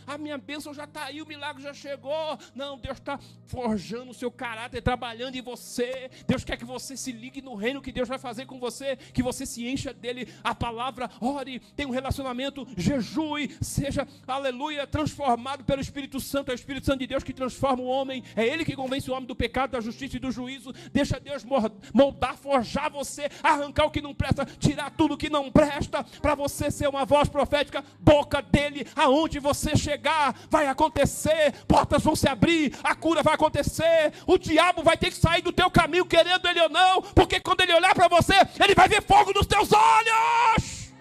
A 0.07 0.17
minha 0.17 0.37
bênção 0.37 0.73
já 0.73 0.85
está 0.85 1.05
aí, 1.05 1.21
o 1.21 1.27
milagre 1.27 1.61
já 1.61 1.73
chegou. 1.73 2.37
Não, 2.53 2.77
Deus 2.77 2.97
está 2.97 3.19
forjando 3.45 4.11
o 4.11 4.13
seu 4.13 4.31
caráter, 4.31 4.81
trabalhando 4.81 5.35
em 5.35 5.41
você. 5.41 6.09
Deus 6.27 6.43
quer 6.43 6.57
que 6.57 6.65
você 6.65 6.97
se 6.97 7.11
ligue 7.11 7.41
no 7.41 7.55
reino 7.55 7.81
que 7.81 7.91
Deus 7.91 8.07
vai 8.09 8.17
fazer 8.17 8.45
com 8.45 8.59
você, 8.59 8.95
que 8.95 9.21
você 9.21 9.45
se 9.45 9.67
encha 9.67 9.93
dele. 9.93 10.27
A 10.43 10.55
palavra, 10.55 11.09
ore, 11.21 11.59
tenha 11.75 11.87
um 11.87 11.91
relacionamento, 11.91 12.67
jejue, 12.75 13.55
seja, 13.61 14.07
aleluia, 14.27 14.87
transformado 14.87 15.63
pelo 15.63 15.81
Espírito 15.81 16.19
Santo. 16.19 16.49
É 16.49 16.53
o 16.53 16.55
Espírito 16.55 16.85
Santo 16.85 16.99
de 16.99 17.07
Deus 17.07 17.23
que 17.23 17.33
transforma 17.33 17.83
o 17.83 17.87
homem. 17.87 18.23
É 18.35 18.45
Ele 18.45 18.65
que 18.65 18.75
convence 18.75 19.09
o 19.09 19.13
homem 19.13 19.27
do 19.27 19.35
pecado, 19.35 19.71
da 19.71 19.81
justiça 19.81 20.17
e 20.17 20.19
do 20.19 20.31
juízo. 20.31 20.73
Deixa 20.91 21.19
Deus 21.19 21.45
moldar, 21.93 22.35
forjar 22.35 22.89
você, 22.89 23.29
arrancar 23.43 23.85
o 23.85 23.91
que 23.91 24.01
não 24.01 24.13
presta, 24.13 24.45
tirar 24.45 24.89
tudo 24.91 25.14
que 25.15 25.29
não 25.29 25.45
não 25.45 25.51
presta, 25.51 26.03
para 26.03 26.35
você 26.35 26.71
ser 26.71 26.87
uma 26.87 27.05
voz 27.05 27.29
profética, 27.29 27.83
boca 27.99 28.41
dele, 28.41 28.85
aonde 28.95 29.39
você 29.39 29.75
chegar, 29.75 30.35
vai 30.49 30.67
acontecer, 30.67 31.53
portas 31.67 32.03
vão 32.03 32.15
se 32.15 32.27
abrir, 32.27 32.73
a 32.83 32.95
cura 32.95 33.21
vai 33.21 33.35
acontecer, 33.35 34.13
o 34.25 34.37
diabo 34.37 34.81
vai 34.83 34.97
ter 34.97 35.11
que 35.11 35.17
sair 35.17 35.41
do 35.41 35.53
teu 35.53 35.69
caminho, 35.69 36.05
querendo 36.05 36.47
ele 36.47 36.61
ou 36.61 36.69
não, 36.69 37.01
porque 37.01 37.39
quando 37.39 37.61
ele 37.61 37.73
olhar 37.73 37.93
para 37.93 38.07
você, 38.07 38.33
ele 38.63 38.73
vai 38.73 38.87
ver 38.87 39.03
fogo 39.03 39.31
nos 39.33 39.45
teus 39.45 39.71
olhos. 39.71 40.93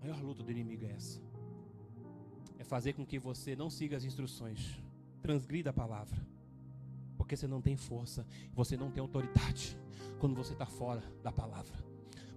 A 0.00 0.06
maior 0.06 0.22
luta 0.22 0.42
do 0.42 0.50
inimigo 0.50 0.86
é 0.86 0.92
essa. 0.96 1.20
É 2.58 2.64
fazer 2.64 2.92
com 2.92 3.04
que 3.04 3.18
você 3.18 3.56
não 3.56 3.68
siga 3.68 3.96
as 3.96 4.04
instruções, 4.04 4.78
transgrida 5.20 5.70
a 5.70 5.72
palavra 5.72 6.37
porque 7.28 7.36
você 7.36 7.46
não 7.46 7.60
tem 7.60 7.76
força, 7.76 8.26
você 8.54 8.74
não 8.74 8.90
tem 8.90 9.02
autoridade 9.02 9.76
quando 10.18 10.34
você 10.34 10.54
está 10.54 10.64
fora 10.64 11.02
da 11.22 11.30
palavra. 11.30 11.76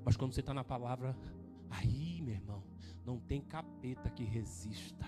Mas 0.03 0.17
quando 0.17 0.33
você 0.33 0.41
está 0.41 0.53
na 0.53 0.65
palavra, 0.65 1.17
aí, 1.69 2.21
meu 2.21 2.33
irmão, 2.33 2.61
não 3.05 3.17
tem 3.17 3.39
capeta 3.39 4.09
que 4.09 4.25
resista. 4.25 5.05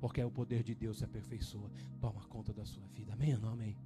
Porque 0.00 0.22
é 0.22 0.24
o 0.24 0.30
poder 0.30 0.62
de 0.62 0.74
Deus 0.74 0.98
se 0.98 1.04
aperfeiçoa. 1.04 1.70
Toma 2.00 2.24
conta 2.28 2.50
da 2.50 2.64
sua 2.64 2.86
vida. 2.86 3.12
Amém 3.12 3.34
ou 3.34 3.40
não 3.42 3.50
amém? 3.50 3.76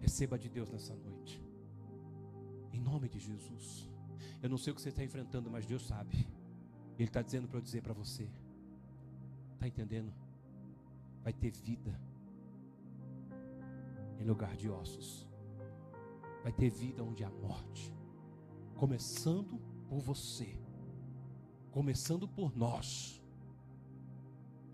Receba 0.00 0.38
de 0.38 0.48
Deus 0.48 0.70
nessa 0.70 0.94
noite. 0.94 1.44
Em 2.72 2.80
nome 2.80 3.10
de 3.10 3.18
Jesus. 3.18 3.86
Eu 4.42 4.48
não 4.48 4.56
sei 4.56 4.72
o 4.72 4.76
que 4.76 4.80
você 4.80 4.88
está 4.88 5.04
enfrentando, 5.04 5.50
mas 5.50 5.66
Deus 5.66 5.86
sabe. 5.86 6.26
Ele 6.98 7.06
está 7.06 7.20
dizendo 7.20 7.46
para 7.48 7.58
eu 7.58 7.62
dizer 7.62 7.82
para 7.82 7.92
você. 7.92 8.26
Está 9.52 9.68
entendendo? 9.68 10.10
Vai 11.22 11.34
ter 11.34 11.50
vida 11.50 12.09
em 14.20 14.24
lugar 14.24 14.56
de 14.56 14.68
ossos. 14.68 15.28
Vai 16.42 16.52
ter 16.52 16.70
vida 16.70 17.02
onde 17.02 17.24
há 17.24 17.30
morte. 17.30 17.92
Começando 18.76 19.58
por 19.88 20.00
você. 20.00 20.58
Começando 21.70 22.28
por 22.28 22.56
nós. 22.56 23.22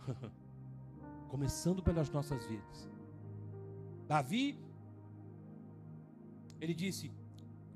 Começando 1.28 1.82
pelas 1.82 2.10
nossas 2.10 2.44
vidas. 2.46 2.90
Davi, 4.06 4.58
ele 6.60 6.74
disse: 6.74 7.10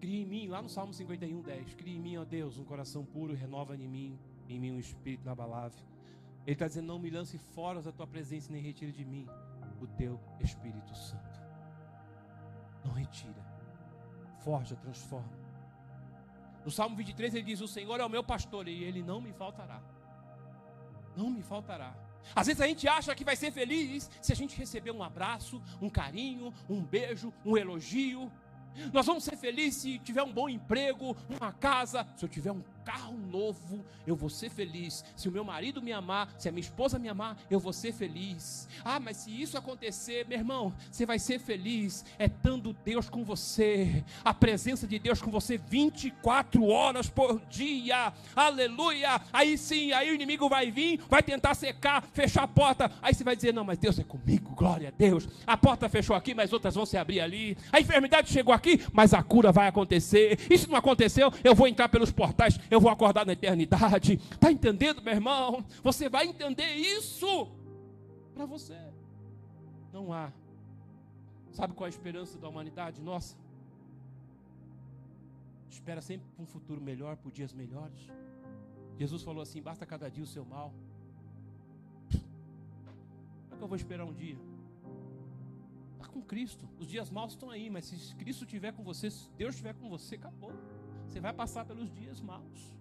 Cria 0.00 0.22
em 0.22 0.26
mim, 0.26 0.46
lá 0.48 0.62
no 0.62 0.68
Salmo 0.68 0.94
51, 0.94 1.42
10. 1.42 1.74
Cria 1.74 1.96
em 1.96 2.00
mim, 2.00 2.16
ó 2.16 2.24
Deus, 2.24 2.58
um 2.58 2.64
coração 2.64 3.04
puro, 3.04 3.34
renova 3.34 3.76
em 3.76 3.88
mim, 3.88 4.18
em 4.48 4.58
mim 4.58 4.72
um 4.72 4.78
espírito 4.78 5.22
inabalável. 5.22 5.84
Ele 6.46 6.52
está 6.52 6.66
dizendo: 6.66 6.86
Não 6.86 6.98
me 6.98 7.10
lance 7.10 7.36
fora 7.38 7.82
da 7.82 7.92
tua 7.92 8.06
presença, 8.06 8.52
nem 8.52 8.62
retire 8.62 8.92
de 8.92 9.04
mim 9.04 9.26
o 9.80 9.86
teu 9.86 10.18
Espírito 10.40 10.94
Santo. 10.94 11.29
Não 12.84 12.92
retira, 12.92 13.44
forja, 14.38 14.76
transforma. 14.76 15.40
No 16.64 16.70
Salmo 16.70 16.96
23 16.96 17.34
ele 17.34 17.44
diz: 17.44 17.60
O 17.60 17.68
Senhor 17.68 18.00
é 18.00 18.04
o 18.04 18.08
meu 18.08 18.22
pastor 18.22 18.68
e 18.68 18.84
ele 18.84 19.02
não 19.02 19.20
me 19.20 19.32
faltará. 19.32 19.80
Não 21.16 21.30
me 21.30 21.42
faltará. 21.42 21.94
Às 22.34 22.46
vezes 22.46 22.60
a 22.60 22.66
gente 22.66 22.86
acha 22.86 23.14
que 23.14 23.24
vai 23.24 23.34
ser 23.34 23.50
feliz 23.50 24.10
se 24.20 24.32
a 24.32 24.36
gente 24.36 24.56
receber 24.56 24.90
um 24.90 25.02
abraço, 25.02 25.60
um 25.80 25.88
carinho, 25.88 26.52
um 26.68 26.82
beijo, 26.82 27.32
um 27.44 27.56
elogio. 27.56 28.30
Nós 28.92 29.06
vamos 29.06 29.24
ser 29.24 29.36
felizes 29.36 29.82
se 29.82 29.98
tiver 29.98 30.22
um 30.22 30.32
bom 30.32 30.48
emprego, 30.48 31.16
uma 31.28 31.52
casa, 31.52 32.06
se 32.16 32.24
eu 32.24 32.28
tiver 32.28 32.52
um 32.52 32.62
carro 32.84 33.16
novo, 33.30 33.84
eu 34.06 34.16
vou 34.16 34.28
ser 34.28 34.50
feliz. 34.50 35.04
Se 35.16 35.28
o 35.28 35.32
meu 35.32 35.44
marido 35.44 35.82
me 35.82 35.92
amar, 35.92 36.34
se 36.38 36.48
a 36.48 36.52
minha 36.52 36.60
esposa 36.60 36.98
me 36.98 37.08
amar, 37.08 37.36
eu 37.50 37.60
vou 37.60 37.72
ser 37.72 37.92
feliz. 37.92 38.68
Ah, 38.84 38.98
mas 38.98 39.18
se 39.18 39.30
isso 39.30 39.56
acontecer, 39.56 40.26
meu 40.26 40.38
irmão, 40.38 40.74
você 40.90 41.06
vai 41.06 41.18
ser 41.18 41.38
feliz. 41.38 42.04
É 42.18 42.28
tendo 42.28 42.72
Deus 42.84 43.08
com 43.08 43.24
você, 43.24 44.04
a 44.24 44.32
presença 44.34 44.86
de 44.86 44.98
Deus 44.98 45.20
com 45.20 45.30
você 45.30 45.56
24 45.56 46.66
horas 46.66 47.08
por 47.08 47.40
dia. 47.48 48.12
Aleluia! 48.34 49.20
Aí 49.32 49.56
sim, 49.56 49.92
aí 49.92 50.10
o 50.10 50.14
inimigo 50.14 50.48
vai 50.48 50.70
vir, 50.70 51.00
vai 51.08 51.22
tentar 51.22 51.54
secar, 51.54 52.02
fechar 52.12 52.42
a 52.44 52.48
porta. 52.48 52.90
Aí 53.02 53.14
você 53.14 53.24
vai 53.24 53.36
dizer: 53.36 53.52
Não, 53.52 53.64
mas 53.64 53.78
Deus 53.78 53.98
é 53.98 54.04
comigo, 54.04 54.54
glória 54.54 54.88
a 54.88 54.92
Deus. 54.92 55.28
A 55.46 55.56
porta 55.56 55.88
fechou 55.88 56.16
aqui, 56.16 56.34
mas 56.34 56.52
outras 56.52 56.74
vão 56.74 56.86
se 56.86 56.96
abrir 56.96 57.20
ali. 57.20 57.56
A 57.72 57.80
enfermidade 57.80 58.32
chegou 58.32 58.54
aqui, 58.54 58.80
mas 58.92 59.14
a 59.14 59.22
cura 59.22 59.52
vai 59.52 59.68
acontecer. 59.68 60.38
Se 60.56 60.68
não 60.68 60.76
aconteceu, 60.76 61.32
eu 61.42 61.54
vou 61.54 61.66
entrar 61.66 61.88
pelos 61.88 62.10
portais, 62.10 62.58
eu 62.70 62.80
vou 62.80 62.90
acordar 62.90 63.26
na 63.26 63.32
eternidade. 63.32 64.14
Está 64.14 64.50
entendendo, 64.50 65.02
meu 65.02 65.12
irmão? 65.12 65.64
Você 65.82 66.08
vai 66.08 66.26
entender 66.26 66.72
isso 66.74 67.50
para 68.34 68.46
você. 68.46 68.78
Não 69.92 70.12
há. 70.12 70.32
Sabe 71.52 71.74
qual 71.74 71.86
é 71.86 71.88
a 71.88 71.90
esperança 71.90 72.38
da 72.38 72.48
humanidade? 72.48 73.02
Nossa. 73.02 73.36
Espera 75.68 76.00
sempre 76.00 76.26
por 76.36 76.42
um 76.42 76.46
futuro 76.46 76.80
melhor, 76.80 77.16
por 77.16 77.32
dias 77.32 77.52
melhores. 77.52 78.08
Jesus 78.98 79.22
falou 79.22 79.42
assim: 79.42 79.60
basta 79.60 79.84
cada 79.84 80.08
dia 80.10 80.22
o 80.22 80.26
seu 80.26 80.44
mal. 80.44 80.72
Como 82.10 83.54
é 83.54 83.56
que 83.56 83.64
eu 83.64 83.68
vou 83.68 83.76
esperar 83.76 84.04
um 84.04 84.12
dia? 84.12 84.38
Está 85.94 86.06
com 86.06 86.22
Cristo. 86.22 86.68
Os 86.78 86.86
dias 86.86 87.10
maus 87.10 87.32
estão 87.32 87.50
aí, 87.50 87.68
mas 87.68 87.86
se 87.86 88.14
Cristo 88.14 88.44
estiver 88.44 88.72
com 88.72 88.82
você, 88.82 89.10
se 89.10 89.28
Deus 89.36 89.54
estiver 89.54 89.74
com 89.74 89.88
você, 89.88 90.14
acabou. 90.14 90.52
Você 91.11 91.18
vai 91.18 91.32
passar 91.32 91.64
pelos 91.64 91.90
dias 91.92 92.20
maus. 92.20 92.72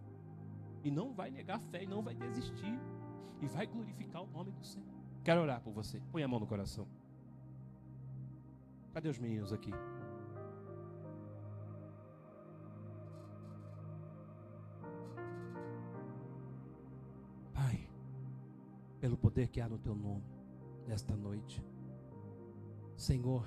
E 0.84 0.92
não 0.92 1.12
vai 1.12 1.32
negar 1.32 1.60
fé, 1.60 1.84
e 1.84 1.88
não 1.88 2.04
vai 2.04 2.14
desistir. 2.14 2.80
E 3.42 3.48
vai 3.48 3.66
glorificar 3.66 4.22
o 4.22 4.28
nome 4.28 4.52
do 4.52 4.64
Senhor. 4.64 4.88
Quero 5.24 5.42
orar 5.42 5.60
por 5.62 5.74
você. 5.74 6.00
Põe 6.12 6.22
a 6.22 6.28
mão 6.28 6.40
no 6.40 6.46
coração. 6.46 6.88
Cadê 8.94 9.10
os 9.10 9.18
meninos 9.18 9.52
aqui? 9.52 9.72
Pai, 17.52 17.90
pelo 19.02 19.18
poder 19.18 19.48
que 19.48 19.60
há 19.60 19.68
no 19.68 19.80
teu 19.80 19.96
nome, 19.96 20.24
nesta 20.88 21.16
noite, 21.16 21.64
Senhor, 22.96 23.44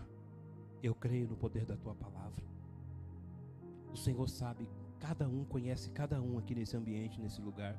eu 0.83 0.93
creio 0.93 1.29
no 1.29 1.37
poder 1.37 1.65
da 1.65 1.77
tua 1.77 1.95
palavra. 1.95 2.52
O 3.93 3.97
Senhor 3.97 4.29
sabe, 4.29 4.69
cada 4.99 5.29
um 5.29 5.45
conhece 5.45 5.91
cada 5.91 6.21
um 6.21 6.39
aqui 6.39 6.55
nesse 6.55 6.77
ambiente, 6.77 7.21
nesse 7.21 7.41
lugar, 7.43 7.77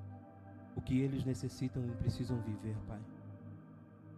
o 0.76 0.82
que 0.82 1.00
eles 1.00 1.24
necessitam 1.24 1.86
e 1.86 1.92
precisam 1.92 2.40
viver, 2.42 2.78
Pai. 2.88 3.02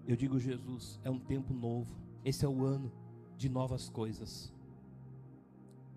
Eu 0.08 0.16
digo, 0.16 0.40
Jesus, 0.40 1.00
é 1.04 1.10
um 1.10 1.20
tempo 1.20 1.54
novo. 1.54 1.96
Esse 2.24 2.46
é 2.46 2.48
o 2.48 2.64
ano 2.64 2.92
de 3.38 3.50
novas 3.50 3.90
coisas. 3.90 4.54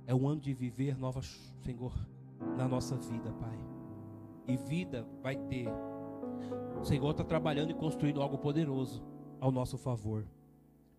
É 0.06 0.14
um 0.14 0.28
ano 0.28 0.40
de 0.40 0.54
viver 0.54 0.96
novas, 0.96 1.54
Senhor, 1.64 1.92
na 2.56 2.66
nossa 2.66 2.96
vida, 2.96 3.32
Pai. 3.32 3.58
E 4.46 4.56
vida 4.56 5.06
vai 5.22 5.36
ter. 5.36 5.68
O 6.80 6.84
Senhor 6.84 7.10
está 7.10 7.24
trabalhando 7.24 7.70
e 7.70 7.74
construindo 7.74 8.22
algo 8.22 8.38
poderoso 8.38 9.02
ao 9.40 9.50
nosso 9.50 9.76
favor. 9.76 10.24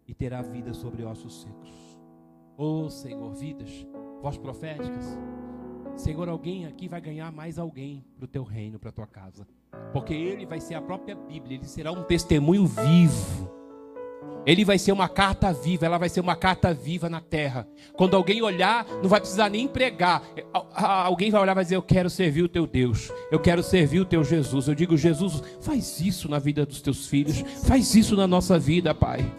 E 0.08 0.14
terá 0.14 0.42
vida 0.42 0.74
sobre 0.74 1.04
ossos 1.04 1.42
secos. 1.42 2.00
Oh, 2.58 2.90
Senhor, 2.90 3.34
vidas 3.34 3.88
voz 4.22 4.38
proféticas. 4.38 5.18
Senhor, 5.96 6.30
alguém 6.30 6.66
aqui 6.66 6.88
vai 6.88 7.02
ganhar 7.02 7.32
mais 7.32 7.60
alguém 7.60 8.06
para 8.18 8.26
o 8.26 8.28
teu 8.28 8.44
reino, 8.44 8.80
para 8.80 8.90
a 8.90 8.94
tua 8.94 9.08
casa. 9.08 9.46
Porque 9.92 10.14
ele 10.14 10.46
vai 10.46 10.60
ser 10.60 10.76
a 10.76 10.82
própria 10.82 11.16
Bíblia, 11.16 11.58
ele 11.58 11.66
será 11.66 11.92
um 11.92 12.04
testemunho 12.04 12.66
vivo. 12.66 13.60
Ele 14.46 14.64
vai 14.64 14.80
ser 14.80 14.94
uma 14.94 15.10
carta 15.10 15.52
viva, 15.52 15.86
ela 15.86 15.98
vai 15.98 16.08
ser 16.08 16.22
uma 16.22 16.36
carta 16.36 16.74
viva 16.74 17.10
na 17.10 17.20
terra. 17.20 17.68
Quando 17.94 18.16
alguém 18.16 18.42
olhar, 18.42 18.86
não 19.02 19.10
vai 19.10 19.20
precisar 19.20 19.50
nem 19.50 19.68
pregar. 19.68 20.24
Alguém 20.74 21.30
vai 21.30 21.42
olhar 21.42 21.52
e 21.52 21.56
vai 21.56 21.64
dizer: 21.64 21.76
Eu 21.76 21.84
quero 21.84 22.10
servir 22.10 22.44
o 22.44 22.50
teu 22.50 22.66
Deus, 22.66 23.12
eu 23.30 23.40
quero 23.40 23.62
servir 23.62 24.00
o 24.00 24.06
teu 24.06 24.24
Jesus. 24.24 24.68
Eu 24.68 24.76
digo: 24.76 24.98
Jesus, 24.98 25.44
faz 25.60 26.00
isso 26.00 26.30
na 26.30 26.40
vida 26.40 26.66
dos 26.66 26.82
teus 26.82 27.08
filhos, 27.08 27.42
faz 27.66 27.94
isso 27.94 28.16
na 28.16 28.26
nossa 28.26 28.58
vida, 28.58 28.96
Pai 28.96 29.30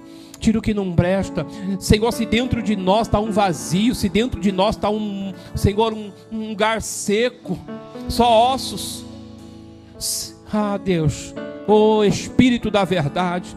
tira 0.40 0.58
o 0.58 0.62
que 0.62 0.74
não 0.74 0.92
presta. 0.92 1.46
Senhor, 1.78 2.10
se 2.12 2.26
dentro 2.26 2.62
de 2.62 2.74
nós 2.74 3.06
está 3.06 3.20
um 3.20 3.30
vazio, 3.30 3.94
se 3.94 4.08
dentro 4.08 4.40
de 4.40 4.50
nós 4.50 4.74
está 4.74 4.90
um, 4.90 5.32
Senhor, 5.54 5.92
um, 5.92 6.10
um 6.32 6.48
lugar 6.48 6.82
seco, 6.82 7.56
só 8.08 8.52
ossos. 8.52 9.04
Ah, 10.52 10.76
Deus, 10.76 11.32
oh 11.68 12.02
Espírito 12.02 12.70
da 12.70 12.84
verdade, 12.84 13.54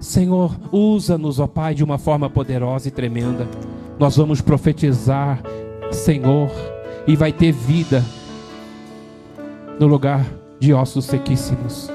Senhor, 0.00 0.54
usa-nos, 0.72 1.38
ó 1.38 1.46
Pai, 1.46 1.74
de 1.74 1.84
uma 1.84 1.96
forma 1.96 2.28
poderosa 2.28 2.88
e 2.88 2.90
tremenda. 2.90 3.48
Nós 3.98 4.16
vamos 4.16 4.40
profetizar, 4.40 5.40
Senhor, 5.90 6.50
e 7.06 7.14
vai 7.14 7.32
ter 7.32 7.52
vida 7.52 8.04
no 9.78 9.86
lugar 9.86 10.26
de 10.58 10.74
ossos 10.74 11.04
sequíssimos. 11.04 11.90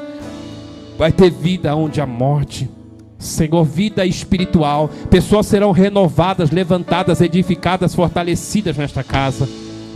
Vai 0.97 1.11
ter 1.11 1.29
vida 1.29 1.75
onde 1.75 1.99
a 1.99 2.05
morte 2.05 2.69
Senhor, 3.17 3.63
vida 3.63 4.05
espiritual. 4.05 4.89
Pessoas 5.09 5.47
serão 5.47 5.71
renovadas, 5.71 6.51
levantadas, 6.51 7.21
edificadas, 7.21 7.95
fortalecidas 7.95 8.77
nesta 8.77 9.03
casa. 9.03 9.47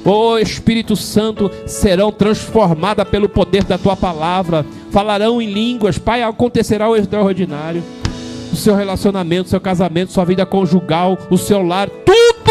Oh 0.06 0.38
Espírito 0.38 0.96
Santo, 0.96 1.52
serão 1.66 2.12
transformadas 2.12 3.08
pelo 3.08 3.28
poder 3.28 3.64
da 3.64 3.78
tua 3.78 3.96
palavra. 3.96 4.66
Falarão 4.92 5.42
em 5.42 5.52
línguas. 5.52 5.98
Pai, 5.98 6.24
acontecerá 6.24 6.90
o 6.90 6.96
extraordinário. 6.96 7.84
O 8.52 8.56
seu 8.56 8.76
relacionamento, 8.76 9.48
o 9.48 9.50
seu 9.50 9.62
casamento, 9.62 10.12
sua 10.12 10.26
vida 10.26 10.46
conjugal, 10.46 11.18
o 11.30 11.38
seu 11.38 11.62
lar, 11.62 11.88
tudo 11.90 12.50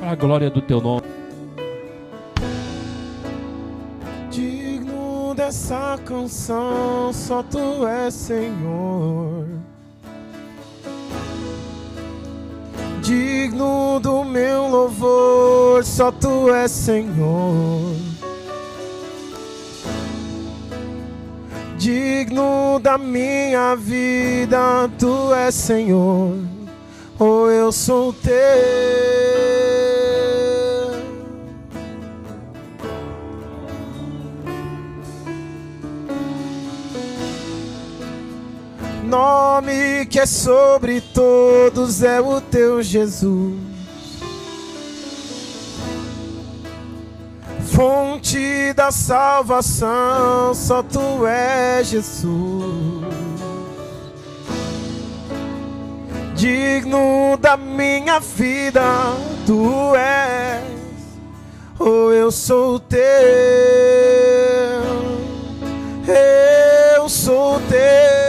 para 0.00 0.12
a 0.12 0.14
glória 0.14 0.50
do 0.50 0.60
teu 0.60 0.80
nome. 0.80 1.19
Essa 5.50 5.98
canção, 6.04 7.12
só 7.12 7.42
tu 7.42 7.84
és 7.84 8.14
Senhor. 8.14 9.48
Digno 13.02 13.98
do 13.98 14.22
meu 14.22 14.68
louvor, 14.68 15.84
só 15.84 16.12
tu 16.12 16.54
és 16.54 16.70
Senhor. 16.70 17.96
Digno 21.76 22.78
da 22.80 22.96
minha 22.96 23.74
vida, 23.74 24.88
tu 25.00 25.34
és 25.34 25.52
Senhor. 25.52 26.36
Oh, 27.18 27.48
eu 27.48 27.72
sou 27.72 28.12
teu. 28.12 29.39
Nome 39.10 40.06
que 40.06 40.20
é 40.20 40.24
sobre 40.24 41.00
todos 41.00 42.02
é 42.02 42.20
o 42.20 42.40
teu 42.40 42.82
Jesus. 42.82 43.70
fonte 47.80 48.74
da 48.74 48.90
salvação, 48.90 50.52
só 50.54 50.82
tu 50.82 51.26
és 51.26 51.86
Jesus. 51.86 53.04
Digno 56.34 57.38
da 57.40 57.56
minha 57.56 58.20
vida, 58.20 58.82
tu 59.46 59.94
és, 59.94 60.62
ou 61.78 62.12
eu 62.12 62.30
sou 62.30 62.78
teu, 62.78 63.00
eu 66.94 67.08
sou 67.08 67.60
teu. 67.60 68.19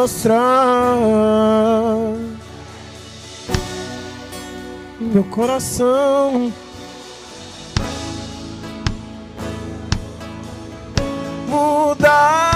mostrar 0.00 0.96
meu 4.98 5.24
coração. 5.24 6.50
Mudar. 11.48 12.49